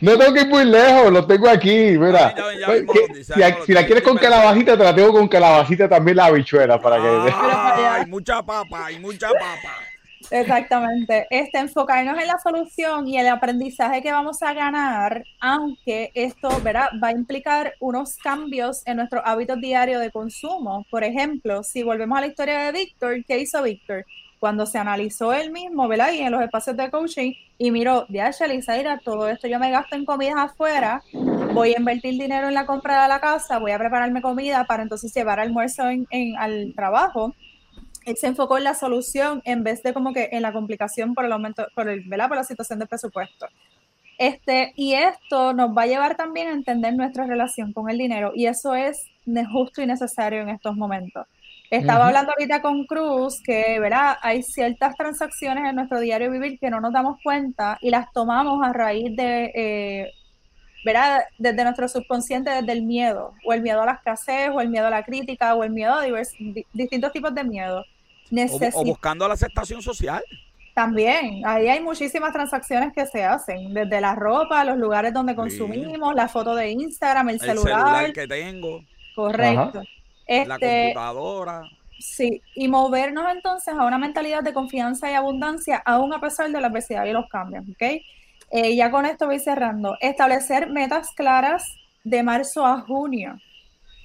no 0.01 0.17
tengo 0.17 0.33
que 0.33 0.41
ir 0.41 0.47
muy 0.47 0.65
lejos, 0.65 1.11
lo 1.11 1.25
tengo 1.25 1.49
aquí, 1.49 1.97
mira. 1.97 2.33
si, 3.65 3.73
la 3.73 3.85
quieres 3.85 4.03
con 4.03 4.17
calabacita, 4.17 4.77
te 4.77 4.83
la 4.83 4.95
tengo 4.95 5.11
con 5.11 5.27
calabacita 5.27 5.87
también 5.87 6.17
la 6.17 6.25
habichuela 6.25 6.79
para 6.79 6.97
que... 6.97 7.07
Hay 7.87 8.05
mucha 8.05 8.43
papa, 8.43 8.85
hay 8.85 8.99
mucha 8.99 9.29
papa. 9.29 9.96
Exactamente. 10.29 11.25
Este, 11.29 11.57
enfocarnos 11.59 12.17
en 12.19 12.27
la 12.27 12.37
solución 12.39 13.07
y 13.07 13.17
el 13.17 13.27
aprendizaje 13.27 14.01
que 14.01 14.11
vamos 14.11 14.41
a 14.41 14.53
ganar, 14.53 15.23
aunque 15.39 16.11
esto 16.13 16.49
¿verdad? 16.61 16.87
va 17.01 17.09
a 17.09 17.11
implicar 17.13 17.73
unos 17.79 18.17
cambios 18.17 18.85
en 18.85 18.97
nuestros 18.97 19.21
hábitos 19.25 19.59
diarios 19.61 20.01
de 20.01 20.11
consumo. 20.11 20.85
Por 20.91 21.03
ejemplo, 21.03 21.63
si 21.63 21.83
volvemos 21.83 22.17
a 22.17 22.21
la 22.21 22.27
historia 22.27 22.59
de 22.59 22.71
Víctor, 22.73 23.23
¿qué 23.25 23.39
hizo 23.39 23.63
Víctor? 23.63 24.05
Cuando 24.39 24.65
se 24.65 24.77
analizó 24.77 25.33
él 25.33 25.51
mismo, 25.51 25.87
¿verdad? 25.87 26.11
Y 26.11 26.19
en 26.19 26.31
los 26.31 26.41
espacios 26.41 26.77
de 26.77 26.91
coaching, 26.91 27.33
y 27.57 27.71
miró, 27.71 28.05
ya, 28.09 28.29
Lizaira, 28.47 28.99
todo 28.99 29.27
esto 29.27 29.47
yo 29.47 29.57
me 29.57 29.71
gasto 29.71 29.95
en 29.95 30.05
comidas 30.05 30.35
afuera, 30.37 31.01
voy 31.53 31.73
a 31.73 31.79
invertir 31.79 32.19
dinero 32.19 32.47
en 32.47 32.53
la 32.53 32.67
compra 32.67 33.01
de 33.01 33.07
la 33.09 33.19
casa, 33.19 33.57
voy 33.57 33.71
a 33.71 33.79
prepararme 33.79 34.21
comida 34.21 34.65
para 34.65 34.83
entonces 34.83 35.11
llevar 35.11 35.39
almuerzo 35.39 35.89
en, 35.89 36.37
al 36.37 36.73
trabajo 36.75 37.33
él 38.07 38.15
se 38.15 38.27
enfocó 38.27 38.57
en 38.57 38.63
la 38.63 38.73
solución 38.73 39.41
en 39.43 39.63
vez 39.63 39.83
de 39.83 39.93
como 39.93 40.13
que 40.13 40.29
en 40.31 40.41
la 40.41 40.53
complicación 40.53 41.13
por 41.13 41.25
el 41.25 41.31
aumento, 41.33 41.67
por 41.75 41.89
el, 41.89 42.07
¿verdad? 42.07 42.29
Por 42.29 42.37
la 42.37 42.45
situación 42.45 42.79
de 42.79 42.87
presupuesto. 42.87 43.47
Este, 44.17 44.71
y 44.77 44.93
esto 44.93 45.53
nos 45.53 45.77
va 45.77 45.83
a 45.83 45.87
llevar 45.87 46.15
también 46.15 46.47
a 46.47 46.53
entender 46.53 46.95
nuestra 46.95 47.27
relación 47.27 47.73
con 47.73 47.89
el 47.89 47.97
dinero 47.97 48.31
y 48.33 48.47
eso 48.47 48.73
es 48.75 49.03
justo 49.51 49.81
y 49.81 49.85
necesario 49.85 50.41
en 50.41 50.49
estos 50.49 50.75
momentos. 50.75 51.27
Estaba 51.69 52.07
hablando 52.07 52.31
ahorita 52.31 52.61
con 52.61 52.85
Cruz 52.85 53.41
que, 53.43 53.77
¿verdad? 53.81 54.15
Hay 54.21 54.41
ciertas 54.41 54.95
transacciones 54.95 55.69
en 55.69 55.75
nuestro 55.75 55.99
diario 55.99 56.31
vivir 56.31 56.57
que 56.59 56.69
no 56.69 56.79
nos 56.79 56.93
damos 56.93 57.17
cuenta 57.21 57.77
y 57.81 57.89
las 57.89 58.09
tomamos 58.13 58.65
a 58.65 58.71
raíz 58.71 59.13
de, 59.17 59.51
eh, 59.53 60.11
¿verdad? 60.85 61.23
Desde 61.37 61.65
nuestro 61.65 61.89
subconsciente, 61.89 62.51
desde 62.51 62.71
el 62.71 62.83
miedo, 62.83 63.33
o 63.45 63.51
el 63.51 63.61
miedo 63.61 63.81
a 63.81 63.85
la 63.85 63.91
escasez, 63.91 64.49
o 64.53 64.61
el 64.61 64.69
miedo 64.69 64.87
a 64.87 64.91
la 64.91 65.03
crítica, 65.03 65.55
o 65.55 65.63
el 65.65 65.71
miedo 65.71 65.95
a 65.95 66.05
distintos 66.73 67.11
tipos 67.11 67.35
de 67.35 67.43
miedo 67.43 67.83
o, 68.73 68.83
buscando 68.83 69.27
la 69.27 69.33
aceptación 69.33 69.81
social. 69.81 70.23
También, 70.73 71.41
ahí 71.45 71.67
hay 71.67 71.79
muchísimas 71.79 72.31
transacciones 72.31 72.93
que 72.93 73.05
se 73.07 73.23
hacen, 73.23 73.73
desde 73.73 73.99
la 73.99 74.13
ropa, 74.13 74.63
los 74.63 74.77
lugares 74.77 75.11
donde 75.11 75.35
consumimos, 75.35 76.13
la 76.13 76.27
foto 76.27 76.53
de 76.53 76.69
Instagram, 76.69 77.29
el, 77.29 77.39
celular. 77.39 78.13
que 78.13 78.27
tengo. 78.27 78.83
Correcto. 79.15 79.81
la 80.27 80.55
este, 80.55 80.93
computadora. 80.93 81.63
Sí, 81.99 82.43
y 82.53 82.67
movernos 82.67 83.25
entonces 83.33 83.73
a 83.73 83.85
una 83.85 83.97
mentalidad 83.97 84.43
de 84.43 84.53
confianza 84.53 85.09
y 85.09 85.15
abundancia, 85.15 85.81
aún 85.83 86.13
a 86.13 86.21
pesar 86.21 86.51
de 86.51 86.61
la 86.61 86.67
adversidad 86.67 87.05
y 87.05 87.11
los 87.11 87.27
cambios, 87.27 87.65
¿ok? 87.69 88.01
Eh, 88.51 88.75
ya 88.75 88.91
con 88.91 89.05
esto 89.05 89.25
voy 89.25 89.39
cerrando. 89.39 89.97
Establecer 89.99 90.69
metas 90.69 91.09
claras 91.15 91.65
de 92.03 92.23
marzo 92.23 92.65
a 92.65 92.81
junio. 92.81 93.39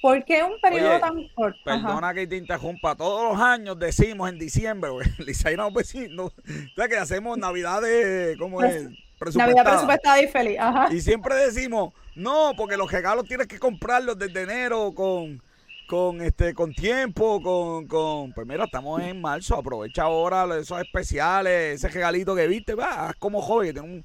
¿Por 0.03 0.24
qué 0.24 0.42
un 0.42 0.59
periodo 0.61 0.98
tan 0.98 1.28
corto? 1.28 1.59
Perdona 1.64 2.12
que 2.12 2.26
te 2.26 2.36
interrumpa. 2.36 2.96
Todos 2.96 3.32
los 3.32 3.40
años 3.40 3.78
decimos 3.78 4.28
en 4.28 4.36
diciembre, 4.36 4.90
Lizaira, 5.18 5.70
vecinos, 5.70 6.32
o 6.32 6.88
que 6.88 6.96
hacemos 6.96 7.38
navidades, 7.38 8.36
¿cómo 8.36 8.64
es? 8.64 8.90
Navidad 9.36 9.64
presupuestada 9.64 10.20
y 10.20 10.26
feliz. 10.26 10.59
Ajá. 10.59 10.92
Y 10.92 11.00
siempre 11.00 11.36
decimos, 11.36 11.94
no, 12.16 12.53
porque 12.57 12.76
los 12.76 12.90
regalos 12.90 13.26
tienes 13.26 13.46
que 13.46 13.61
comprarlos 13.61 14.18
desde 14.18 14.42
enero 14.42 14.92
con, 14.92 15.40
con 15.86 16.20
este 16.20 16.53
con 16.53 16.74
tiempo, 16.74 17.40
con, 17.40 17.86
con 17.86 18.32
pues 18.32 18.44
mira, 18.44 18.64
estamos 18.64 19.00
en 19.03 19.20
marzo, 19.20 19.55
aprovecha 19.55 20.03
ahora 20.03 20.48
esos 20.59 20.80
especiales, 20.80 21.76
ese 21.76 21.88
regalito 21.88 22.34
que 22.34 22.48
viste, 22.48 22.74
va, 22.74 23.14
como 23.20 23.40
joven, 23.40 23.68
que 23.68 23.72
tiene 23.74 23.88
un 23.88 24.05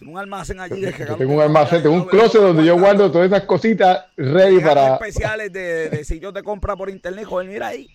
tengo 0.00 0.12
un 0.12 0.18
almacén 0.18 0.58
allí 0.60 0.80
de 0.80 0.92
Tengo 0.92 1.34
un 1.34 1.42
almacén, 1.42 1.82
tengo 1.82 1.94
un 1.94 2.06
closet 2.06 2.40
donde 2.40 2.64
yo 2.64 2.78
guardo 2.78 3.12
todas 3.12 3.26
esas 3.26 3.44
cositas 3.44 4.06
ready 4.16 4.58
para. 4.58 4.94
especiales 4.94 5.52
de, 5.52 5.90
de 5.90 6.04
sitios 6.06 6.32
de 6.32 6.42
compra 6.42 6.74
por 6.74 6.88
internet, 6.88 7.26
joder, 7.26 7.46
mira 7.46 7.66
ahí. 7.66 7.86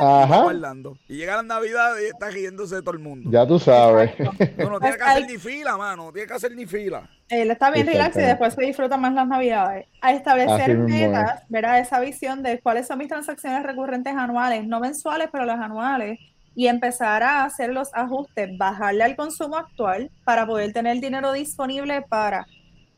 guardando. 0.00 0.96
Y 1.06 1.16
llega 1.16 1.36
la 1.36 1.42
Navidad 1.42 1.92
y 2.02 2.06
está 2.06 2.30
riéndose 2.30 2.76
de 2.76 2.80
todo 2.80 2.92
el 2.92 3.00
mundo. 3.00 3.28
Ya 3.30 3.46
tú 3.46 3.58
sabes. 3.58 4.12
No, 4.18 4.70
no 4.70 4.80
tiene 4.80 4.96
que 4.96 5.02
hacer 5.02 5.26
ni 5.26 5.36
fila, 5.36 5.76
mano. 5.76 6.06
No 6.06 6.12
tiene 6.12 6.26
que 6.26 6.34
hacer 6.34 6.56
ni 6.56 6.64
fila. 6.64 7.06
Él 7.28 7.50
está 7.50 7.70
bien 7.70 7.86
relax 7.86 8.16
y 8.16 8.20
después 8.20 8.54
se 8.54 8.62
disfruta 8.62 8.96
más 8.96 9.12
las 9.12 9.28
Navidades. 9.28 9.86
A 10.00 10.14
establecer 10.14 10.78
metas, 10.78 11.42
verá 11.50 11.78
esa 11.80 12.00
visión 12.00 12.42
de 12.42 12.60
cuáles 12.60 12.86
son 12.86 12.96
mis 12.98 13.08
transacciones 13.08 13.62
recurrentes 13.62 14.14
anuales, 14.16 14.66
no 14.66 14.80
mensuales, 14.80 15.28
pero 15.30 15.44
las 15.44 15.60
anuales 15.60 16.18
y 16.54 16.68
empezar 16.68 17.22
a 17.22 17.44
hacer 17.44 17.70
los 17.72 17.92
ajustes, 17.94 18.56
bajarle 18.56 19.04
al 19.04 19.16
consumo 19.16 19.56
actual 19.56 20.10
para 20.24 20.46
poder 20.46 20.72
tener 20.72 21.00
dinero 21.00 21.32
disponible 21.32 22.02
para 22.02 22.46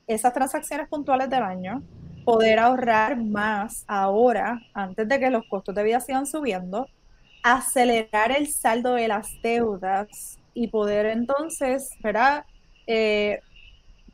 esas 0.07 0.33
transacciones 0.33 0.89
puntuales 0.89 1.31
del 1.31 1.43
año, 1.43 1.83
poder 2.25 2.59
ahorrar 2.59 3.17
más 3.23 3.85
ahora, 3.87 4.61
antes 4.75 5.09
de 5.09 5.19
que 5.19 5.31
los 5.31 5.45
costos 5.49 5.75
de 5.75 5.85
vida 5.85 6.01
sigan 6.01 6.27
subiendo, 6.27 6.87
acelerar 7.43 8.33
el 8.37 8.49
saldo 8.49 8.95
de 8.95 9.09
las 9.09 9.29
deudas 9.43 10.39
y 10.53 10.69
poder 10.69 11.07
entonces, 11.07 11.91
¿verdad? 12.03 12.45
Eh, 12.87 13.41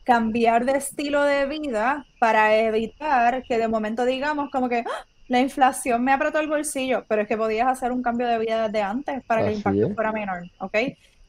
cambiar 0.05 0.65
de 0.65 0.73
estilo 0.73 1.23
de 1.23 1.47
vida 1.47 2.05
para 2.19 2.57
evitar 2.57 3.43
que 3.45 3.59
de 3.59 3.69
momento 3.69 4.05
digamos 4.05 4.51
como 4.51 4.69
que 4.69 4.85
¡Ah! 4.87 5.07
La 5.29 5.41
inflación 5.41 6.03
me 6.05 6.13
apretó 6.13 6.41
el 6.41 6.49
bolsillo, 6.49 7.05
pero 7.09 7.23
es 7.23 7.29
que 7.29 7.37
podías 7.37 7.69
hacer 7.69 7.93
un 7.93 8.03
cambio 8.03 8.27
de 8.27 8.39
vida 8.39 8.69
desde 8.69 8.83
antes 8.83 9.23
para 9.25 9.43
que 9.43 9.49
el 9.49 9.57
impacto 9.57 9.95
fuera 9.95 10.13
menor, 10.13 10.43
¿ok? 10.59 10.77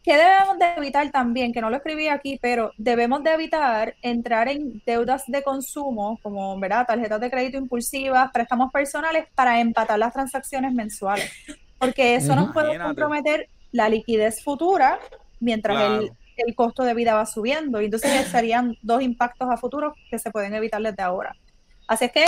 ¿Qué 0.03 0.17
debemos 0.17 0.59
de 0.59 0.65
evitar 0.75 1.09
también? 1.11 1.53
Que 1.53 1.61
no 1.61 1.69
lo 1.69 1.77
escribí 1.77 2.09
aquí, 2.09 2.37
pero 2.41 2.73
debemos 2.77 3.23
de 3.23 3.31
evitar 3.31 3.95
entrar 4.01 4.49
en 4.49 4.81
deudas 4.85 5.23
de 5.27 5.41
consumo, 5.43 6.19
como 6.21 6.59
¿verdad? 6.59 6.85
tarjetas 6.85 7.21
de 7.21 7.31
crédito 7.31 7.57
impulsivas, 7.57 8.29
préstamos 8.33 8.69
personales, 8.69 9.27
para 9.33 9.61
empatar 9.61 9.97
las 9.97 10.11
transacciones 10.11 10.73
mensuales. 10.73 11.31
Porque 11.79 12.15
eso 12.15 12.35
nos 12.35 12.51
puede 12.51 12.77
comprometer 12.77 13.47
la 13.71 13.87
liquidez 13.87 14.43
futura 14.43 14.99
mientras 15.39 15.81
el, 15.81 16.11
el, 16.35 16.53
costo 16.53 16.83
de 16.83 16.93
vida 16.93 17.13
va 17.13 17.25
subiendo. 17.25 17.81
Y 17.81 17.85
entonces 17.85 18.27
serían 18.27 18.75
dos 18.81 19.01
impactos 19.01 19.49
a 19.49 19.55
futuro 19.55 19.93
que 20.09 20.19
se 20.19 20.31
pueden 20.31 20.53
evitar 20.53 20.81
desde 20.81 21.01
ahora. 21.01 21.33
Así 21.87 22.05
es 22.05 22.11
que 22.11 22.25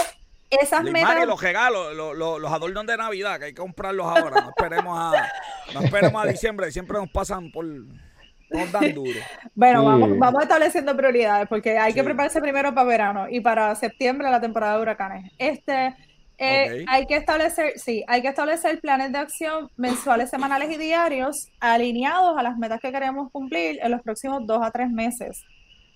esas 0.50 0.84
metas. 0.84 1.26
los 1.26 1.42
regalos, 1.42 1.96
los, 1.96 2.16
los, 2.16 2.52
adornos 2.52 2.86
de 2.86 2.98
Navidad, 2.98 3.40
que 3.40 3.46
hay 3.46 3.54
que 3.54 3.62
comprarlos 3.62 4.06
ahora. 4.06 4.42
No 4.42 4.50
esperemos 4.50 4.98
a, 4.98 5.32
no 5.74 5.82
esperemos 5.82 6.24
a 6.24 6.28
diciembre, 6.32 6.72
siempre 6.72 6.98
nos 6.98 7.10
pasan 7.10 7.52
por. 7.52 7.66
Nos 7.66 8.72
dan 8.72 8.94
duro. 8.94 9.20
Bueno, 9.56 9.84
vamos, 9.84 10.18
vamos 10.20 10.44
estableciendo 10.44 10.96
prioridades 10.96 11.48
porque 11.48 11.78
hay 11.78 11.94
que 11.94 12.04
prepararse 12.04 12.40
primero 12.40 12.74
para 12.76 12.88
verano 12.88 13.28
y 13.30 13.42
para 13.42 13.74
septiembre 13.76 14.30
la 14.30 14.40
temporada 14.40 14.76
de 14.76 14.82
huracanes. 14.84 15.32
Este, 15.40 15.96
eh, 16.38 16.86
Hay 16.88 17.06
que 17.06 17.16
establecer, 17.16 17.74
sí, 17.78 18.04
hay 18.08 18.22
que 18.22 18.28
establecer 18.28 18.80
planes 18.80 19.12
de 19.12 19.18
acción 19.18 19.72
mensuales, 19.78 20.30
semanales 20.30 20.70
y 20.72 20.78
diarios 20.78 21.50
alineados 21.60 22.38
a 22.38 22.44
las 22.44 22.58
metas 22.58 22.80
que 22.82 22.92
queremos 22.92 23.32
cumplir 23.32 23.80
en 23.82 23.92
los 23.92 24.02
próximos 24.02 24.46
dos 24.46 24.62
a 24.62 24.70
tres 24.72 24.90
meses 24.90 25.44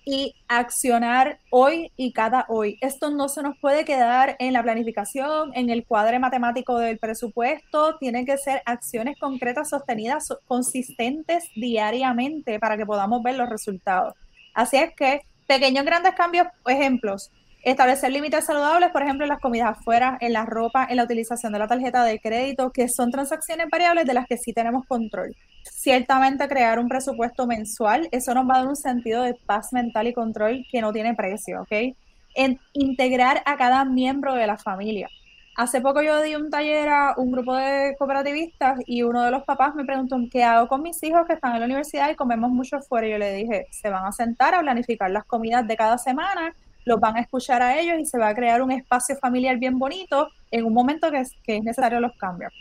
y 0.04 0.34
accionar 0.48 1.38
hoy 1.50 1.92
y 1.96 2.12
cada 2.12 2.46
hoy. 2.48 2.78
Esto 2.80 3.10
no 3.10 3.28
se 3.28 3.42
nos 3.42 3.58
puede 3.58 3.84
quedar 3.84 4.36
en 4.38 4.52
la 4.52 4.62
planificación, 4.62 5.52
en 5.54 5.70
el 5.70 5.84
cuadre 5.84 6.18
matemático 6.18 6.78
del 6.78 6.98
presupuesto, 6.98 7.96
tienen 7.98 8.26
que 8.26 8.38
ser 8.38 8.62
acciones 8.66 9.18
concretas, 9.18 9.70
sostenidas, 9.70 10.28
consistentes 10.46 11.50
diariamente 11.54 12.58
para 12.58 12.76
que 12.76 12.86
podamos 12.86 13.22
ver 13.22 13.36
los 13.36 13.48
resultados. 13.48 14.14
Así 14.54 14.76
es 14.76 14.94
que 14.94 15.22
pequeños 15.46 15.84
grandes 15.84 16.14
cambios, 16.14 16.46
ejemplos, 16.66 17.30
establecer 17.62 18.10
límites 18.12 18.46
saludables, 18.46 18.90
por 18.90 19.02
ejemplo, 19.02 19.24
en 19.24 19.30
las 19.30 19.40
comidas 19.40 19.78
afuera, 19.78 20.18
en 20.20 20.32
la 20.32 20.46
ropa, 20.46 20.86
en 20.88 20.96
la 20.96 21.04
utilización 21.04 21.52
de 21.52 21.58
la 21.58 21.68
tarjeta 21.68 22.04
de 22.04 22.20
crédito, 22.20 22.70
que 22.70 22.88
son 22.88 23.10
transacciones 23.10 23.68
variables 23.70 24.06
de 24.06 24.14
las 24.14 24.26
que 24.26 24.36
sí 24.36 24.52
tenemos 24.52 24.86
control 24.86 25.34
ciertamente 25.62 26.48
crear 26.48 26.78
un 26.78 26.88
presupuesto 26.88 27.46
mensual, 27.46 28.08
eso 28.12 28.34
nos 28.34 28.48
va 28.48 28.56
a 28.56 28.58
dar 28.58 28.68
un 28.68 28.76
sentido 28.76 29.22
de 29.22 29.34
paz 29.34 29.72
mental 29.72 30.06
y 30.06 30.12
control 30.12 30.66
que 30.70 30.80
no 30.80 30.92
tiene 30.92 31.14
precio, 31.14 31.62
¿ok? 31.62 31.96
En 32.34 32.58
integrar 32.72 33.42
a 33.46 33.56
cada 33.56 33.84
miembro 33.84 34.34
de 34.34 34.46
la 34.46 34.58
familia. 34.58 35.08
Hace 35.56 35.80
poco 35.80 36.00
yo 36.00 36.22
di 36.22 36.36
un 36.36 36.48
taller 36.48 36.88
a 36.88 37.14
un 37.16 37.32
grupo 37.32 37.54
de 37.54 37.94
cooperativistas 37.98 38.80
y 38.86 39.02
uno 39.02 39.22
de 39.22 39.30
los 39.30 39.42
papás 39.44 39.74
me 39.74 39.84
preguntó, 39.84 40.16
¿qué 40.30 40.44
hago 40.44 40.68
con 40.68 40.82
mis 40.82 41.02
hijos 41.02 41.26
que 41.26 41.34
están 41.34 41.54
en 41.54 41.60
la 41.60 41.66
universidad 41.66 42.10
y 42.10 42.14
comemos 42.14 42.50
mucho 42.50 42.80
fuera? 42.80 43.08
Y 43.08 43.10
yo 43.10 43.18
le 43.18 43.34
dije, 43.34 43.66
se 43.70 43.90
van 43.90 44.04
a 44.04 44.12
sentar 44.12 44.54
a 44.54 44.60
planificar 44.60 45.10
las 45.10 45.24
comidas 45.24 45.66
de 45.66 45.76
cada 45.76 45.98
semana, 45.98 46.54
los 46.84 47.00
van 47.00 47.16
a 47.16 47.20
escuchar 47.20 47.62
a 47.62 47.78
ellos 47.78 47.98
y 47.98 48.06
se 48.06 48.18
va 48.18 48.28
a 48.28 48.34
crear 48.34 48.62
un 48.62 48.72
espacio 48.72 49.16
familiar 49.16 49.58
bien 49.58 49.78
bonito 49.78 50.28
en 50.50 50.64
un 50.64 50.72
momento 50.72 51.10
que 51.10 51.20
es, 51.20 51.32
que 51.44 51.56
es 51.56 51.62
necesario 51.62 52.00
los 52.00 52.16
cambios. 52.16 52.52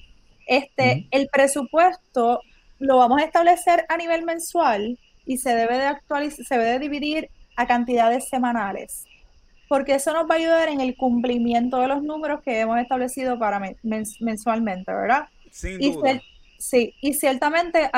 Este, 0.48 1.08
El 1.12 1.30
presupuesto 1.32 2.42
lo 2.80 2.98
vamos 2.98 3.22
a 3.22 3.26
establecer 3.26 3.86
a 3.88 3.98
nivel 3.98 4.24
mensual 4.24 4.98
y 5.26 5.38
se 5.38 5.54
debe 5.54 5.78
de 5.78 5.86
actualizar, 5.86 6.46
se 6.46 6.58
debe 6.58 6.72
de 6.72 6.80
dividir 6.80 7.30
a 7.56 7.68
cantidades 7.68 8.28
semanales, 8.30 9.06
porque 9.68 9.96
eso 9.96 10.14
nos 10.14 10.30
va 10.30 10.36
a 10.36 10.38
ayudar 10.38 10.70
en 10.70 10.82
el 10.82 10.96
cumplimiento 10.96 11.78
de 11.78 11.88
los 11.88 12.02
números 12.02 12.42
que 12.42 12.60
hemos 12.60 12.80
establecido 12.80 13.38
para 13.38 13.62
mensualmente, 13.84 14.92
¿verdad? 14.92 15.28
Sin 15.52 15.82
y 15.82 15.92
duda. 15.92 16.22
sí, 16.58 16.96
y 17.02 17.14
ciertamente 17.14 17.90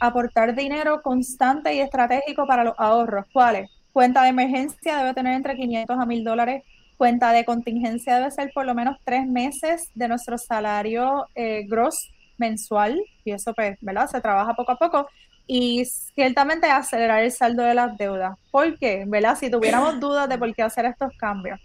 aportar 0.00 0.54
dinero 0.54 1.02
constante 1.02 1.74
y 1.74 1.80
estratégico 1.80 2.46
para 2.46 2.64
los 2.64 2.74
ahorros. 2.78 3.26
¿Cuáles? 3.32 3.70
Cuenta 3.98 4.22
de 4.22 4.28
emergencia 4.28 4.96
debe 4.98 5.12
tener 5.12 5.34
entre 5.34 5.56
500 5.56 5.98
a 5.98 6.06
1000 6.06 6.22
dólares. 6.22 6.62
Cuenta 6.96 7.32
de 7.32 7.44
contingencia 7.44 8.14
debe 8.14 8.30
ser 8.30 8.52
por 8.54 8.64
lo 8.64 8.72
menos 8.72 8.96
tres 9.02 9.26
meses 9.26 9.90
de 9.92 10.06
nuestro 10.06 10.38
salario 10.38 11.26
eh, 11.34 11.64
gross 11.66 12.08
mensual 12.36 13.02
y 13.24 13.32
eso 13.32 13.52
pues, 13.54 13.76
¿verdad? 13.80 14.06
Se 14.06 14.20
trabaja 14.20 14.54
poco 14.54 14.70
a 14.70 14.78
poco 14.78 15.08
y 15.48 15.84
ciertamente 15.84 16.70
acelerar 16.70 17.24
el 17.24 17.32
saldo 17.32 17.64
de 17.64 17.74
las 17.74 17.98
deudas. 17.98 18.38
¿Por 18.52 18.78
qué? 18.78 19.02
¿Verdad? 19.04 19.36
Si 19.36 19.50
tuviéramos 19.50 19.98
dudas 20.00 20.28
de 20.28 20.38
por 20.38 20.54
qué 20.54 20.62
hacer 20.62 20.84
estos 20.84 21.10
cambios, 21.16 21.58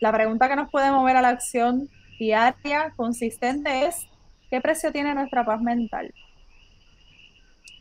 la 0.00 0.10
pregunta 0.10 0.48
que 0.48 0.56
nos 0.56 0.72
puede 0.72 0.90
mover 0.90 1.18
a 1.18 1.22
la 1.22 1.28
acción 1.28 1.88
diaria, 2.18 2.92
consistente, 2.96 3.86
es 3.86 4.08
¿qué 4.50 4.60
precio 4.60 4.90
tiene 4.90 5.14
nuestra 5.14 5.44
paz 5.44 5.62
mental? 5.62 6.12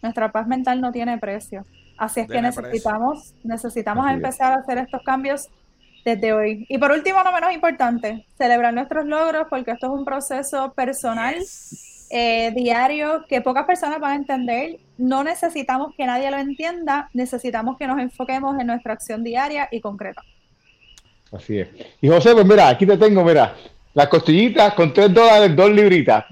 Nuestra 0.04 0.32
paz 0.32 0.46
mental 0.46 0.80
no 0.80 0.92
tiene 0.92 1.18
precio. 1.18 1.66
Así 2.00 2.22
es 2.22 2.28
que 2.28 2.41
necesitamos, 2.41 3.34
necesitamos 3.43 4.10
empezar 4.10 4.54
a 4.54 4.62
hacer 4.62 4.78
estos 4.78 5.02
cambios 5.04 5.47
desde 6.06 6.32
hoy. 6.32 6.66
Y 6.70 6.78
por 6.78 6.91
último, 6.91 7.22
no 7.24 7.32
menos 7.34 7.54
importante, 7.54 8.26
celebrar 8.38 8.74
nuestros 8.74 9.06
logros 9.06 9.47
porque 9.50 9.72
esto 9.72 9.88
es 9.88 10.00
un 10.00 10.06
proceso 10.06 10.74
personal. 10.74 11.36
Eh, 12.12 12.52
diario 12.56 13.24
que 13.30 13.41
pocas 13.41 13.66
personas 13.66 14.00
van 14.00 14.12
a 14.14 14.16
entender. 14.16 14.80
No 14.97 15.24
necesitamos 15.24 15.93
que 15.95 16.06
nadie 16.06 16.32
lo 16.32 16.38
entienda, 16.38 17.10
necesitamos 17.14 17.78
que 17.78 17.86
nos 17.86 18.00
enfoquemos 18.00 18.60
en 18.60 18.68
nuestra 18.68 18.93
acción 18.93 19.24
diaria 19.24 19.68
y 19.72 19.80
concreta. 19.80 20.24
Así 21.32 21.60
es. 21.60 21.68
Y 22.02 22.08
José, 22.08 22.34
pues 22.34 22.45
mira, 22.45 22.70
aquí 22.70 22.88
te 22.88 22.97
tengo, 22.97 23.24
mira, 23.24 23.54
las 23.93 24.08
costillitas 24.08 24.74
con 24.74 24.91
3 24.91 25.14
dólares, 25.14 25.56
2 25.56 25.72
libritas. 25.72 26.26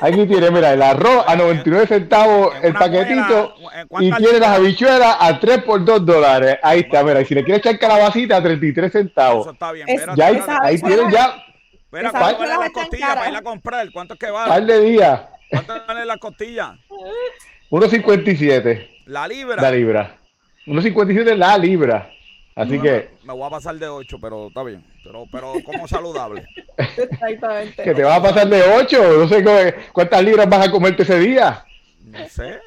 Aquí 0.00 0.26
tiene, 0.26 0.50
mira, 0.50 0.72
el 0.72 0.82
arroz 0.82 1.24
a 1.26 1.36
99 1.36 1.86
centavos 1.86 2.54
el 2.62 2.72
paquetito 2.72 3.54
y 4.00 4.10
tiene 4.12 4.38
las 4.40 4.58
habichuelas 4.58 5.16
a 5.20 5.38
3 5.38 5.62
por 5.62 5.84
2 5.84 6.04
dólares. 6.04 6.58
Ahí 6.62 6.80
está, 6.80 7.04
mira, 7.04 7.20
y 7.20 7.24
si 7.24 7.34
le 7.34 7.44
quieres 7.44 7.64
echar 7.64 7.78
calabacita 7.78 8.36
a 8.36 8.42
33 8.42 8.90
centavos. 8.92 9.46
Eso 9.46 9.52
está 9.52 9.72
bien. 9.72 9.86
ya 10.16 10.26
ahí, 10.26 10.42
ahí 10.62 10.78
tienes 10.80 11.12
ya 11.12 11.36
Espera, 11.92 12.10
¿cuánto 12.10 12.38
vale 12.38 12.56
la 12.56 12.70
costilla 12.70 13.14
para 13.14 13.28
ir 13.28 13.36
a 13.36 13.42
comprar? 13.42 13.92
¿Cuánto 13.92 14.14
es 14.14 14.20
que 14.20 14.30
vale? 14.30 14.48
¿Cuál 14.48 14.66
de 14.66 14.80
día? 14.80 15.28
¿Cuánto 15.50 15.74
vale 15.86 16.06
la 16.06 16.16
costilla? 16.16 16.78
1.57. 17.70 18.88
¿La 19.06 19.28
libra? 19.28 19.60
La 19.60 19.70
libra. 19.70 20.16
1.57 20.66 21.36
la 21.36 21.58
libra. 21.58 22.10
Así 22.54 22.78
que. 22.78 23.10
Me 23.24 23.32
voy 23.32 23.46
a 23.46 23.50
pasar 23.50 23.76
de 23.76 23.88
8, 23.88 24.18
pero 24.20 24.48
está 24.48 24.62
bien. 24.62 24.84
Pero, 25.04 25.24
pero 25.30 25.54
como 25.64 25.88
saludable. 25.88 26.44
Exactamente. 26.76 27.82
¿Que 27.82 27.94
te 27.94 28.02
vas 28.02 28.18
a 28.18 28.22
pasar 28.22 28.48
de 28.48 28.62
8? 28.62 29.18
No 29.18 29.28
sé 29.28 29.44
cuántas 29.92 30.22
libras 30.22 30.48
vas 30.48 30.68
a 30.68 30.70
comerte 30.70 31.02
ese 31.02 31.18
día. 31.18 31.64
No 32.04 32.28
sé. 32.28 32.58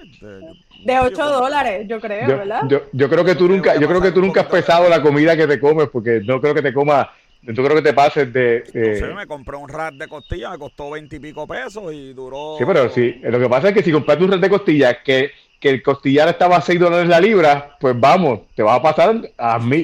De, 0.85 0.99
8 0.99 1.25
dólares, 1.25 1.87
yo 1.87 1.99
creo, 1.99 2.27
¿verdad? 2.27 2.61
Yo, 2.67 2.83
yo, 2.93 3.09
creo 3.09 3.25
que 3.25 3.35
tú 3.35 3.47
nunca, 3.47 3.75
yo 3.79 3.87
creo 3.87 4.01
que 4.01 4.11
tú 4.11 4.21
nunca 4.21 4.41
has 4.41 4.47
pesado 4.47 4.87
la 4.89 5.01
comida 5.01 5.35
que 5.35 5.47
te 5.47 5.59
comes, 5.59 5.89
porque 5.89 6.21
no 6.25 6.39
creo 6.39 6.53
que 6.53 6.61
te 6.61 6.73
comas 6.73 7.07
yo 7.53 7.63
creo 7.63 7.75
que 7.75 7.81
te 7.81 7.93
pases 7.93 8.31
de. 8.33 8.63
Eh... 8.73 9.13
me 9.15 9.27
compré 9.27 9.55
un 9.55 9.69
rack 9.69 9.95
de 9.95 10.07
costilla, 10.07 10.51
me 10.51 10.57
costó 10.57 10.89
20 10.91 11.15
y 11.15 11.19
pico 11.19 11.47
pesos 11.47 11.93
y 11.93 12.13
duró. 12.13 12.55
Sí, 12.57 12.63
pero 12.65 12.89
sí. 12.89 13.19
Lo 13.23 13.39
que 13.39 13.49
pasa 13.49 13.69
es 13.69 13.75
que 13.75 13.83
si 13.83 13.91
compraste 13.91 14.23
un 14.23 14.31
rack 14.31 14.41
de 14.41 14.49
costilla 14.49 15.03
que, 15.03 15.31
que 15.65 15.71
el 15.71 15.81
costillar 15.81 16.27
estaba 16.27 16.57
a 16.57 16.61
6 16.61 16.79
dólares 16.79 17.07
la 17.07 17.19
libra, 17.19 17.75
pues 17.79 17.99
vamos, 17.99 18.41
te 18.53 18.61
va 18.61 18.75
a 18.75 18.81
pasar 18.83 19.19
a 19.35 19.57
mí. 19.57 19.83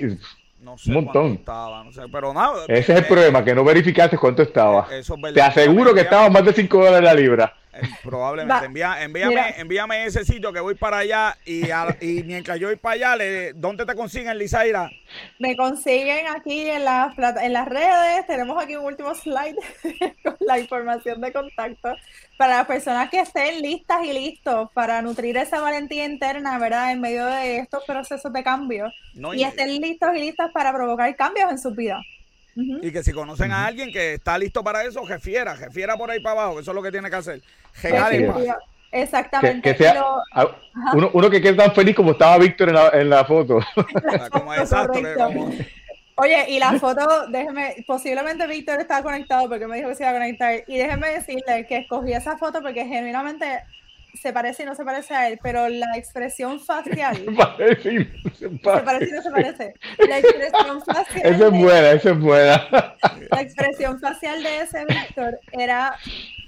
No 0.59 0.77
sé 0.77 0.91
un 0.91 1.05
montón. 1.05 1.31
Estaba, 1.33 1.83
no 1.83 1.91
sé, 1.91 2.03
pero 2.11 2.31
nada. 2.35 2.65
Ese 2.67 2.93
es 2.93 2.99
el 2.99 3.05
eh, 3.05 3.07
problema, 3.07 3.43
que 3.43 3.55
no 3.55 3.63
verificaste 3.63 4.15
cuánto 4.15 4.43
estaba. 4.43 4.87
Eso 4.91 5.15
es 5.15 5.33
Te 5.33 5.41
aseguro 5.41 5.91
que 5.95 6.01
estaba 6.01 6.29
más 6.29 6.45
de 6.45 6.53
5 6.53 6.77
dólares 6.77 7.01
la 7.01 7.15
libra. 7.15 7.55
Eh, 7.73 7.81
probablemente. 8.03 8.65
envíame, 8.65 9.53
envíame 9.57 10.05
ese 10.05 10.25
sitio 10.25 10.51
que 10.51 10.59
voy 10.59 10.75
para 10.75 10.97
allá 10.97 11.37
y, 11.45 11.69
y 12.01 12.23
mientras 12.23 12.59
yo 12.59 12.67
voy 12.67 12.75
para 12.75 12.95
allá, 12.95 13.15
le, 13.15 13.53
¿dónde 13.53 13.85
te 13.85 13.95
consiguen, 13.95 14.37
Lizaira? 14.37 14.89
Me 15.39 15.55
consiguen 15.55 16.27
aquí 16.27 16.69
en, 16.69 16.83
las 16.83 17.17
en 17.41 17.53
las 17.53 17.67
redes. 17.67 18.27
Tenemos 18.27 18.61
aquí 18.61 18.75
un 18.75 18.85
último 18.85 19.15
slide 19.15 19.55
con 20.23 20.35
la 20.41 20.59
información 20.59 21.21
de 21.21 21.31
contacto 21.31 21.95
para 22.37 22.57
las 22.57 22.67
personas 22.67 23.09
que 23.09 23.19
estén 23.19 23.61
listas 23.61 24.03
y 24.03 24.13
listos 24.13 24.69
para 24.73 25.01
nutrir 25.01 25.37
esa 25.37 25.61
valentía 25.61 26.05
interna, 26.05 26.57
¿verdad? 26.59 26.91
En 26.91 26.99
medio 26.99 27.25
de 27.25 27.57
estos 27.57 27.83
procesos 27.85 28.33
de 28.33 28.43
cambio. 28.43 28.91
y 29.33 29.43
estén 29.43 29.79
listos 29.79 30.09
y 30.15 30.19
listas 30.19 30.51
para 30.51 30.73
provocar 30.73 31.15
cambios 31.15 31.51
en 31.51 31.57
su 31.57 31.71
vida. 31.71 32.01
Y 32.55 32.91
que 32.91 33.03
si 33.03 33.11
conocen 33.11 33.51
a 33.51 33.65
alguien 33.65 33.91
que 33.91 34.15
está 34.15 34.37
listo 34.37 34.63
para 34.63 34.83
eso, 34.83 35.05
jefiera, 35.05 35.55
jefiera 35.55 35.97
por 35.97 36.11
ahí 36.11 36.19
para 36.19 36.41
abajo, 36.41 36.59
eso 36.59 36.71
es 36.71 36.75
lo 36.75 36.83
que 36.83 36.91
tiene 36.91 37.09
que 37.09 37.15
hacer. 37.15 37.41
Exactamente. 38.91 39.77
uno, 40.93 41.11
uno, 41.13 41.29
que 41.29 41.41
quede 41.41 41.53
tan 41.53 41.73
feliz 41.73 41.95
como 41.95 42.11
estaba 42.11 42.37
Víctor 42.37 42.69
en 42.69 42.75
la, 42.75 42.89
en 42.89 43.09
la 43.09 43.23
foto. 43.23 43.59
como 44.31 44.53
exacto, 44.53 44.99
Oye, 46.15 46.45
y 46.49 46.59
la 46.59 46.73
foto, 46.73 47.27
déjeme, 47.29 47.83
posiblemente 47.87 48.45
Víctor 48.45 48.79
estaba 48.79 49.01
conectado 49.01 49.47
porque 49.47 49.65
me 49.65 49.77
dijo 49.77 49.89
que 49.89 49.95
se 49.95 50.03
iba 50.03 50.11
a 50.11 50.13
conectar. 50.13 50.63
Y 50.67 50.77
déjeme 50.77 51.09
decirle 51.09 51.65
que 51.67 51.77
escogí 51.77 52.13
esa 52.13 52.37
foto 52.37 52.61
porque 52.61 52.85
genuinamente 52.85 53.63
se 54.13 54.33
parece 54.33 54.63
y 54.63 54.65
no 54.65 54.75
se 54.75 54.83
parece 54.83 55.13
a 55.13 55.27
él, 55.27 55.39
pero 55.41 55.69
la 55.69 55.97
expresión 55.97 56.59
facial. 56.59 57.17
se 57.25 57.31
parece 57.31 57.91
y 57.91 57.97
no 57.97 58.33
se 58.33 58.49
parece. 58.59 59.09
Se 59.09 59.13
no 59.15 59.21
se 59.21 59.31
parece. 59.31 59.73
La 60.07 60.19
expresión 60.19 60.81
facial. 60.85 61.21
Esa 61.23 61.45
es 61.47 61.51
buena, 61.51 61.91
esa 61.91 62.09
es 62.11 62.19
buena. 62.19 62.67
La 63.31 63.41
expresión 63.41 63.99
facial 63.99 64.43
de 64.43 64.61
ese 64.61 64.85
Víctor 64.85 65.39
era, 65.51 65.95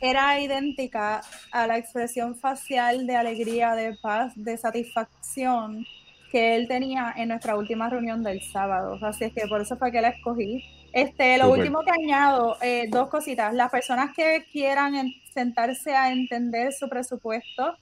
era 0.01 0.39
idéntica 0.39 1.21
a 1.51 1.67
la 1.67 1.77
expresión 1.77 2.35
facial 2.35 3.07
de 3.07 3.15
alegría, 3.15 3.75
de 3.75 3.95
paz, 4.01 4.33
de 4.35 4.57
satisfacción 4.57 5.85
que 6.31 6.55
él 6.55 6.67
tenía 6.67 7.13
en 7.15 7.29
nuestra 7.29 7.55
última 7.55 7.89
reunión 7.89 8.23
del 8.23 8.41
sábado. 8.41 8.97
Así 9.03 9.25
es 9.25 9.33
que 9.33 9.47
por 9.47 9.61
eso 9.61 9.77
fue 9.77 9.91
que 9.91 10.01
la 10.01 10.09
escogí. 10.09 10.63
Este, 10.93 11.39
lo 11.39 11.51
último 11.51 11.81
que 11.81 11.89
añado, 11.89 12.55
eh, 12.61 12.85
dos 12.89 13.09
cositas. 13.09 13.53
Las 13.53 13.71
personas 13.71 14.15
que 14.15 14.45
quieran 14.51 15.11
sentarse 15.33 15.95
a 15.95 16.11
entender 16.11 16.71
su 16.71 16.87
presupuesto, 16.87 17.75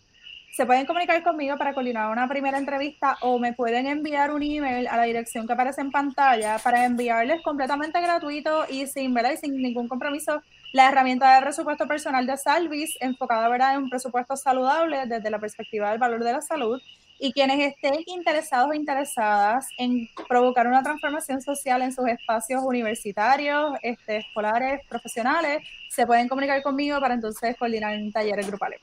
se 0.53 0.65
pueden 0.65 0.85
comunicar 0.85 1.21
conmigo 1.21 1.57
para 1.57 1.73
coordinar 1.73 2.09
una 2.09 2.27
primera 2.27 2.57
entrevista 2.57 3.17
o 3.21 3.37
me 3.37 3.53
pueden 3.53 3.87
enviar 3.87 4.31
un 4.31 4.43
email 4.43 4.87
a 4.87 4.97
la 4.97 5.03
dirección 5.03 5.45
que 5.45 5.53
aparece 5.53 5.81
en 5.81 5.91
pantalla 5.91 6.57
para 6.59 6.85
enviarles 6.85 7.41
completamente 7.41 8.01
gratuito 8.01 8.65
y 8.69 8.87
sin, 8.87 9.13
¿verdad? 9.13 9.31
y 9.33 9.37
sin 9.37 9.55
ningún 9.61 9.87
compromiso 9.87 10.41
la 10.73 10.89
herramienta 10.89 11.35
de 11.35 11.41
presupuesto 11.41 11.87
personal 11.87 12.25
de 12.25 12.37
Salvis 12.37 12.97
enfocada 12.99 13.47
¿verdad? 13.47 13.75
en 13.75 13.83
un 13.83 13.89
presupuesto 13.89 14.35
saludable 14.35 15.05
desde 15.05 15.29
la 15.29 15.39
perspectiva 15.39 15.89
del 15.89 15.99
valor 15.99 16.23
de 16.23 16.33
la 16.33 16.41
salud 16.41 16.81
y 17.23 17.31
quienes 17.33 17.59
estén 17.59 17.93
interesados 18.07 18.71
o 18.71 18.73
interesadas 18.73 19.67
en 19.77 20.09
provocar 20.27 20.65
una 20.65 20.81
transformación 20.81 21.39
social 21.39 21.83
en 21.83 21.93
sus 21.93 22.07
espacios 22.07 22.63
universitarios, 22.63 23.73
este, 23.83 24.17
escolares, 24.17 24.81
profesionales, 24.89 25.61
se 25.91 26.07
pueden 26.07 26.27
comunicar 26.27 26.63
conmigo 26.63 26.99
para 26.99 27.13
entonces 27.13 27.55
coordinar 27.57 27.93
en 27.93 28.11
talleres 28.11 28.47
grupales. 28.47 28.81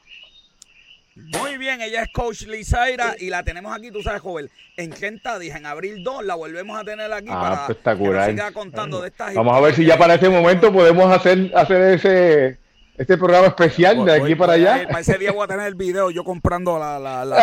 Muy 1.17 1.59
bien, 1.59 1.81
ella 1.81 2.03
es 2.03 2.13
Coach 2.13 2.43
Lizaira 2.43 3.17
y 3.19 3.29
la 3.29 3.43
tenemos 3.43 3.77
aquí, 3.77 3.91
tú 3.91 4.05
sabes, 4.05 4.21
joven, 4.21 4.49
en 4.77 4.91
dije 4.93 5.57
en 5.57 5.67
abril 5.67 6.05
2, 6.05 6.25
la 6.25 6.37
volvemos 6.37 6.79
a 6.79 6.85
tener 6.85 7.13
aquí 7.13 7.31
ah, 7.33 7.41
para 7.41 7.55
espectacular. 7.63 8.27
que 8.27 8.35
nos 8.35 8.45
siga 8.45 8.53
contando 8.53 9.01
de 9.01 9.09
estas 9.09 9.35
Vamos 9.35 9.57
a 9.57 9.61
ver 9.61 9.75
si 9.75 9.85
ya 9.85 9.99
para 9.99 10.15
ese 10.15 10.29
momento 10.29 10.73
podemos 10.73 11.13
hacer, 11.13 11.51
hacer 11.57 11.83
ese 11.95 12.59
este 12.99 13.17
programa 13.17 13.47
especial 13.47 14.05
de 14.05 14.13
aquí 14.13 14.35
para 14.35 14.55
allá. 14.55 14.87
Para 14.89 15.01
ese 15.01 15.17
día 15.17 15.31
voy 15.31 15.45
a 15.45 15.47
tener 15.47 15.67
el 15.69 15.77
video 15.77 16.11
yo 16.11 16.25
comprando 16.25 16.79
la, 16.79 16.99
la, 16.99 17.25
la, 17.25 17.39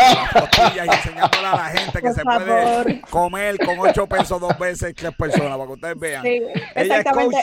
y 0.76 0.80
enseñándole 0.80 1.47
a 1.47 1.56
la 1.56 1.66
gente 1.70 2.01
que 2.01 2.14
se 2.14 2.24
puede 2.24 3.01
comer 3.10 3.58
con 3.66 3.80
8 3.80 4.08
pesos 4.08 4.41
dos 4.41 4.58
veces 4.60 4.93
tres 4.93 5.16
personas, 5.16 5.58
para 5.58 5.66
que 5.66 5.74
ustedes 5.74 5.99
vean. 5.99 6.24
Sí, 6.24 6.41
exactamente. 6.76 7.38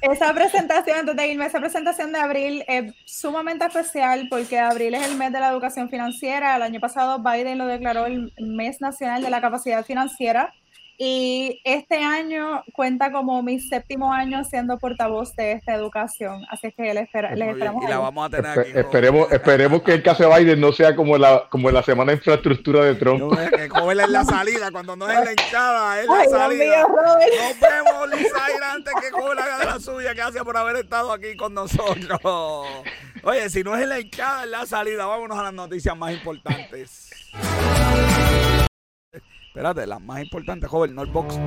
Esa 0.00 0.34
presentación, 0.34 0.98
antes 0.98 1.14
de 1.14 1.32
esa 1.32 1.60
presentación 1.60 2.12
de 2.12 2.18
abril 2.18 2.64
es 2.66 2.92
sumamente 3.04 3.64
especial 3.66 4.26
porque 4.28 4.58
abril 4.58 4.94
es 4.94 5.06
el 5.06 5.16
mes 5.16 5.32
de 5.32 5.38
la 5.38 5.50
educación 5.50 5.90
financiera. 5.90 6.56
El 6.56 6.62
año 6.62 6.80
pasado 6.80 7.22
Biden 7.22 7.58
lo 7.58 7.66
declaró 7.66 8.06
el 8.06 8.32
mes 8.38 8.80
nacional 8.80 9.22
de 9.22 9.30
la 9.30 9.40
capacidad 9.40 9.84
financiera. 9.84 10.52
Y 10.98 11.60
este 11.64 11.98
año 11.98 12.62
cuenta 12.72 13.10
como 13.10 13.42
mi 13.42 13.58
séptimo 13.58 14.12
año 14.12 14.44
siendo 14.44 14.78
portavoz 14.78 15.34
de 15.36 15.52
esta 15.52 15.74
educación. 15.74 16.44
Así 16.50 16.72
que 16.72 16.94
les, 16.94 17.04
esperamos. 17.04 17.84
Y 17.84 17.88
la 17.88 17.98
vamos 17.98 18.26
a 18.26 18.30
tener 18.30 18.58
aquí. 18.58 18.70
Esperemos, 18.74 19.32
esperemos 19.32 19.82
que 19.82 19.94
el 19.94 20.02
caso 20.02 20.28
de 20.28 20.38
Biden 20.38 20.60
no 20.60 20.72
sea 20.72 20.94
como 20.94 21.16
la, 21.18 21.48
como 21.48 21.70
la 21.70 21.82
semana 21.82 22.12
de 22.12 22.18
infraestructura 22.18 22.84
de 22.84 22.94
Trump. 22.94 23.20
No, 23.20 23.30
que 23.30 23.68
joven 23.68 24.00
es 24.00 24.08
la 24.08 24.24
salida, 24.24 24.70
cuando 24.70 24.96
no 24.96 25.10
es 25.10 25.24
la 25.24 25.32
hinchada, 25.32 26.00
es 26.00 26.06
la 26.06 26.24
salida. 26.26 26.82
Nos 26.82 27.60
vemos, 27.60 28.18
Lisa 28.18 28.72
antes 28.72 28.94
que 29.00 29.10
joven 29.10 29.38
haga 29.38 29.58
de 29.58 29.64
la 29.66 29.80
suya. 29.80 30.14
Gracias 30.14 30.44
por 30.44 30.56
haber 30.56 30.76
estado 30.76 31.12
aquí 31.12 31.36
con 31.36 31.54
nosotros. 31.54 32.20
Oye, 33.22 33.50
si 33.50 33.62
no 33.62 33.76
es 33.76 33.86
la 33.86 34.00
hinchada, 34.00 34.44
es 34.44 34.50
la 34.50 34.66
salida. 34.66 35.06
Vámonos 35.06 35.38
a 35.38 35.44
las 35.44 35.52
noticias 35.52 35.96
más 35.96 36.12
importantes. 36.12 37.10
Espérate, 39.52 39.86
la 39.86 39.98
más 39.98 40.22
importante, 40.22 40.66
joven, 40.66 40.94
no 40.94 41.02
el 41.02 41.10
box. 41.10 41.38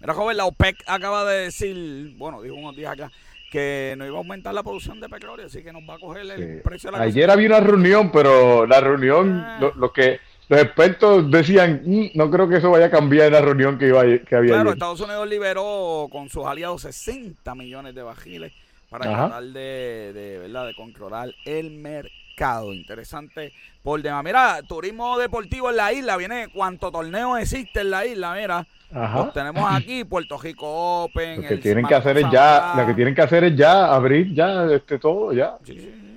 Mira, 0.00 0.14
joven, 0.14 0.36
la 0.36 0.46
OPEC 0.46 0.82
acaba 0.88 1.24
de 1.26 1.44
decir, 1.44 2.16
bueno, 2.16 2.42
dijo 2.42 2.56
unos 2.56 2.74
días 2.74 2.94
acá, 2.94 3.12
que 3.52 3.94
no 3.96 4.04
iba 4.04 4.16
a 4.16 4.18
aumentar 4.18 4.52
la 4.52 4.64
producción 4.64 5.00
de 5.00 5.08
petróleo, 5.08 5.46
así 5.46 5.62
que 5.62 5.72
nos 5.72 5.88
va 5.88 5.94
a 5.94 5.98
coger 6.00 6.28
el 6.28 6.60
precio 6.62 6.90
de 6.90 6.98
la 6.98 7.04
Ayer 7.04 7.30
había 7.30 7.46
una 7.46 7.60
reunión, 7.60 8.10
pero 8.10 8.66
la 8.66 8.80
reunión, 8.80 9.38
ah. 9.46 9.72
lo, 9.76 9.92
que 9.92 10.18
los 10.48 10.60
expertos 10.60 11.30
decían, 11.30 11.82
mm, 11.84 12.10
no 12.14 12.30
creo 12.30 12.48
que 12.48 12.56
eso 12.56 12.70
vaya 12.70 12.86
a 12.86 12.90
cambiar 12.90 13.26
en 13.26 13.32
la 13.34 13.40
reunión 13.40 13.78
que, 13.78 13.88
iba, 13.88 14.02
que 14.02 14.36
había 14.36 14.54
Claro, 14.54 14.72
Estados 14.72 15.00
Unidos 15.00 15.28
liberó 15.28 16.08
con 16.10 16.28
sus 16.28 16.46
aliados 16.46 16.82
60 16.82 17.54
millones 17.54 17.94
de 17.94 18.02
bajiles 18.02 18.52
para 18.88 19.04
tratar 19.04 19.44
de, 19.44 20.12
de, 20.14 20.38
¿verdad? 20.38 20.66
de 20.66 20.74
controlar 20.74 21.28
el 21.44 21.70
mercado. 21.72 22.72
Interesante 22.72 23.52
por 23.82 24.00
demás. 24.00 24.24
Mira, 24.24 24.62
turismo 24.66 25.18
deportivo 25.18 25.70
en 25.70 25.76
la 25.76 25.92
isla, 25.92 26.16
viene 26.16 26.48
cuánto 26.54 26.90
torneo 26.90 27.36
existe 27.36 27.80
en 27.80 27.90
la 27.90 28.06
isla, 28.06 28.34
mira. 28.34 28.66
Los 28.90 29.34
tenemos 29.34 29.70
aquí, 29.70 30.04
Puerto 30.04 30.38
Rico 30.38 31.02
Open. 31.04 31.42
Lo 31.42 31.48
que 31.48 31.56
tienen 31.58 31.86
que 31.86 31.94
hacer 31.94 32.16
es 32.16 32.30
ya, 32.32 32.72
lo 32.74 32.86
que 32.86 32.94
tienen 32.94 33.14
que 33.14 33.20
hacer 33.20 33.44
es 33.44 33.54
ya 33.54 33.92
abrir 33.92 34.32
ya 34.32 34.64
este 34.64 34.98
todo 34.98 35.32
ya. 35.34 35.58
Sí, 35.64 35.74
sí. 35.78 36.07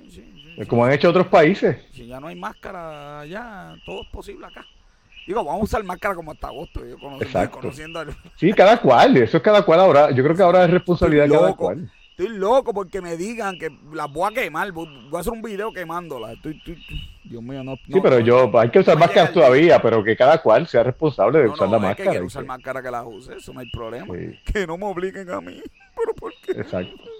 Como 0.68 0.84
han 0.84 0.92
hecho 0.92 1.10
otros 1.10 1.26
países. 1.28 1.76
Si 1.92 2.06
ya 2.06 2.20
no 2.20 2.28
hay 2.28 2.36
máscara, 2.36 3.24
ya 3.26 3.74
todo 3.84 4.02
es 4.02 4.08
posible 4.08 4.46
acá. 4.46 4.64
Digo, 5.26 5.44
vamos 5.44 5.60
a 5.60 5.64
usar 5.64 5.84
máscara 5.84 6.14
como 6.14 6.32
hasta 6.32 6.48
agosto. 6.48 6.84
Yo 6.84 6.96
conociendo, 6.98 8.04
Sí, 8.36 8.52
cada 8.52 8.80
cual, 8.80 9.16
eso 9.16 9.36
es 9.36 9.42
cada 9.42 9.62
cual 9.62 9.80
ahora. 9.80 10.10
Yo 10.10 10.22
creo 10.24 10.34
que 10.34 10.42
ahora 10.42 10.64
es 10.64 10.70
responsabilidad 10.70 11.24
de 11.24 11.30
cada 11.30 11.54
cual. 11.54 11.90
Estoy 12.10 12.28
loco 12.28 12.74
porque 12.74 13.00
me 13.00 13.16
digan 13.16 13.58
que 13.58 13.70
las 13.92 14.12
voy 14.12 14.30
a 14.30 14.34
quemar. 14.34 14.70
Voy 14.72 14.86
a 15.14 15.20
hacer 15.20 15.32
un 15.32 15.40
video 15.40 15.72
quemándolas. 15.72 16.36
Dios 17.24 17.42
mío, 17.42 17.64
no, 17.64 17.76
Sí, 17.76 18.00
pero 18.02 18.18
yo, 18.18 18.50
hay 18.58 18.70
que 18.70 18.80
usar 18.80 18.98
máscaras 18.98 19.32
todavía, 19.32 19.80
pero 19.80 20.04
que 20.04 20.14
cada 20.16 20.42
cual 20.42 20.66
sea 20.66 20.82
responsable 20.82 21.38
de 21.38 21.48
usar 21.48 21.68
la 21.68 21.78
máscara. 21.78 22.12
Que 22.12 22.20
usar 22.20 22.44
máscara 22.44 22.82
que 22.82 22.90
las 22.90 23.06
use, 23.06 23.36
eso 23.36 23.52
no 23.52 23.60
hay 23.60 23.70
problema. 23.70 24.14
Que 24.44 24.66
no 24.66 24.76
me 24.76 24.86
obliguen 24.86 25.30
a 25.30 25.40
mí. 25.40 25.62
Pero 25.96 26.14
¿por 26.14 26.32
qué? 26.42 26.52
Exacto. 26.52 27.11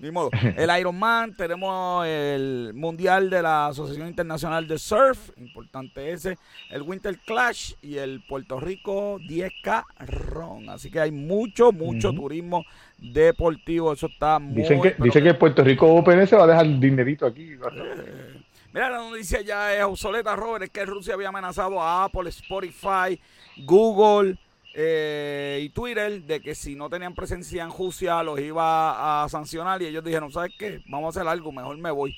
Ni 0.00 0.12
modo. 0.12 0.30
El 0.56 0.70
Ironman, 0.78 1.34
tenemos 1.34 2.06
el 2.06 2.72
Mundial 2.72 3.28
de 3.30 3.42
la 3.42 3.66
Asociación 3.66 4.06
Internacional 4.06 4.68
de 4.68 4.78
Surf, 4.78 5.30
importante 5.36 6.12
ese, 6.12 6.38
el 6.70 6.82
Winter 6.82 7.18
Clash 7.26 7.72
y 7.82 7.96
el 7.96 8.22
Puerto 8.28 8.60
Rico 8.60 9.18
10K 9.18 9.84
Ron. 10.06 10.70
Así 10.70 10.88
que 10.88 11.00
hay 11.00 11.10
mucho, 11.10 11.72
mucho 11.72 12.12
turismo 12.12 12.64
deportivo. 12.96 13.92
Eso 13.92 14.06
está 14.06 14.38
muy. 14.38 14.62
Dicen 14.62 14.80
que, 14.80 14.94
dice 14.98 15.20
que 15.20 15.34
Puerto 15.34 15.64
Rico 15.64 15.92
Open 15.92 16.24
se 16.28 16.36
va 16.36 16.44
a 16.44 16.46
dejar 16.46 16.78
dinerito 16.78 17.26
aquí. 17.26 17.54
Eh, 17.54 18.40
mira, 18.72 18.90
la 18.90 18.98
noticia 18.98 19.40
ya 19.40 19.74
es 19.74 19.82
obsoleta, 19.82 20.36
Robert. 20.36 20.62
Es 20.62 20.70
que 20.70 20.84
Rusia 20.84 21.14
había 21.14 21.30
amenazado 21.30 21.82
a 21.82 22.04
Apple, 22.04 22.28
Spotify, 22.28 23.20
Google 23.64 24.38
eh, 24.74 25.60
y 25.62 25.70
Twitter 25.70 26.22
de 26.22 26.40
que 26.40 26.54
si 26.54 26.74
no 26.74 26.88
tenían 26.88 27.14
presencia 27.14 27.62
en 27.62 27.70
Rusia 27.70 28.22
los 28.22 28.38
iba 28.40 29.24
a 29.24 29.28
sancionar 29.28 29.80
y 29.82 29.86
ellos 29.86 30.04
dijeron, 30.04 30.30
¿sabes 30.30 30.52
qué? 30.58 30.82
Vamos 30.86 31.16
a 31.16 31.20
hacer 31.20 31.28
algo, 31.28 31.50
mejor 31.52 31.76
me 31.78 31.90
voy. 31.90 32.16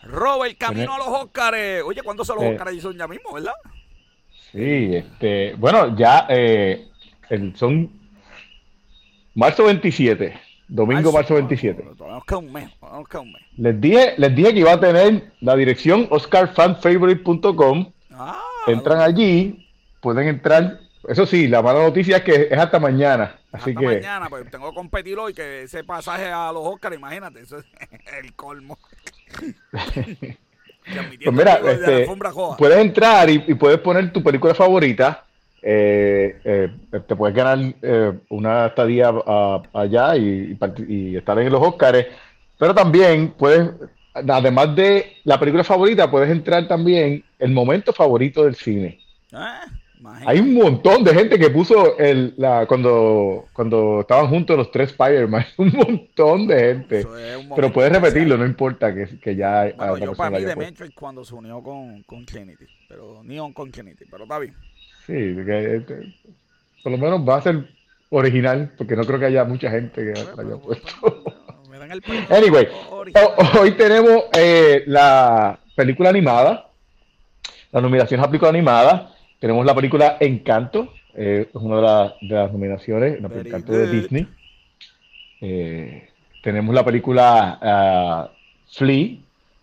Robert, 0.02 0.56
camino 0.58 0.94
a 0.94 0.98
los 0.98 1.08
Óscares. 1.08 1.82
Oye, 1.82 2.02
¿cuándo 2.02 2.24
son 2.24 2.36
los 2.36 2.44
eh, 2.44 2.52
Óscares? 2.52 2.82
Son 2.82 2.96
ya 2.96 3.08
mismo, 3.08 3.32
¿verdad? 3.32 3.54
Sí, 4.54 4.94
este, 4.94 5.54
bueno, 5.54 5.96
ya 5.96 6.26
eh, 6.28 6.86
son 7.56 7.90
Marzo 9.34 9.64
27. 9.64 10.40
Domingo, 10.68 11.12
marzo, 11.12 11.34
27. 11.34 11.82
un 11.82 12.52
mes, 12.52 12.70
un 12.80 13.32
mes. 13.32 13.42
Les 13.56 13.80
dije, 13.80 14.14
les 14.16 14.34
dije 14.34 14.54
que 14.54 14.60
iba 14.60 14.72
a 14.72 14.80
tener 14.80 15.32
la 15.40 15.56
dirección 15.56 16.06
oscarfanfavorite.com. 16.08 17.92
Ah, 18.12 18.40
Entran 18.68 19.00
allí, 19.00 19.68
pueden 20.00 20.28
entrar. 20.28 20.78
Eso 21.06 21.26
sí, 21.26 21.48
la 21.48 21.60
mala 21.60 21.82
noticia 21.82 22.18
es 22.18 22.22
que 22.22 22.48
es 22.50 22.58
hasta 22.58 22.78
mañana. 22.78 23.36
Así 23.52 23.70
hasta 23.70 23.80
que... 23.80 23.86
mañana, 23.86 24.30
pues 24.30 24.50
tengo 24.50 24.70
que 24.70 24.74
competir 24.76 25.18
hoy, 25.18 25.34
que 25.34 25.64
ese 25.64 25.84
pasaje 25.84 26.30
a 26.30 26.50
los 26.50 26.64
Oscars, 26.64 26.96
imagínate, 26.96 27.40
eso 27.40 27.58
es 27.58 27.66
el 28.22 28.32
colmo. 28.34 28.78
pues 31.22 31.34
mira, 31.34 31.60
este, 31.66 32.06
puedes 32.58 32.78
entrar 32.78 33.30
y, 33.30 33.42
y 33.46 33.54
puedes 33.54 33.78
poner 33.78 34.12
tu 34.12 34.22
película 34.22 34.54
favorita 34.54 35.24
eh, 35.66 36.38
eh, 36.44 36.68
te 37.08 37.16
puedes 37.16 37.34
ganar 37.34 37.74
eh, 37.80 38.12
una 38.28 38.66
estadía 38.66 39.10
allá 39.72 40.14
y, 40.14 40.58
estar 41.16 41.38
en 41.38 41.50
los 41.50 41.62
Oscars, 41.62 42.06
pero 42.58 42.74
también 42.74 43.30
puedes, 43.30 43.70
además 44.12 44.76
de 44.76 45.16
la 45.24 45.40
película 45.40 45.64
favorita, 45.64 46.10
puedes 46.10 46.30
entrar 46.30 46.68
también 46.68 47.24
el 47.38 47.50
momento 47.52 47.94
favorito 47.94 48.44
del 48.44 48.56
cine. 48.56 49.00
Ah, 49.32 49.64
Hay 50.26 50.38
un 50.38 50.54
montón 50.54 51.02
de 51.04 51.14
gente 51.14 51.38
que 51.38 51.50
puso 51.50 51.96
el, 51.98 52.34
la, 52.36 52.66
cuando, 52.66 53.46
cuando 53.52 54.00
estaban 54.00 54.28
juntos 54.28 54.56
los 54.56 54.70
tres 54.70 54.90
Spider-Man, 54.90 55.44
un 55.58 55.72
montón 55.72 56.46
de 56.46 56.58
gente. 56.58 57.06
Pero 57.54 57.72
puedes 57.72 57.92
repetirlo, 57.92 58.36
no 58.36 58.44
importa 58.44 58.94
que, 58.94 59.18
que 59.18 59.36
ya... 59.36 59.72
Bueno, 59.76 59.98
yo 59.98 60.14
para 60.14 60.38
mí 60.38 60.44
de 60.44 60.56
Matrix 60.56 60.94
cuando 60.94 61.24
se 61.24 61.34
unió 61.34 61.62
con, 61.62 62.02
con 62.02 62.26
Trinity, 62.26 62.66
pero 62.88 63.22
Neon 63.22 63.52
con 63.52 63.70
Trinity, 63.70 64.04
pero 64.10 64.24
está 64.24 64.38
bien. 64.38 64.54
Sí, 65.06 65.36
este, 65.46 66.14
por 66.82 66.92
lo 66.92 66.98
menos 66.98 67.26
va 67.26 67.36
a 67.36 67.42
ser 67.42 67.68
original, 68.10 68.72
porque 68.76 68.96
no 68.96 69.04
creo 69.04 69.18
que 69.18 69.26
haya 69.26 69.44
mucha 69.44 69.70
gente 69.70 70.12
que 70.12 70.20
haya 70.20 70.56
puesto. 70.56 71.24
anyway, 72.30 72.68
hoy 73.60 73.72
tenemos 73.72 74.24
eh, 74.36 74.84
la 74.86 75.58
película 75.74 76.10
animada, 76.10 76.68
la 77.72 77.80
nominación 77.80 78.20
a 78.20 78.26
película 78.26 78.50
animada. 78.50 79.13
Tenemos 79.44 79.66
la 79.66 79.74
película 79.74 80.16
Encanto, 80.20 80.94
eh, 81.14 81.48
es 81.50 81.54
una 81.54 81.76
de, 82.18 82.34
las 82.34 82.50
nominaciones, 82.50 83.20
la 83.20 83.28
Encanto 83.28 83.74
de 83.74 83.90
Disney. 83.90 84.26
Eh, 85.42 86.08
tenemos 86.42 86.74
la 86.74 86.82
película 86.82 88.30
uh, 88.32 88.34
Flea, 88.74 89.18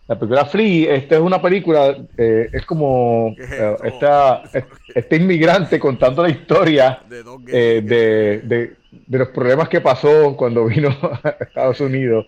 la 0.06 0.16
película 0.16 0.44
Flea, 0.44 0.94
esta 0.94 1.16
es 1.16 1.20
una 1.20 1.42
película, 1.42 1.96
eh, 2.16 2.48
es 2.52 2.64
como 2.64 3.34
esta, 3.82 4.44
este 4.94 5.16
inmigrante 5.16 5.80
contando 5.80 6.22
la 6.22 6.30
historia 6.30 7.00
eh, 7.48 7.82
de, 7.84 8.40
de, 8.44 8.74
de, 8.92 9.18
los 9.18 9.30
problemas 9.30 9.68
que 9.68 9.80
pasó 9.80 10.36
cuando 10.36 10.64
vino 10.66 10.90
a 11.24 11.28
Estados 11.40 11.80
Unidos. 11.80 12.26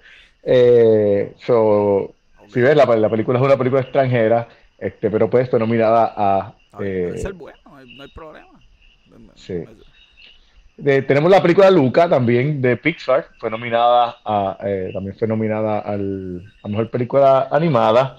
so, 1.47 2.15
si 2.49 2.61
ves, 2.61 2.75
la, 2.75 2.85
la, 2.85 3.09
película 3.09 3.39
es 3.39 3.45
una 3.45 3.57
película 3.57 3.83
extranjera, 3.83 4.49
este, 4.77 5.09
pero 5.09 5.31
pues 5.31 5.49
fue 5.49 5.61
nominada 5.61 6.13
a... 6.17 6.55
puede 6.77 7.19
ser 7.19 7.33
bueno, 7.33 7.59
no 7.65 8.03
hay, 8.03 8.09
problema. 8.09 8.61
Sí 9.35 9.65
tenemos 10.77 11.31
la 11.31 11.41
película 11.41 11.71
Luca 11.71 12.09
también 12.09 12.61
de 12.61 12.77
Pixar, 12.77 13.29
fue 13.39 13.51
nominada 13.51 14.17
a, 14.25 14.59
eh, 14.65 14.91
también 14.93 15.17
fue 15.17 15.29
nominada 15.29 15.79
al, 15.81 16.53
a 16.63 16.69
mejor 16.69 16.91
película 16.91 17.49
animada. 17.51 18.19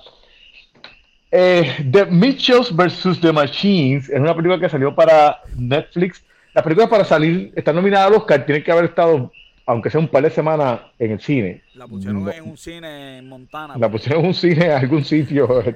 Eh, 1.32 1.90
the 1.92 2.06
Mitchells 2.06 2.74
vs. 2.74 3.20
The 3.20 3.34
Machines 3.34 4.10
es 4.10 4.20
una 4.20 4.34
película 4.34 4.60
que 4.60 4.70
salió 4.70 4.96
para 4.96 5.42
Netflix. 5.58 6.24
La 6.54 6.64
película 6.64 6.88
para 6.88 7.04
salir, 7.04 7.52
está 7.56 7.74
nominada 7.74 8.06
al 8.06 8.14
Oscar, 8.14 8.46
tiene 8.46 8.64
que 8.64 8.72
haber 8.72 8.86
estado, 8.86 9.34
aunque 9.66 9.90
sea 9.90 10.00
un 10.00 10.08
par 10.08 10.24
de 10.24 10.30
semanas, 10.30 10.80
en 10.98 11.12
el 11.12 11.20
cine. 11.20 11.62
La 11.74 11.88
pusieron 11.88 12.32
en 12.32 12.44
un 12.44 12.58
cine 12.58 13.18
en 13.18 13.28
Montana. 13.28 13.76
La 13.78 13.92
pusieron 13.92 14.22
en 14.22 14.28
un 14.28 14.34
cine 14.34 14.66
en 14.66 14.72
algún 14.72 15.04
sitio. 15.04 15.62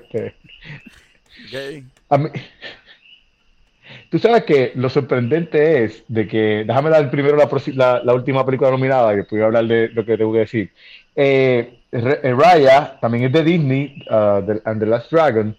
Este. 1.52 1.84
A 2.10 2.18
mí, 2.18 2.30
Tú 4.10 4.18
sabes 4.18 4.44
que 4.44 4.72
lo 4.76 4.90
sorprendente 4.90 5.84
es 5.84 6.04
de 6.08 6.28
que, 6.28 6.64
déjame 6.66 6.90
dar 6.90 7.12
primero 7.12 7.38
la, 7.38 8.02
la, 8.04 8.14
última 8.14 8.44
película 8.44 8.72
nominada, 8.72 9.16
que 9.16 9.26
voy 9.30 9.42
hablar 9.42 9.66
de 9.66 9.90
lo 9.90 10.04
que 10.04 10.18
tengo 10.18 10.34
que 10.34 10.40
decir. 10.40 10.72
Eh, 11.16 11.80
eh, 11.92 12.36
Raya 12.36 12.98
también 13.00 13.26
es 13.26 13.32
de 13.32 13.44
Disney, 13.44 14.04
uh, 14.10 14.60
and 14.66 14.80
the 14.80 14.86
Last 14.88 15.12
Dragon. 15.12 15.56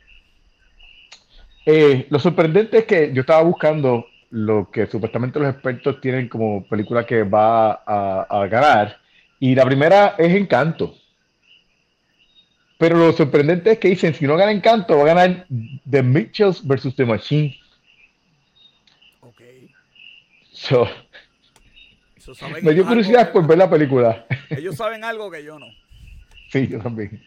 Eh, 1.65 2.07
lo 2.11 2.19
sorprendente 2.19 2.79
es 2.79 2.85
que 2.87 3.13
yo 3.13 3.21
estaba 3.21 3.43
buscando 3.43 4.07
lo 4.31 4.69
que 4.71 4.87
supuestamente 4.87 5.39
los 5.39 5.53
expertos 5.53 6.01
tienen 6.01 6.29
como 6.29 6.65
película 6.65 7.07
que 7.07 7.23
va 7.23 7.83
a, 7.87 8.27
a 8.29 8.47
ganar, 8.49 8.99
y 9.39 9.55
la 9.55 9.65
primera 9.65 10.17
es 10.19 10.35
Encanto. 10.35 10.97
Pero 12.81 12.97
lo 12.97 13.13
sorprendente 13.13 13.73
es 13.73 13.79
que 13.79 13.89
dicen, 13.89 14.15
si 14.15 14.27
no 14.27 14.39
gana 14.39 14.53
Encanto, 14.53 14.97
va 14.97 15.03
a 15.03 15.15
ganar 15.15 15.47
The 15.89 16.03
Mitchells 16.03 16.67
versus 16.67 16.97
The 16.97 17.05
Machine. 17.05 17.55
me 22.63 22.73
dio 22.73 22.87
curiosidad 22.87 23.33
por 23.33 23.47
ver 23.47 23.59
la 23.59 23.69
película. 23.69 24.25
Ellos 24.49 24.77
saben 24.77 25.05
algo 25.05 25.31
que 25.31 25.45
yo 25.45 25.59
no. 25.59 25.67
Sí, 26.51 26.69
yo 26.69 26.81
también. 26.81 27.23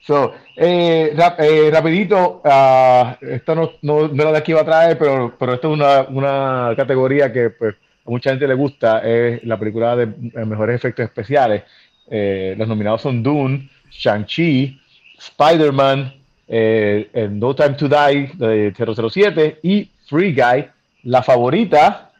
So, 0.00 0.34
eh, 0.56 1.16
eh, 1.38 1.70
rapidito, 1.72 2.42
uh, 2.44 3.24
esto 3.24 3.54
no, 3.54 3.72
no, 3.82 4.08
no, 4.08 4.22
era 4.22 4.32
de 4.32 4.38
aquí 4.38 4.52
va 4.52 4.62
a 4.62 4.64
traer, 4.64 4.98
pero, 4.98 5.36
pero 5.38 5.54
esto 5.54 5.68
es 5.68 5.74
una, 5.74 6.02
una 6.08 6.74
categoría 6.76 7.32
que 7.32 7.50
pues, 7.50 7.76
a 8.04 8.10
mucha 8.10 8.30
gente 8.30 8.48
le 8.48 8.54
gusta, 8.54 8.98
es 9.08 9.44
la 9.44 9.60
película 9.60 9.94
de 9.94 10.06
mejores 10.44 10.74
efectos 10.74 11.04
especiales. 11.04 11.62
Eh, 12.10 12.56
los 12.58 12.66
nominados 12.66 13.00
son 13.00 13.22
Dune, 13.22 13.70
Shang-Chi, 13.92 14.80
Spider-Man, 15.18 16.14
No 17.30 17.54
Time 17.54 17.74
to 17.74 17.88
Die 17.88 18.30
de 18.34 18.74
007 18.74 19.60
y 19.62 19.90
Free 20.06 20.34
Guy. 20.34 20.68
La 21.04 21.22
favorita 21.22 22.12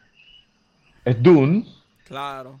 es 1.05 1.21
Dune. 1.21 1.65
Claro. 2.05 2.59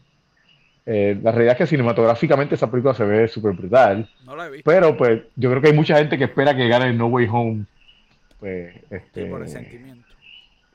Eh, 0.85 1.17
la 1.21 1.31
realidad 1.31 1.53
es 1.53 1.57
que 1.59 1.67
cinematográficamente 1.67 2.55
esa 2.55 2.69
película 2.69 2.93
se 2.93 3.05
ve 3.05 3.27
súper 3.27 3.53
brutal. 3.53 4.09
No 4.25 4.35
la 4.35 4.47
he 4.47 4.51
visto. 4.51 4.69
Pero 4.69 4.97
pues 4.97 5.21
yo 5.35 5.49
creo 5.49 5.61
que 5.61 5.69
hay 5.69 5.73
mucha 5.73 5.97
gente 5.97 6.17
que 6.17 6.25
espera 6.25 6.55
que 6.55 6.67
gane 6.67 6.93
No 6.93 7.07
Way 7.07 7.27
Home. 7.31 7.65
Pues, 8.39 8.75
este, 8.89 9.25
por 9.27 9.41
el 9.41 9.47
sentimiento. 9.47 10.07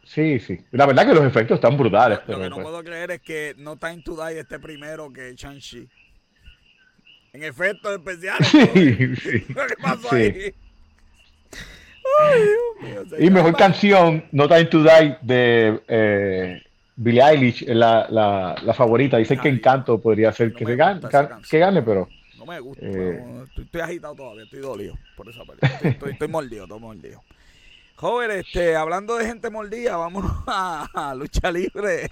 Sí, 0.04 0.40
sí. 0.40 0.58
La 0.70 0.86
verdad 0.86 1.06
que 1.06 1.14
los 1.14 1.24
efectos 1.24 1.56
están 1.56 1.76
brutales. 1.76 2.20
Lo, 2.26 2.38
que 2.38 2.48
no 2.48 2.56
pues 2.56 2.66
puedo 2.66 2.82
creer 2.82 3.10
es 3.10 3.20
que 3.20 3.54
No 3.58 3.76
Time 3.76 4.02
to 4.02 4.16
Die 4.16 4.40
esté 4.40 4.58
primero 4.58 5.12
que 5.12 5.34
Shang-Chi. 5.34 5.86
En 7.32 7.42
efectos 7.42 7.92
especiales. 7.92 8.48
Sí, 8.48 9.16
sí. 9.16 9.44
¿Qué 9.46 9.74
pasó 9.82 10.14
ahí? 10.14 10.54
Ay, 12.20 12.40
Dios 12.80 13.06
mío, 13.10 13.18
y 13.18 13.30
mejor 13.30 13.56
canción, 13.56 14.24
No 14.32 14.48
Time 14.48 14.64
to 14.66 14.82
Die, 14.82 15.18
de 15.22 15.80
eh, 15.88 16.62
Billie 16.96 17.22
Eilish 17.22 17.66
la, 17.68 18.06
la, 18.10 18.56
la 18.62 18.74
favorita. 18.74 19.18
Dicen 19.18 19.38
que 19.38 19.48
Encanto 19.48 20.00
podría 20.00 20.32
ser 20.32 20.52
que, 20.52 20.64
gane, 20.74 21.00
que 21.48 21.58
gane, 21.58 21.82
pero. 21.82 22.08
No 22.36 22.46
me 22.46 22.58
gusta. 22.60 22.84
Eh, 22.84 23.44
estoy, 23.56 23.80
agitado 23.80 24.14
todavía, 24.14 24.44
estoy 24.44 24.60
dolido 24.60 24.94
por 25.16 25.28
esa 25.28 25.44
parte. 25.44 25.66
Estoy, 25.88 26.12
estoy, 26.12 26.28
mordido, 26.28 26.64
estoy 26.64 26.80
mordido. 26.80 27.22
Joven, 27.96 28.30
este, 28.30 28.74
hablando 28.74 29.16
de 29.16 29.26
gente 29.26 29.50
mordida, 29.50 29.96
vámonos 29.96 30.32
a 30.46 31.14
lucha 31.16 31.50
libre 31.50 32.08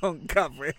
con 0.00 0.26
café. 0.26 0.76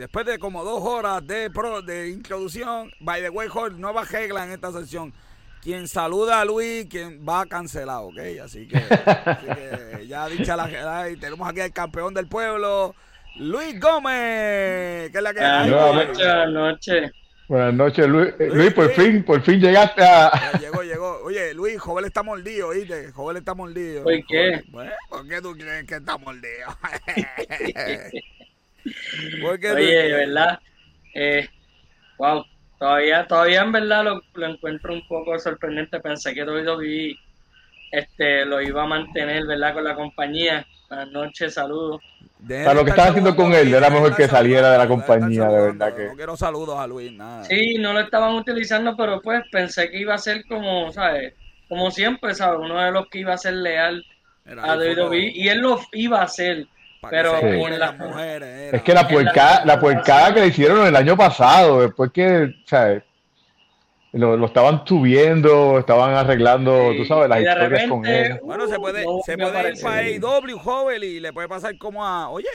Después 0.00 0.24
de 0.24 0.38
como 0.38 0.64
dos 0.64 0.82
horas 0.82 1.26
de, 1.26 1.50
pro, 1.50 1.82
de 1.82 2.08
introducción, 2.08 2.90
by 3.00 3.20
the 3.20 3.28
way, 3.28 3.48
Jorge, 3.48 3.76
nueva 3.78 4.02
regla 4.04 4.44
en 4.44 4.52
esta 4.52 4.72
sesión. 4.72 5.12
Quien 5.62 5.88
saluda 5.88 6.40
a 6.40 6.44
Luis, 6.46 6.86
quien 6.86 7.22
va 7.28 7.44
cancelado, 7.44 8.06
¿ok? 8.06 8.18
Así 8.42 8.66
que, 8.66 8.78
así 8.78 9.46
que 9.46 10.06
ya 10.06 10.26
dicha 10.28 10.56
la 10.56 11.10
y 11.10 11.16
tenemos 11.16 11.46
aquí 11.46 11.60
al 11.60 11.74
campeón 11.74 12.14
del 12.14 12.26
pueblo, 12.28 12.94
Luis 13.36 13.78
Gómez. 13.78 15.10
Que 15.10 15.18
es 15.18 15.22
la 15.22 15.34
que 15.34 15.40
Buenas 15.40 16.50
noches, 16.50 17.12
buenas 17.46 17.74
noches. 17.74 18.08
Luis. 18.08 18.32
Luis, 18.38 18.72
por 18.72 18.90
fin, 18.92 19.22
por 19.22 19.42
fin 19.42 19.60
llegaste 19.60 20.02
a. 20.02 20.58
llegó, 20.58 20.82
llegó. 20.82 21.18
Oye, 21.24 21.52
Luis, 21.52 21.78
Joven 21.78 22.06
está 22.06 22.22
mordido, 22.22 22.68
¿oíste? 22.68 23.12
Joven 23.12 23.36
está 23.36 23.52
mordido. 23.52 24.04
¿Por 24.04 24.26
qué? 24.26 24.64
¿Por 25.10 25.28
qué 25.28 25.42
tú 25.42 25.52
crees 25.52 25.84
que 25.84 25.96
está 25.96 26.16
mordido? 26.16 26.74
Oye, 29.42 30.12
¿verdad? 30.12 30.58
Eh, 31.14 31.48
wow, 32.18 32.44
todavía, 32.78 33.26
todavía 33.26 33.62
en 33.62 33.72
verdad 33.72 34.04
lo, 34.04 34.46
encuentro 34.46 34.92
un 34.92 35.06
poco 35.06 35.38
sorprendente. 35.38 36.00
Pensé 36.00 36.34
que 36.34 36.44
WWE 36.44 37.16
este, 37.92 38.44
lo 38.44 38.60
iba 38.60 38.82
a 38.82 38.86
mantener, 38.86 39.46
¿verdad? 39.46 39.74
Con 39.74 39.84
la 39.84 39.94
compañía. 39.94 40.66
Buenas 40.88 41.10
noches, 41.10 41.54
saludos. 41.54 42.02
Para 42.48 42.74
lo 42.74 42.84
que 42.84 42.90
estaba 42.90 43.10
haciendo 43.10 43.36
con 43.36 43.52
él, 43.52 43.72
era 43.72 43.90
mejor 43.90 44.16
que 44.16 44.26
saliera 44.26 44.72
de 44.72 44.78
la 44.78 44.88
compañía, 44.88 45.46
de 45.48 45.60
verdad 45.60 45.94
que. 45.94 46.06
No 46.06 46.16
quiero 46.16 46.36
saludos 46.36 46.78
a 46.78 46.86
Luis, 46.86 47.12
nada. 47.12 47.44
Sí, 47.44 47.76
no 47.78 47.92
lo 47.92 48.00
estaban 48.00 48.34
utilizando, 48.34 48.96
pero 48.96 49.20
pues 49.20 49.44
pensé 49.52 49.90
que 49.90 49.98
iba 49.98 50.14
a 50.14 50.18
ser 50.18 50.44
como, 50.46 50.90
¿sabes? 50.90 51.34
Como 51.68 51.90
siempre, 51.90 52.34
¿sabes? 52.34 52.60
Uno 52.60 52.80
de 52.80 52.92
los 52.92 53.08
que 53.08 53.20
iba 53.20 53.34
a 53.34 53.38
ser 53.38 53.54
leal 53.54 54.04
a 54.46 54.76
WWE, 54.76 55.32
y 55.34 55.48
él 55.48 55.60
lo 55.60 55.78
iba 55.92 56.20
a 56.20 56.24
hacer 56.24 56.66
pero 57.08 57.68
las 57.78 57.98
mujeres. 57.98 58.74
Es 58.74 58.82
que 58.82 58.92
la 58.92 59.08
puercada, 59.08 59.64
la 59.64 59.80
puercada 59.80 60.34
que 60.34 60.40
le 60.40 60.46
hicieron 60.48 60.86
el 60.86 60.96
año 60.96 61.16
pasado, 61.16 61.82
después 61.82 62.10
que, 62.12 62.54
¿sabes? 62.66 63.02
Lo, 64.12 64.36
lo, 64.36 64.46
estaban 64.46 64.84
subiendo, 64.84 65.78
estaban 65.78 66.14
arreglando, 66.14 66.92
tú 66.96 67.04
sabes, 67.04 67.28
las 67.28 67.40
historias 67.40 67.88
con 67.88 68.04
él. 68.04 68.40
Bueno, 68.42 68.66
se 68.66 68.76
puede, 68.76 69.04
se 69.24 69.38
puede 69.38 69.72
ir 69.72 69.80
para 69.80 69.98
AEW, 69.98 70.58
joven, 70.58 71.02
y 71.02 71.20
le 71.20 71.32
puede 71.32 71.48
pasar 71.48 71.78
como 71.78 72.04
a, 72.04 72.28
oye, 72.28 72.48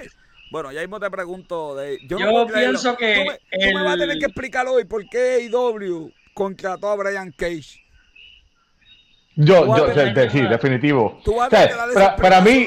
bueno, 0.52 0.74
ya 0.74 0.82
mismo 0.82 1.00
te 1.00 1.10
pregunto, 1.10 1.76
de, 1.76 1.98
yo, 2.08 2.20
yo 2.20 2.46
pienso 2.48 2.98
que... 2.98 3.40
Tú 3.52 3.74
me, 3.74 3.84
vas 3.84 3.96
a 3.96 3.98
tener 3.98 4.20
que 4.20 4.26
explicar 4.26 4.68
hoy 4.68 4.84
por 4.84 5.08
qué 5.08 5.50
AEW 5.50 6.12
contrató 6.34 6.90
a 6.90 6.96
Brian 6.98 7.32
Cage. 7.32 7.85
Yo, 9.38 9.66
yo, 9.66 10.30
sí, 10.30 10.42
definitivo. 10.42 11.20
para, 12.18 12.40
mí, 12.42 12.66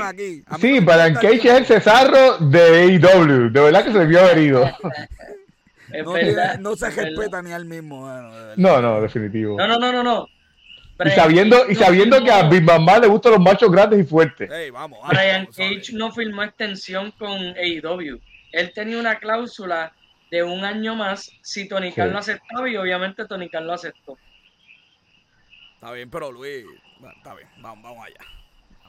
sí, 0.60 0.80
Brian 0.80 1.14
Cage 1.14 1.36
es 1.36 1.44
el 1.46 1.64
cesarro 1.64 2.38
de 2.38 2.60
AEW. 2.60 3.50
De 3.50 3.60
verdad 3.60 3.84
que 3.84 3.92
se 3.92 4.04
vio 4.04 4.28
herido. 4.28 4.70
no, 6.60 6.76
se 6.76 6.90
respeta 6.90 7.40
ni 7.40 7.52
al 7.52 7.64
mismo. 7.64 8.06
no, 8.56 8.82
no, 8.82 9.00
definitivo. 9.00 9.56
No, 9.56 9.66
no, 9.66 9.78
no, 9.78 10.02
no. 10.02 10.28
y 11.04 11.10
sabiendo, 11.10 11.70
y 11.70 11.74
sabiendo 11.74 12.22
que 12.22 12.30
a 12.30 12.42
Big 12.48 12.62
Mama 12.62 12.98
le 12.98 13.06
gustan 13.06 13.32
los 13.32 13.40
machos 13.40 13.72
grandes 13.72 14.00
y 14.00 14.04
fuertes. 14.04 14.50
Brian 15.08 15.46
Cage 15.46 15.92
no 15.94 16.12
firmó 16.12 16.42
extensión 16.42 17.12
con 17.12 17.30
AEW. 17.30 18.20
Él 18.52 18.72
tenía 18.74 18.98
una 18.98 19.18
cláusula 19.18 19.92
de 20.30 20.42
un 20.42 20.64
año 20.64 20.94
más 20.94 21.30
si 21.42 21.66
Tony 21.66 21.92
Khan 21.92 22.12
lo 22.12 22.18
aceptaba 22.18 22.68
y 22.68 22.76
obviamente 22.76 23.24
Tony 23.26 23.48
Khan 23.48 23.66
lo 23.66 23.72
aceptó. 23.72 24.18
Está 25.78 25.92
bien, 25.92 26.10
pero 26.10 26.32
Luis, 26.32 26.64
está 27.18 27.36
bien, 27.36 27.48
vamos, 27.58 27.84
vamos 27.84 28.04
allá. 28.04 28.18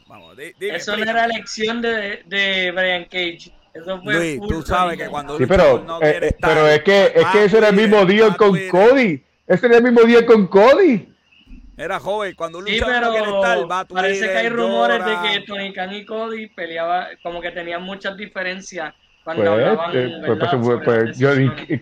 Vamos, 0.07 0.35
Eso 0.59 0.97
no 0.97 1.03
era 1.03 1.25
elección 1.25 1.83
de, 1.83 2.23
de 2.25 2.71
Brian 2.71 3.03
Cage. 3.03 3.53
Eso 3.75 4.01
fue 4.01 4.15
Luis, 4.15 4.41
tú 4.47 4.63
sabes 4.63 4.97
que 4.97 5.07
cuando 5.07 5.37
sí, 5.37 5.45
pero, 5.45 5.83
no 5.85 5.97
eh, 5.97 6.09
quiere 6.09 6.27
estar, 6.29 6.49
pero 6.49 6.67
es 6.67 6.81
que 6.81 7.11
es 7.13 7.25
que 7.27 7.43
ese 7.43 7.59
era 7.59 7.69
el 7.69 7.75
mismo 7.75 8.03
día 8.05 8.35
con 8.35 8.57
Cody. 8.69 9.23
Ese 9.45 9.67
era 9.67 9.77
el 9.77 9.83
mismo 9.83 10.01
día 10.01 10.25
con 10.25 10.47
Cody. 10.47 11.13
Era 11.77 11.99
joven, 11.99 12.33
cuando 12.33 12.57
un 12.57 12.65
sí, 12.65 12.79
pero 12.83 13.01
no 13.01 13.11
quiere 13.11 13.35
estar, 13.35 13.71
va 13.71 13.79
a 13.81 13.85
Parece 13.85 14.25
que 14.25 14.37
hay 14.37 14.49
rumores 14.49 15.05
de 15.05 15.15
que 15.21 15.39
Tony 15.45 15.71
Khan 15.71 15.93
y 15.93 16.05
Cody 16.05 16.47
peleaban, 16.47 17.09
como 17.21 17.39
que 17.39 17.51
tenían 17.51 17.83
muchas 17.83 18.17
diferencias 18.17 18.95
pues, 19.35 19.95
eh, 19.95 20.21
pues, 20.25 20.39
pues, 20.61 20.79
pues 20.83 21.17
yo, 21.17 21.29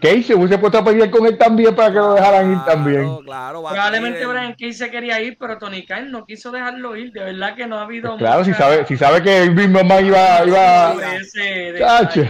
Casey 0.01 0.35
hubiese 0.35 0.57
puesto 0.57 0.79
a 0.79 0.83
pelear 0.83 1.09
con 1.09 1.25
él 1.25 1.37
también 1.37 1.75
para 1.75 1.89
que 1.89 1.99
lo 1.99 2.13
dejaran 2.13 2.51
ir 2.51 2.59
también. 2.65 3.17
Claro, 3.23 3.63
Probablemente 3.63 4.25
Brian 4.25 4.53
Casey 4.53 4.89
quería 4.89 5.21
ir, 5.21 5.37
pero 5.39 5.57
Tony 5.57 5.85
Khan 5.85 6.11
no 6.11 6.25
quiso 6.25 6.51
dejarlo 6.51 6.95
ir. 6.95 7.11
De 7.11 7.19
verdad 7.21 7.55
que 7.55 7.67
no 7.67 7.77
ha 7.77 7.83
habido. 7.83 8.17
claro, 8.17 8.43
si 8.43 8.53
sabe, 8.53 8.85
si 8.85 8.97
sabe 8.97 9.21
que 9.21 9.43
el 9.43 9.55
mismo 9.55 9.83
más 9.83 10.01
iba. 10.01 10.45
iba... 10.45 10.95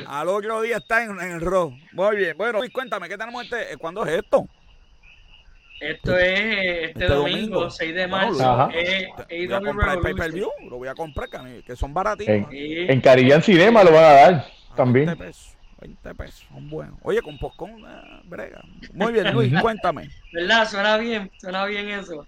Al 0.08 0.28
otro 0.30 0.62
día 0.62 0.78
está 0.78 1.04
en, 1.04 1.20
el 1.20 1.42
rojo. 1.42 1.74
Muy 1.94 2.18
bien. 2.18 2.38
Bueno, 2.38 2.60
cuéntame, 2.72 3.10
¿qué 3.10 3.18
tenemos 3.18 3.44
este? 3.44 3.74
Eh, 3.74 3.78
¿Cuándo 3.78 4.06
es 4.06 4.20
esto? 4.20 4.48
Esto 5.80 6.18
es 6.18 6.40
este, 6.40 6.86
este 6.86 7.06
domingo, 7.06 7.70
6 7.70 7.96
de 7.96 8.08
marzo. 8.08 8.70
Eh, 8.74 9.08
voy 9.48 9.54
a 9.54 9.62
comprar 9.62 9.98
el 9.98 10.02
pay-per-view, 10.02 10.50
lo 10.70 10.78
voy 10.78 10.88
a 10.88 10.96
comprar, 10.96 11.30
que 11.66 11.76
son 11.76 11.94
baratitos. 11.94 12.34
En, 12.34 12.48
en 12.52 13.02
Caribbean 13.02 13.44
Cinema 13.44 13.84
lo 13.84 13.92
van 13.92 14.04
a 14.04 14.14
dar. 14.14 14.57
También. 14.78 15.08
20 15.08 15.26
pesos. 15.26 15.58
20 15.82 16.16
pesos, 16.16 16.46
son 16.52 16.70
buenos. 16.70 16.98
Oye, 17.04 17.22
con 17.22 17.38
Poscón, 17.38 17.72
eh, 17.88 18.22
brega. 18.24 18.62
Muy 18.94 19.12
bien, 19.12 19.32
Luis, 19.34 19.54
cuéntame. 19.62 20.10
¿Verdad? 20.34 20.68
Suena 20.68 20.98
bien, 20.98 21.32
suena 21.38 21.66
bien 21.66 21.90
eso. 21.90 22.26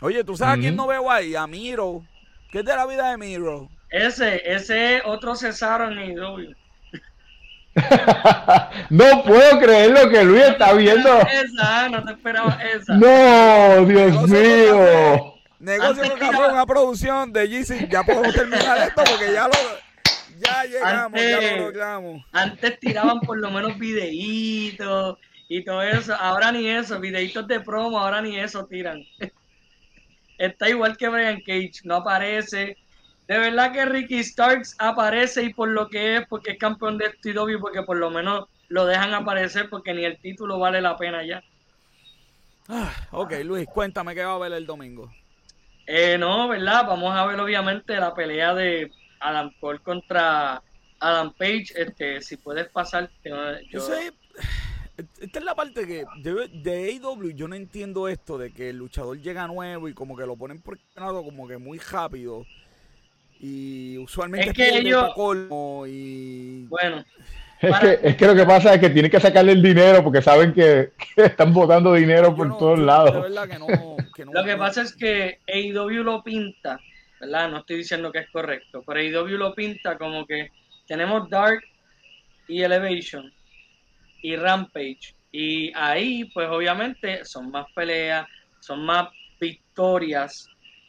Oye, 0.00 0.22
¿tú 0.22 0.36
sabes 0.36 0.58
a 0.58 0.60
quién 0.60 0.76
no 0.76 0.86
veo 0.86 1.10
ahí? 1.10 1.34
A 1.34 1.46
Miro. 1.46 2.04
¿Qué 2.50 2.60
es 2.60 2.64
de 2.64 2.74
la 2.74 2.86
vida 2.86 3.10
de 3.10 3.16
Miro? 3.16 3.68
Ese, 3.90 4.42
ese 4.44 4.96
es 4.96 5.02
otro 5.04 5.34
Cesaro 5.34 5.90
en 5.90 6.12
IW. 6.12 6.54
no 8.90 9.22
puedo 9.24 9.60
creer 9.60 9.90
lo 9.90 10.08
que 10.08 10.24
Luis 10.24 10.42
está 10.42 10.72
viendo. 10.72 11.20
Esa, 11.20 11.88
no 11.88 12.04
te 12.04 12.12
esperaba 12.12 12.58
esa. 12.62 12.94
No, 12.94 13.84
Dios 13.86 14.28
mío. 14.28 15.34
Negocio 15.58 16.08
con 16.08 16.18
café, 16.18 16.52
una 16.52 16.66
producción 16.66 17.32
de 17.32 17.46
GC. 17.46 17.88
Ya 17.88 18.02
podemos 18.02 18.34
terminar 18.34 18.78
esto 18.78 19.02
porque 19.04 19.32
ya 19.32 19.46
lo 19.46 19.54
ya 20.40 20.64
llegamos, 20.64 21.20
antes, 21.20 21.40
ya 21.40 21.56
lo 21.56 21.62
logramos. 21.64 22.24
Antes 22.32 22.80
tiraban 22.80 23.20
por 23.20 23.38
lo 23.38 23.50
menos 23.50 23.78
videitos 23.78 25.18
y 25.48 25.64
todo 25.64 25.82
eso. 25.82 26.14
Ahora 26.14 26.52
ni 26.52 26.68
eso, 26.68 26.98
videitos 27.00 27.46
de 27.46 27.60
promo, 27.60 27.98
ahora 27.98 28.22
ni 28.22 28.38
eso 28.38 28.66
tiran. 28.66 29.02
Está 30.38 30.68
igual 30.68 30.96
que 30.96 31.08
Brian 31.08 31.40
Cage, 31.40 31.80
no 31.84 31.96
aparece. 31.96 32.76
De 33.28 33.38
verdad 33.38 33.72
que 33.72 33.84
Ricky 33.84 34.24
Starks 34.24 34.74
aparece 34.78 35.42
y 35.44 35.54
por 35.54 35.68
lo 35.68 35.88
que 35.88 36.16
es, 36.16 36.26
porque 36.26 36.52
es 36.52 36.58
campeón 36.58 36.98
de 36.98 37.10
STW, 37.10 37.60
porque 37.60 37.82
por 37.82 37.96
lo 37.96 38.10
menos 38.10 38.48
lo 38.68 38.86
dejan 38.86 39.12
aparecer 39.14 39.68
porque 39.68 39.92
ni 39.92 40.04
el 40.04 40.18
título 40.20 40.58
vale 40.58 40.80
la 40.80 40.96
pena 40.96 41.24
ya. 41.24 41.42
Ah, 42.68 42.92
ok, 43.10 43.32
Luis, 43.44 43.66
cuéntame 43.66 44.14
qué 44.14 44.24
va 44.24 44.34
a 44.34 44.38
ver 44.38 44.52
el 44.52 44.66
domingo. 44.66 45.12
Eh, 45.86 46.16
no, 46.18 46.48
¿verdad? 46.48 46.86
Vamos 46.86 47.14
a 47.16 47.26
ver 47.26 47.40
obviamente 47.40 47.96
la 47.96 48.14
pelea 48.14 48.54
de 48.54 48.92
Adam 49.20 49.52
Cole 49.60 49.78
contra 49.80 50.62
Adam 50.98 51.32
Page, 51.32 51.66
este, 51.76 52.20
si 52.20 52.36
puedes 52.36 52.68
pasar, 52.68 53.10
yo... 53.70 53.80
Sé, 53.80 54.12
esta 55.20 55.38
es 55.38 55.44
la 55.44 55.54
parte 55.54 55.86
que 55.86 56.04
de, 56.18 56.48
de 56.48 57.00
AEW 57.02 57.30
yo 57.30 57.48
no 57.48 57.54
entiendo 57.54 58.08
esto 58.08 58.36
de 58.36 58.50
que 58.50 58.70
el 58.70 58.76
luchador 58.76 59.18
llega 59.18 59.46
nuevo 59.46 59.88
y 59.88 59.94
como 59.94 60.16
que 60.16 60.26
lo 60.26 60.36
ponen 60.36 60.60
por 60.60 60.78
lado 60.94 61.24
como 61.24 61.48
que 61.48 61.56
muy 61.56 61.78
rápido 61.78 62.44
y 63.38 63.96
usualmente 63.96 64.50
es 64.50 64.54
que 64.54 64.78
ellos 64.78 65.10
y 65.88 66.66
bueno 66.66 67.04
es, 67.60 67.78
que, 67.78 68.00
es 68.02 68.16
que 68.16 68.26
lo 68.26 68.34
que 68.34 68.44
pasa 68.44 68.74
es 68.74 68.80
que 68.80 68.90
tienen 68.90 69.10
que 69.10 69.20
sacarle 69.20 69.52
el 69.52 69.62
dinero 69.62 70.02
porque 70.02 70.22
saben 70.22 70.52
que, 70.52 70.92
están 71.16 71.52
botando 71.52 71.92
dinero 71.92 72.34
por 72.34 72.58
todos 72.58 72.78
lados. 72.78 73.30
lo 73.30 74.44
que 74.44 74.56
pasa 74.56 74.82
es 74.82 74.94
que 74.94 75.40
AEW 75.46 76.02
lo 76.02 76.22
pinta 76.22 76.80
¿verdad? 77.20 77.50
No 77.50 77.58
estoy 77.58 77.76
diciendo 77.76 78.10
que 78.10 78.20
es 78.20 78.30
correcto, 78.30 78.82
pero 78.86 78.98
AEW 78.98 79.36
lo 79.36 79.54
pinta 79.54 79.98
como 79.98 80.26
que 80.26 80.50
tenemos 80.86 81.28
Dark 81.28 81.62
y 82.48 82.62
Elevation 82.62 83.32
y 84.22 84.36
Rampage. 84.36 85.14
Y 85.32 85.72
ahí, 85.74 86.24
pues 86.34 86.48
obviamente, 86.48 87.24
son 87.24 87.50
más 87.50 87.66
peleas, 87.74 88.26
son 88.60 88.84
más 88.84 89.08
victorias 89.40 90.48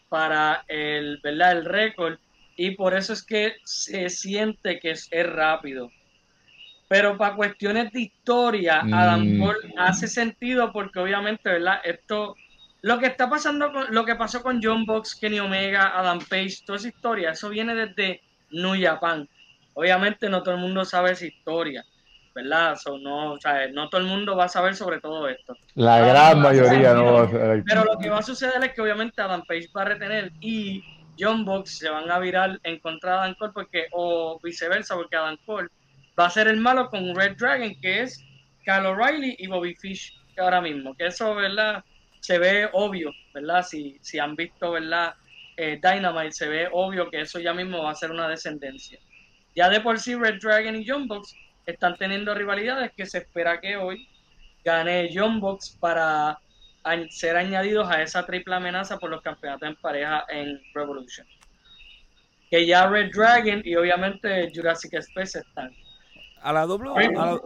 para 0.09 0.63
el, 0.67 1.19
¿verdad? 1.23 1.51
el 1.51 1.65
récord. 1.65 2.17
Y 2.57 2.71
por 2.71 2.95
eso 2.95 3.13
es 3.13 3.23
que 3.23 3.55
se 3.63 4.09
siente 4.09 4.79
que 4.79 4.91
es, 4.91 5.09
rápido. 5.11 5.91
Pero 6.88 7.17
para 7.17 7.36
cuestiones 7.36 7.91
de 7.93 8.01
historia, 8.01 8.82
Adam 8.91 9.38
mm. 9.38 9.39
Cole 9.39 9.73
hace 9.77 10.07
sentido 10.07 10.73
porque 10.73 10.99
obviamente, 10.99 11.49
¿verdad? 11.49 11.79
Esto, 11.84 12.36
lo 12.82 12.99
que 12.99 13.07
está 13.07 13.29
pasando, 13.29 13.71
con, 13.71 13.93
lo 13.93 14.05
que 14.05 14.15
pasó 14.15 14.41
con 14.41 14.61
John 14.61 14.86
Box, 14.86 15.15
Kenny 15.15 15.39
Omega, 15.39 15.97
Adam 15.97 16.19
Page, 16.19 16.63
toda 16.65 16.77
esa 16.77 16.88
historia, 16.88 17.32
eso 17.32 17.49
viene 17.49 17.75
desde 17.75 18.21
New 18.51 18.75
Japan. 18.82 19.27
Obviamente 19.73 20.29
no 20.29 20.43
todo 20.43 20.55
el 20.55 20.61
mundo 20.61 20.84
sabe 20.86 21.11
esa 21.11 21.25
historia. 21.25 21.86
¿verdad? 22.34 22.77
no, 23.01 23.34
o 23.34 23.39
sea, 23.39 23.67
no 23.67 23.89
todo 23.89 24.01
el 24.01 24.07
mundo 24.07 24.36
va 24.36 24.45
a 24.45 24.49
saber 24.49 24.75
sobre 24.75 24.99
todo 24.99 25.27
esto. 25.27 25.55
La 25.75 25.99
gran 25.99 26.41
mayoría 26.41 26.93
no 26.93 27.13
va 27.13 27.23
a 27.23 27.29
saber. 27.29 27.63
Pero 27.65 27.84
lo 27.84 27.97
que 27.99 28.09
va 28.09 28.19
a 28.19 28.23
suceder 28.23 28.63
es 28.63 28.73
que 28.73 28.82
obviamente 28.82 29.21
Adam 29.21 29.43
Page 29.45 29.67
va 29.75 29.82
a 29.82 29.86
retener 29.86 30.32
y 30.39 30.84
John 31.19 31.45
Box 31.45 31.79
se 31.79 31.89
van 31.89 32.09
a 32.09 32.19
virar 32.19 32.59
en 32.63 32.79
contra 32.79 33.11
de 33.11 33.17
Adam 33.17 33.36
Cole 33.36 33.51
porque, 33.53 33.88
o 33.91 34.39
viceversa, 34.41 34.95
porque 34.95 35.15
Adam 35.15 35.38
Cole 35.45 35.67
va 36.19 36.25
a 36.25 36.29
ser 36.29 36.47
el 36.47 36.57
malo 36.57 36.89
con 36.89 37.15
Red 37.15 37.38
Dragon, 37.38 37.75
que 37.82 38.01
es 38.01 38.23
Kyle 38.63 38.86
O'Reilly 38.86 39.36
y 39.38 39.47
Bobby 39.47 39.75
Fish 39.75 40.17
ahora 40.38 40.61
mismo. 40.61 40.95
Que 40.95 41.07
eso, 41.07 41.36
¿verdad? 41.36 41.84
Se 42.22 42.39
ve 42.39 42.69
obvio, 42.72 43.11
¿verdad? 43.34 43.63
Si, 43.63 43.99
si 44.01 44.17
han 44.17 44.36
visto, 44.36 44.72
¿verdad? 44.72 45.13
Eh, 45.57 45.80
Dynamite, 45.82 46.32
se 46.32 46.47
ve 46.47 46.69
obvio 46.72 47.09
que 47.09 47.22
eso 47.22 47.39
ya 47.39 47.53
mismo 47.53 47.84
va 47.84 47.91
a 47.91 47.95
ser 47.95 48.11
una 48.11 48.30
descendencia. 48.30 48.97
Ya 49.55 49.69
de 49.69 49.82
por 49.82 49.99
sí 49.99 50.15
Red 50.15 50.39
Dragon 50.41 50.76
y 50.76 50.88
John 50.88 51.07
están 51.65 51.97
teniendo 51.97 52.34
rivalidades 52.34 52.91
que 52.95 53.05
se 53.05 53.19
espera 53.19 53.59
que 53.59 53.76
hoy 53.76 54.07
gane 54.63 55.09
John 55.13 55.41
para 55.80 56.39
ser 57.09 57.38
añadidos 57.38 57.89
a 57.89 58.01
esa 58.01 58.26
triple 58.26 58.55
amenaza 58.55 58.97
por 58.97 59.09
los 59.09 59.22
campeonatos 59.22 59.69
en 59.69 59.76
pareja 59.76 60.26
en 60.30 60.61
Revolution. 60.74 61.28
Que 62.49 62.65
ya 62.65 62.88
Red 62.88 63.11
Dragon 63.13 63.61
y 63.63 63.76
obviamente 63.76 64.51
Jurassic 64.53 64.93
Space 64.93 65.39
están. 65.39 65.72
A 66.44 66.52
la, 66.52 66.66
w, 66.66 66.92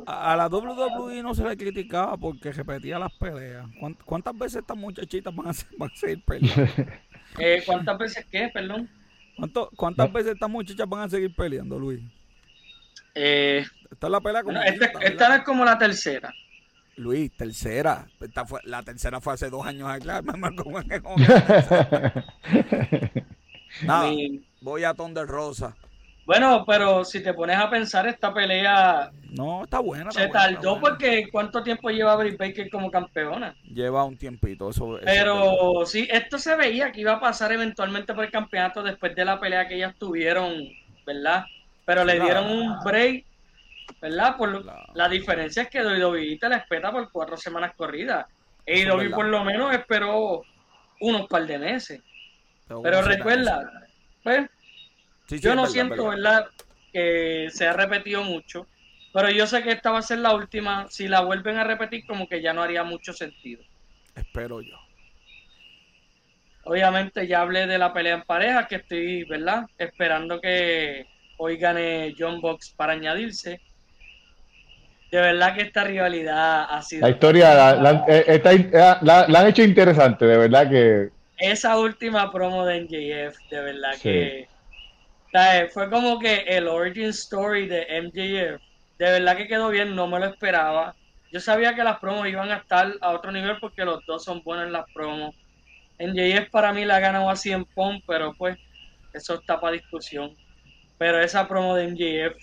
a, 0.07 0.35
la, 0.37 0.47
WWE 0.47 1.21
no 1.21 1.35
se 1.35 1.43
le 1.43 1.57
criticaba 1.57 2.15
porque 2.15 2.53
repetía 2.53 2.97
las 2.97 3.11
peleas. 3.13 3.67
¿Cuántas 4.05 4.37
veces 4.37 4.61
estas 4.61 4.77
muchachitas 4.77 5.35
van 5.35 5.47
a, 5.47 5.53
seguir 5.53 6.23
peleando? 6.23 6.71
Eh, 7.37 7.61
¿Cuántas 7.65 7.97
veces 7.97 8.25
qué, 8.31 8.47
perdón? 8.47 8.89
¿Cuántas 9.75 10.13
veces 10.13 10.33
estas 10.35 10.49
muchachas 10.49 10.87
van 10.87 11.01
a 11.01 11.09
seguir 11.09 11.35
peleando, 11.35 11.77
Luis? 11.77 12.01
Eh, 13.13 13.65
esta 13.91 14.07
es 14.07 14.11
la 14.11 14.21
pelea 14.21 14.43
como. 14.43 14.61
esta, 14.61 14.85
esta, 15.01 15.35
es 15.35 15.43
como 15.43 15.65
la 15.65 15.77
tercera. 15.77 16.33
Luis, 16.97 17.31
tercera. 17.35 18.07
Esta 18.21 18.45
fue, 18.45 18.61
la 18.63 18.83
tercera 18.83 19.19
fue 19.19 19.33
hace 19.33 19.49
dos 19.49 19.65
años 19.65 19.89
acá. 19.91 20.21
Nada, 23.83 24.11
voy 24.61 24.83
a 24.85 24.93
Thunder 24.93 25.27
Rosa. 25.27 25.75
Bueno, 26.25 26.63
pero 26.65 27.05
si 27.05 27.21
te 27.21 27.33
pones 27.33 27.57
a 27.57 27.69
pensar, 27.69 28.07
esta 28.07 28.33
pelea. 28.33 29.11
No, 29.31 29.63
está 29.63 29.79
buena. 29.79 30.11
se 30.11 30.27
tardó 30.27 30.79
porque 30.79 31.27
¿cuánto 31.31 31.61
tiempo 31.61 31.89
lleva 31.89 32.15
Brie 32.15 32.35
Baker 32.35 32.69
como 32.69 32.89
campeona? 32.89 33.55
Lleva 33.63 34.03
un 34.03 34.17
tiempito, 34.17 34.69
eso. 34.69 34.97
pero 35.03 35.85
sí, 35.85 36.07
esto 36.11 36.37
se 36.37 36.55
veía 36.55 36.91
que 36.91 37.01
iba 37.01 37.13
a 37.13 37.19
pasar 37.19 37.51
eventualmente 37.51 38.13
por 38.13 38.23
el 38.23 38.31
campeonato 38.31 38.81
después 38.81 39.15
de 39.15 39.25
la 39.25 39.39
pelea 39.39 39.67
que 39.67 39.75
ellas 39.75 39.95
tuvieron, 39.99 40.53
¿verdad? 41.05 41.45
Pero 41.85 42.03
le 42.03 42.19
dieron 42.19 42.49
un 42.49 42.79
break 42.83 43.25
¿verdad? 44.01 44.37
Por 44.37 44.65
la 44.93 45.09
diferencia 45.09 45.63
es 45.63 45.69
que 45.69 45.83
WWE 45.83 46.37
te 46.39 46.49
la 46.49 46.57
espera 46.57 46.91
por 46.91 47.11
cuatro 47.11 47.37
semanas 47.37 47.73
corridas. 47.75 48.25
AEW 48.67 49.11
por 49.11 49.25
lo 49.25 49.43
menos 49.43 49.73
esperó 49.73 50.41
unos 50.99 51.27
par 51.27 51.45
de 51.45 51.59
meses. 51.59 52.01
Pero, 52.67 53.01
recuerda, 53.03 53.87
pues, 54.23 54.49
yo 55.29 55.55
no 55.55 55.67
siento, 55.67 56.09
verdad. 56.09 56.47
que 56.91 57.47
se 57.51 57.67
ha 57.67 57.73
repetido 57.73 58.23
mucho, 58.23 58.67
pero 59.13 59.29
yo 59.29 59.47
sé 59.47 59.63
que 59.63 59.71
esta 59.71 59.91
va 59.91 59.99
a 59.99 60.03
ser 60.03 60.19
la 60.19 60.33
última. 60.33 60.87
Si 60.89 61.07
la 61.07 61.21
vuelven 61.21 61.57
a 61.57 61.63
repetir, 61.63 62.05
como 62.05 62.27
que 62.27 62.41
ya 62.41 62.53
no 62.53 62.61
haría 62.61 62.83
mucho 62.83 63.13
sentido. 63.13 63.63
Espero 64.15 64.61
yo. 64.61 64.77
Obviamente 66.63 67.27
ya 67.27 67.41
hablé 67.41 67.67
de 67.67 67.77
la 67.77 67.93
pelea 67.93 68.15
en 68.15 68.23
pareja, 68.23 68.67
que 68.67 68.75
estoy, 68.77 69.23
¿verdad? 69.25 69.65
Esperando 69.77 70.41
que 70.41 71.05
hoy 71.37 71.57
gane 71.57 72.15
John 72.17 72.41
Box 72.41 72.73
para 72.75 72.93
añadirse 72.93 73.61
de 75.15 75.21
verdad 75.21 75.55
que 75.55 75.61
esta 75.61 75.83
rivalidad 75.83 76.65
ha 76.69 76.81
sido. 76.81 77.01
La 77.01 77.09
historia 77.11 77.75
la, 77.75 78.05
eh, 78.07 78.41
eh, 78.43 78.93
han 78.93 79.47
hecho 79.47 79.63
interesante, 79.63 80.25
de 80.25 80.37
verdad 80.37 80.69
que. 80.69 81.09
Esa 81.37 81.77
última 81.77 82.31
promo 82.31 82.65
de 82.65 82.81
MJF, 82.81 83.37
de 83.49 83.61
verdad 83.61 83.91
que. 84.01 84.47
Fue 85.73 85.89
como 85.89 86.17
que 86.19 86.43
el 86.47 86.67
origin 86.67 87.09
story 87.09 87.67
de 87.67 87.85
MJF. 87.89 88.61
De 88.97 89.11
verdad 89.11 89.35
que 89.35 89.47
quedó 89.47 89.69
bien, 89.69 89.93
no 89.93 90.07
me 90.07 90.19
lo 90.19 90.27
esperaba. 90.27 90.95
Yo 91.31 91.41
sabía 91.41 91.75
que 91.75 91.83
las 91.83 91.99
promos 91.99 92.27
iban 92.29 92.51
a 92.51 92.57
estar 92.57 92.93
a 93.01 93.11
otro 93.11 93.31
nivel 93.33 93.57
porque 93.59 93.83
los 93.83 94.05
dos 94.05 94.23
son 94.23 94.41
buenos 94.43 94.67
en 94.67 94.71
las 94.71 94.85
promos. 94.93 95.35
MJF 95.99 96.49
para 96.51 96.71
mí 96.71 96.85
la 96.85 96.99
ganó 97.01 97.29
así 97.29 97.51
en 97.51 97.65
POM, 97.65 97.99
pero 98.07 98.33
pues 98.37 98.57
eso 99.13 99.35
está 99.35 99.59
para 99.59 99.73
discusión. 99.73 100.33
Pero 100.97 101.19
esa 101.19 101.47
promo 101.47 101.75
de 101.75 101.89
MJF. 101.89 102.37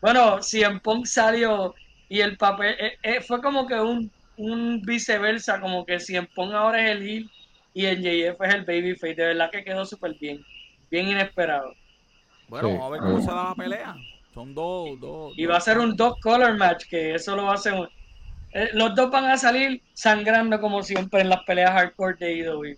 Bueno, 0.00 0.42
si 0.42 0.62
en 0.64 0.80
Punk 0.80 1.06
salió 1.06 1.74
y 2.08 2.20
el 2.20 2.36
papel 2.36 2.74
eh, 2.78 2.98
eh, 3.02 3.20
fue 3.20 3.40
como 3.40 3.66
que 3.68 3.74
un, 3.74 4.10
un, 4.36 4.80
viceversa, 4.82 5.60
como 5.60 5.86
que 5.86 6.00
si 6.00 6.16
en 6.16 6.26
Pong 6.34 6.52
ahora 6.52 6.84
es 6.84 6.90
el 6.90 7.08
heel 7.08 7.30
y 7.72 7.86
en 7.86 8.02
JF 8.02 8.40
es 8.46 8.54
el 8.54 8.64
babyface. 8.64 9.14
De 9.14 9.26
verdad 9.26 9.50
que 9.50 9.64
quedó 9.64 9.84
súper 9.84 10.14
bien, 10.14 10.44
bien 10.90 11.08
inesperado. 11.08 11.72
Bueno, 12.48 12.70
vamos 12.70 12.86
a 12.86 12.90
ver 12.90 13.00
cómo 13.00 13.20
se 13.20 13.30
da 13.30 13.48
la 13.48 13.54
pelea. 13.54 13.96
Son 14.34 14.54
dos, 14.54 15.00
dos. 15.00 15.32
Y 15.36 15.46
va 15.46 15.56
a 15.56 15.60
ser 15.60 15.78
un 15.78 15.96
dos 15.96 16.14
color 16.20 16.56
match, 16.56 16.84
que 16.88 17.14
eso 17.14 17.34
lo 17.34 17.44
va 17.44 17.52
a 17.52 17.54
hacer. 17.54 17.74
Eh, 18.52 18.70
los 18.72 18.94
dos 18.94 19.10
van 19.10 19.24
a 19.24 19.36
salir 19.36 19.82
sangrando 19.92 20.60
como 20.60 20.82
siempre 20.82 21.22
en 21.22 21.28
las 21.28 21.42
peleas 21.44 21.72
hardcore 21.72 22.16
de 22.18 22.36
IW. 22.36 22.76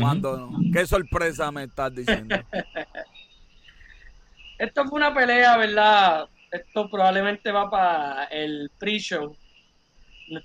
¿Cuándo 0.00 0.50
¿Qué 0.72 0.86
sorpresa 0.86 1.50
me 1.50 1.64
estás 1.64 1.94
diciendo? 1.94 2.36
Esto 4.58 4.84
fue 4.84 4.98
una 4.98 5.12
pelea, 5.12 5.56
¿verdad? 5.56 6.28
esto 6.52 6.88
probablemente 6.88 7.50
va 7.50 7.68
para 7.68 8.24
el 8.24 8.70
pre-show. 8.78 9.34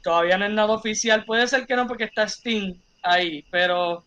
Todavía 0.02 0.38
no 0.38 0.46
es 0.46 0.52
nada 0.52 0.74
oficial. 0.74 1.26
Puede 1.26 1.48
ser 1.48 1.68
que 1.68 1.76
no 1.76 1.86
porque 1.86 2.06
está 2.06 2.28
Steam 2.28 2.82
ahí, 3.04 3.46
pero 3.52 4.04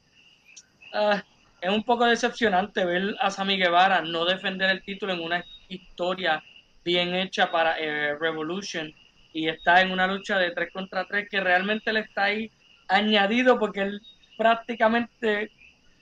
ah, 0.95 1.23
es 1.61 1.71
un 1.71 1.85
poco 1.85 2.07
decepcionante 2.07 2.85
ver 2.85 3.15
a 3.21 3.31
Sammy 3.31 3.57
Guevara 3.57 4.03
no 4.03 4.25
defender 4.25 4.71
el 4.71 4.83
título 4.83 5.13
en 5.13 5.21
una 5.21 5.45
historia 5.69 6.43
bien 6.85 7.15
hecha 7.15 7.51
para 7.51 7.79
eh, 7.79 8.17
Revolution 8.19 8.93
y 9.33 9.49
está 9.49 9.81
en 9.81 9.91
una 9.91 10.07
lucha 10.07 10.39
de 10.39 10.51
3 10.53 10.73
contra 10.73 11.05
3 11.05 11.29
que 11.31 11.41
realmente 11.41 11.93
le 11.93 12.01
está 12.01 12.25
ahí 12.25 12.51
añadido 12.89 13.59
porque 13.59 13.83
él 13.83 14.01
prácticamente 14.37 15.51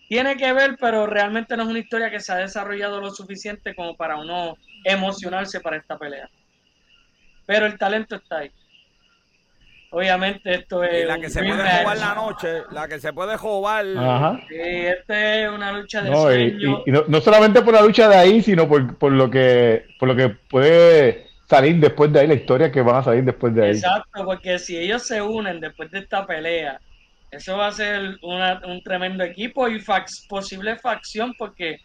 tiene 0.09 0.36
que 0.36 0.52
ver, 0.54 0.76
pero 0.80 1.06
realmente 1.06 1.56
no 1.56 1.64
es 1.64 1.68
una 1.68 1.78
historia 1.80 2.11
que 2.11 2.20
se 2.20 2.32
ha 2.32 2.36
desarrollado 2.36 3.00
lo 3.00 3.11
suficiente 3.11 3.74
como 3.74 3.94
para 3.94 4.16
uno 4.16 4.56
emocionarse 4.84 5.61
para 5.61 5.76
esta 5.76 5.98
pelea. 5.98 6.30
Pero 7.44 7.66
el 7.66 7.76
talento 7.76 8.16
está 8.16 8.38
ahí. 8.38 8.50
Obviamente 9.91 10.55
esto 10.55 10.84
es... 10.84 11.07
la 11.07 11.18
que 11.18 11.30
se 11.30 11.43
puede 11.43 11.78
jugar 11.78 11.97
la 11.99 12.14
noche, 12.14 12.62
la 12.70 12.89
que 12.89 13.01
se 13.01 13.12
puede 13.12 13.36
jugar... 13.36 13.86
Ajá. 13.97 14.41
Sí, 14.49 14.57
esta 14.59 15.36
es 15.36 15.51
una 15.51 15.72
lucha 15.72 16.03
de 16.03 16.11
no, 16.11 16.34
Y, 16.34 16.93
no, 17.09 17.20
solamente 17.20 17.62
por 17.62 17.74
la 17.74 17.82
lucha 17.82 18.09
de 18.09 18.16
ahí, 18.16 18.43
sino 18.43 18.68
por, 18.68 18.97
por, 18.99 19.12
lo 19.12 19.30
que, 19.30 19.86
por 19.99 20.09
lo 20.09 20.16
que 20.16 20.28
puede 20.28 21.28
salir 21.49 21.76
después 21.76 22.12
de 22.12 22.20
ahí, 22.20 22.26
la 22.26 22.34
historia 22.34 22.70
que 22.70 22.82
van 22.82 22.97
a 22.97 23.03
salir 23.03 23.24
después 23.24 23.55
de 23.55 23.64
ahí. 23.64 23.70
Exacto, 23.70 24.24
porque 24.24 24.59
si 24.59 24.76
ellos 24.76 25.03
se 25.03 25.22
unen 25.22 25.61
después 25.61 25.91
de 25.91 26.01
esta 26.01 26.26
pelea 26.26 26.78
eso 27.30 27.57
va 27.59 27.66
a 27.68 27.72
ser 27.72 28.18
un 28.22 28.82
tremendo 28.82 29.22
equipo 29.22 29.68
y 29.68 29.80
fax, 29.80 30.26
posible 30.28 30.76
facción 30.76 31.34
porque 31.36 31.80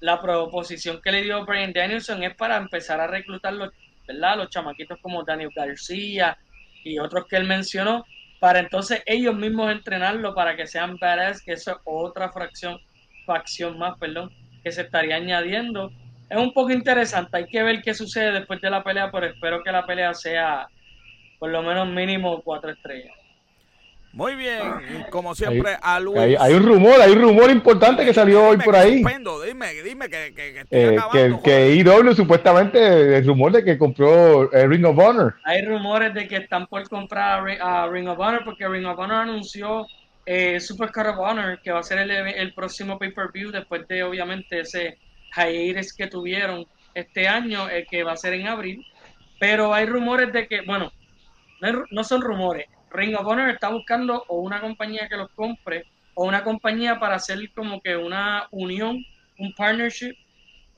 la 0.00 0.20
proposición 0.20 1.00
que 1.00 1.12
le 1.12 1.22
dio 1.22 1.44
Brian 1.44 1.72
Danielson 1.72 2.22
es 2.24 2.34
para 2.34 2.56
empezar 2.56 3.00
a 3.00 3.06
reclutar 3.06 3.52
los, 3.52 3.70
¿verdad? 4.06 4.36
los 4.36 4.50
chamaquitos 4.50 4.98
como 5.00 5.22
Daniel 5.22 5.50
García 5.54 6.36
y 6.84 6.98
otros 6.98 7.26
que 7.28 7.36
él 7.36 7.46
mencionó, 7.46 8.04
para 8.40 8.60
entonces 8.60 9.02
ellos 9.06 9.34
mismos 9.34 9.72
entrenarlo 9.72 10.34
para 10.34 10.54
que 10.54 10.66
sean 10.66 10.96
badass, 10.98 11.42
que 11.42 11.52
eso 11.52 11.72
es 11.72 11.76
otra 11.84 12.30
fracción, 12.30 12.78
facción 13.26 13.78
más, 13.78 13.98
perdón, 13.98 14.30
que 14.62 14.70
se 14.70 14.82
estaría 14.82 15.16
añadiendo. 15.16 15.90
Es 16.28 16.38
un 16.38 16.52
poco 16.52 16.70
interesante, 16.70 17.36
hay 17.38 17.46
que 17.46 17.62
ver 17.62 17.82
qué 17.82 17.94
sucede 17.94 18.32
después 18.32 18.60
de 18.60 18.70
la 18.70 18.84
pelea, 18.84 19.10
pero 19.10 19.26
espero 19.26 19.62
que 19.62 19.72
la 19.72 19.86
pelea 19.86 20.12
sea 20.14 20.68
por 21.38 21.50
lo 21.50 21.62
menos 21.62 21.88
mínimo 21.88 22.42
cuatro 22.42 22.70
estrellas. 22.70 23.23
Muy 24.14 24.36
bien, 24.36 24.62
como 25.10 25.34
siempre, 25.34 25.72
hay, 25.72 25.76
a 25.82 25.98
Luis. 25.98 26.38
Hay, 26.38 26.54
un 26.54 26.62
rumor, 26.62 27.00
hay 27.00 27.10
un 27.10 27.22
rumor 27.22 27.50
importante 27.50 28.04
que 28.04 28.14
salió 28.14 28.48
hoy 28.48 28.58
por 28.58 28.76
ahí. 28.76 29.02
dime, 29.44 29.74
dime 29.82 30.08
que, 30.08 30.32
que, 30.32 30.60
estoy 30.60 30.78
eh, 30.78 30.96
acabando, 30.96 31.42
que, 31.42 31.74
IW 31.74 32.14
supuestamente, 32.14 33.16
el 33.16 33.26
rumor 33.26 33.50
de 33.50 33.64
que 33.64 33.76
compró 33.76 34.52
eh, 34.52 34.68
Ring 34.68 34.84
of 34.84 34.96
Honor. 34.96 35.34
Hay 35.44 35.64
rumores 35.64 36.14
de 36.14 36.28
que 36.28 36.36
están 36.36 36.68
por 36.68 36.88
comprar 36.88 37.44
a 37.60 37.88
Ring 37.88 38.08
of 38.08 38.20
Honor 38.20 38.42
porque 38.44 38.68
Ring 38.68 38.86
of 38.86 38.98
Honor 39.00 39.22
anunció 39.22 39.84
eh, 40.26 40.60
Super 40.60 40.92
Card 40.92 41.08
of 41.08 41.18
Honor, 41.18 41.60
que 41.60 41.72
va 41.72 41.80
a 41.80 41.82
ser 41.82 41.98
el, 41.98 42.10
el 42.12 42.54
próximo 42.54 42.98
pay-per-view 43.00 43.50
después 43.50 43.88
de, 43.88 44.04
obviamente, 44.04 44.60
ese 44.60 44.96
hiatus 45.36 45.92
que 45.92 46.06
tuvieron 46.06 46.64
este 46.94 47.26
año, 47.26 47.66
que 47.90 48.04
va 48.04 48.12
a 48.12 48.16
ser 48.16 48.34
en 48.34 48.46
abril. 48.46 48.86
Pero 49.40 49.74
hay 49.74 49.86
rumores 49.86 50.32
de 50.32 50.46
que, 50.46 50.60
bueno, 50.60 50.92
no, 51.90 52.04
son 52.04 52.22
rumores. 52.22 52.66
Ring 52.94 53.16
of 53.16 53.26
Honor 53.26 53.50
está 53.50 53.68
buscando 53.70 54.24
o 54.28 54.40
una 54.40 54.60
compañía 54.60 55.08
que 55.08 55.16
los 55.16 55.30
compre 55.32 55.84
o 56.14 56.24
una 56.24 56.44
compañía 56.44 57.00
para 57.00 57.16
hacer 57.16 57.50
como 57.52 57.80
que 57.80 57.96
una 57.96 58.46
unión, 58.52 59.04
un 59.38 59.52
partnership 59.54 60.14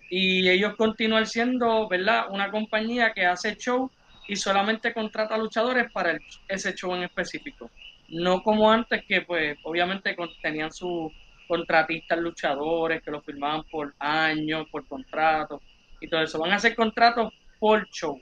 y 0.08 0.48
ellos 0.48 0.76
continúan 0.76 1.26
siendo, 1.26 1.86
¿verdad? 1.88 2.26
Una 2.30 2.50
compañía 2.50 3.12
que 3.12 3.26
hace 3.26 3.54
show 3.56 3.90
y 4.28 4.36
solamente 4.36 4.94
contrata 4.94 5.36
luchadores 5.36 5.92
para 5.92 6.18
ese 6.48 6.74
show 6.74 6.94
en 6.94 7.02
específico. 7.02 7.70
No 8.08 8.42
como 8.42 8.70
antes 8.70 9.04
que 9.04 9.20
pues 9.22 9.58
obviamente 9.62 10.16
tenían 10.40 10.72
sus 10.72 11.12
contratistas 11.46 12.18
luchadores 12.18 13.02
que 13.02 13.10
los 13.10 13.24
firmaban 13.24 13.62
por 13.64 13.94
años, 13.98 14.66
por 14.70 14.86
contratos 14.86 15.60
y 16.00 16.08
todo 16.08 16.22
eso. 16.22 16.38
Van 16.38 16.52
a 16.52 16.56
hacer 16.56 16.74
contratos 16.74 17.32
por 17.58 17.86
show, 17.90 18.18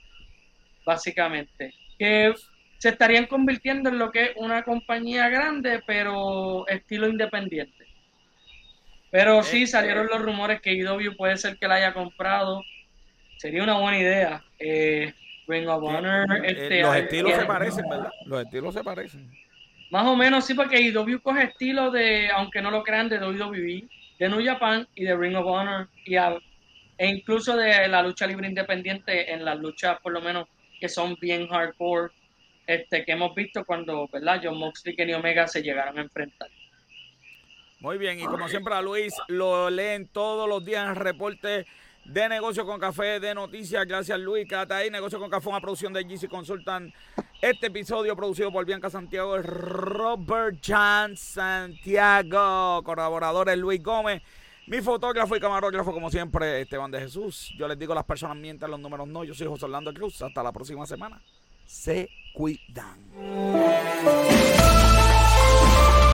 básicamente. 0.85 1.73
Que 1.97 2.33
se 2.85 2.89
estarían 2.89 3.25
convirtiendo 3.25 3.89
en 3.89 3.97
lo 3.97 4.11
que 4.11 4.25
es 4.25 4.31
una 4.35 4.61
compañía 4.61 5.27
grande, 5.27 5.81
pero 5.87 6.67
estilo 6.67 7.07
independiente. 7.07 7.83
Pero 9.09 9.41
sí 9.41 9.63
eh, 9.63 9.67
salieron 9.67 10.05
eh. 10.05 10.09
los 10.11 10.21
rumores 10.21 10.61
que 10.61 10.71
IW 10.73 11.15
puede 11.17 11.35
ser 11.37 11.57
que 11.57 11.67
la 11.67 11.77
haya 11.77 11.95
comprado. 11.95 12.61
Sería 13.37 13.63
una 13.63 13.79
buena 13.79 13.97
idea. 13.97 14.43
Eh, 14.59 15.11
Ring 15.47 15.67
of 15.67 15.81
Honor. 15.81 16.45
Este, 16.45 16.83
los 16.83 16.95
estilos 16.95 17.33
se 17.33 17.45
parecen, 17.45 17.89
¿verdad? 17.89 18.11
Los 18.27 18.43
estilos 18.43 18.73
se 18.75 18.83
parecen. 18.83 19.31
Más 19.89 20.05
o 20.05 20.15
menos, 20.15 20.45
sí, 20.45 20.53
porque 20.53 20.79
IW 20.79 21.21
coge 21.23 21.45
estilo 21.45 21.89
de, 21.89 22.29
aunque 22.29 22.61
no 22.61 22.69
lo 22.69 22.83
crean, 22.83 23.09
de 23.09 23.17
WWE, 23.17 23.87
de 24.19 24.29
New 24.29 24.45
Japan 24.45 24.87
y 24.93 25.05
de 25.05 25.17
Ring 25.17 25.35
of 25.35 25.47
Honor, 25.47 25.89
y 26.05 26.17
e 26.17 27.07
incluso 27.07 27.57
de 27.57 27.87
la 27.87 28.03
lucha 28.03 28.27
libre 28.27 28.47
independiente 28.47 29.33
en 29.33 29.43
las 29.43 29.57
luchas, 29.57 29.97
por 30.03 30.13
lo 30.13 30.21
menos, 30.21 30.47
que 30.79 30.87
son 30.87 31.15
bien 31.19 31.47
hardcore, 31.47 32.11
este, 32.67 33.05
que 33.05 33.11
hemos 33.11 33.33
visto 33.35 33.65
cuando, 33.65 34.07
¿verdad? 34.11 34.41
John 34.43 34.57
Moxley 34.57 34.93
y 34.93 34.97
Kenny 34.97 35.13
Omega 35.13 35.47
se 35.47 35.61
llegaron 35.61 35.97
a 35.97 36.01
enfrentar. 36.01 36.49
Muy 37.79 37.97
bien, 37.97 38.19
y 38.19 38.25
como 38.25 38.47
siempre 38.47 38.73
a 38.73 38.81
Luis 38.81 39.13
lo 39.27 39.69
leen 39.69 40.07
todos 40.07 40.49
los 40.49 40.63
días 40.65 40.83
en 40.85 40.89
el 40.91 40.95
reporte 40.95 41.65
de 42.05 42.29
Negocio 42.29 42.65
con 42.65 42.79
Café 42.79 43.19
de 43.19 43.35
Noticias. 43.35 43.85
Gracias 43.85 44.19
Luis, 44.19 44.47
quédate 44.47 44.73
ahí. 44.73 44.89
Negocio 44.89 45.19
con 45.19 45.29
Café, 45.29 45.49
una 45.49 45.59
producción 45.59 45.93
de 45.93 46.03
GC 46.03 46.27
Consultan. 46.27 46.93
Este 47.41 47.67
episodio 47.67 48.15
producido 48.15 48.51
por 48.51 48.65
Bianca 48.65 48.89
Santiago, 48.89 49.37
Robert 49.39 50.59
Chan 50.61 51.17
Santiago, 51.17 52.81
colaboradores 52.83 53.57
Luis 53.57 53.83
Gómez. 53.83 54.21
Mi 54.67 54.81
fotógrafo 54.81 55.35
y 55.35 55.39
camarógrafo, 55.39 55.93
como 55.93 56.09
siempre, 56.09 56.61
Esteban 56.61 56.89
de 56.89 56.99
Jesús. 57.01 57.53
Yo 57.55 57.67
les 57.67 57.77
digo, 57.77 57.93
las 57.93 58.05
personas 58.05 58.35
mienten, 58.35 58.71
los 58.71 58.79
números 58.79 59.07
no. 59.07 59.23
Yo 59.23 59.35
soy 59.35 59.45
José 59.45 59.65
Orlando 59.65 59.93
Cruz. 59.93 60.23
Hasta 60.23 60.41
la 60.41 60.51
próxima 60.51 60.87
semana. 60.87 61.21
Se 61.65 62.09
cuidan. 62.33 62.99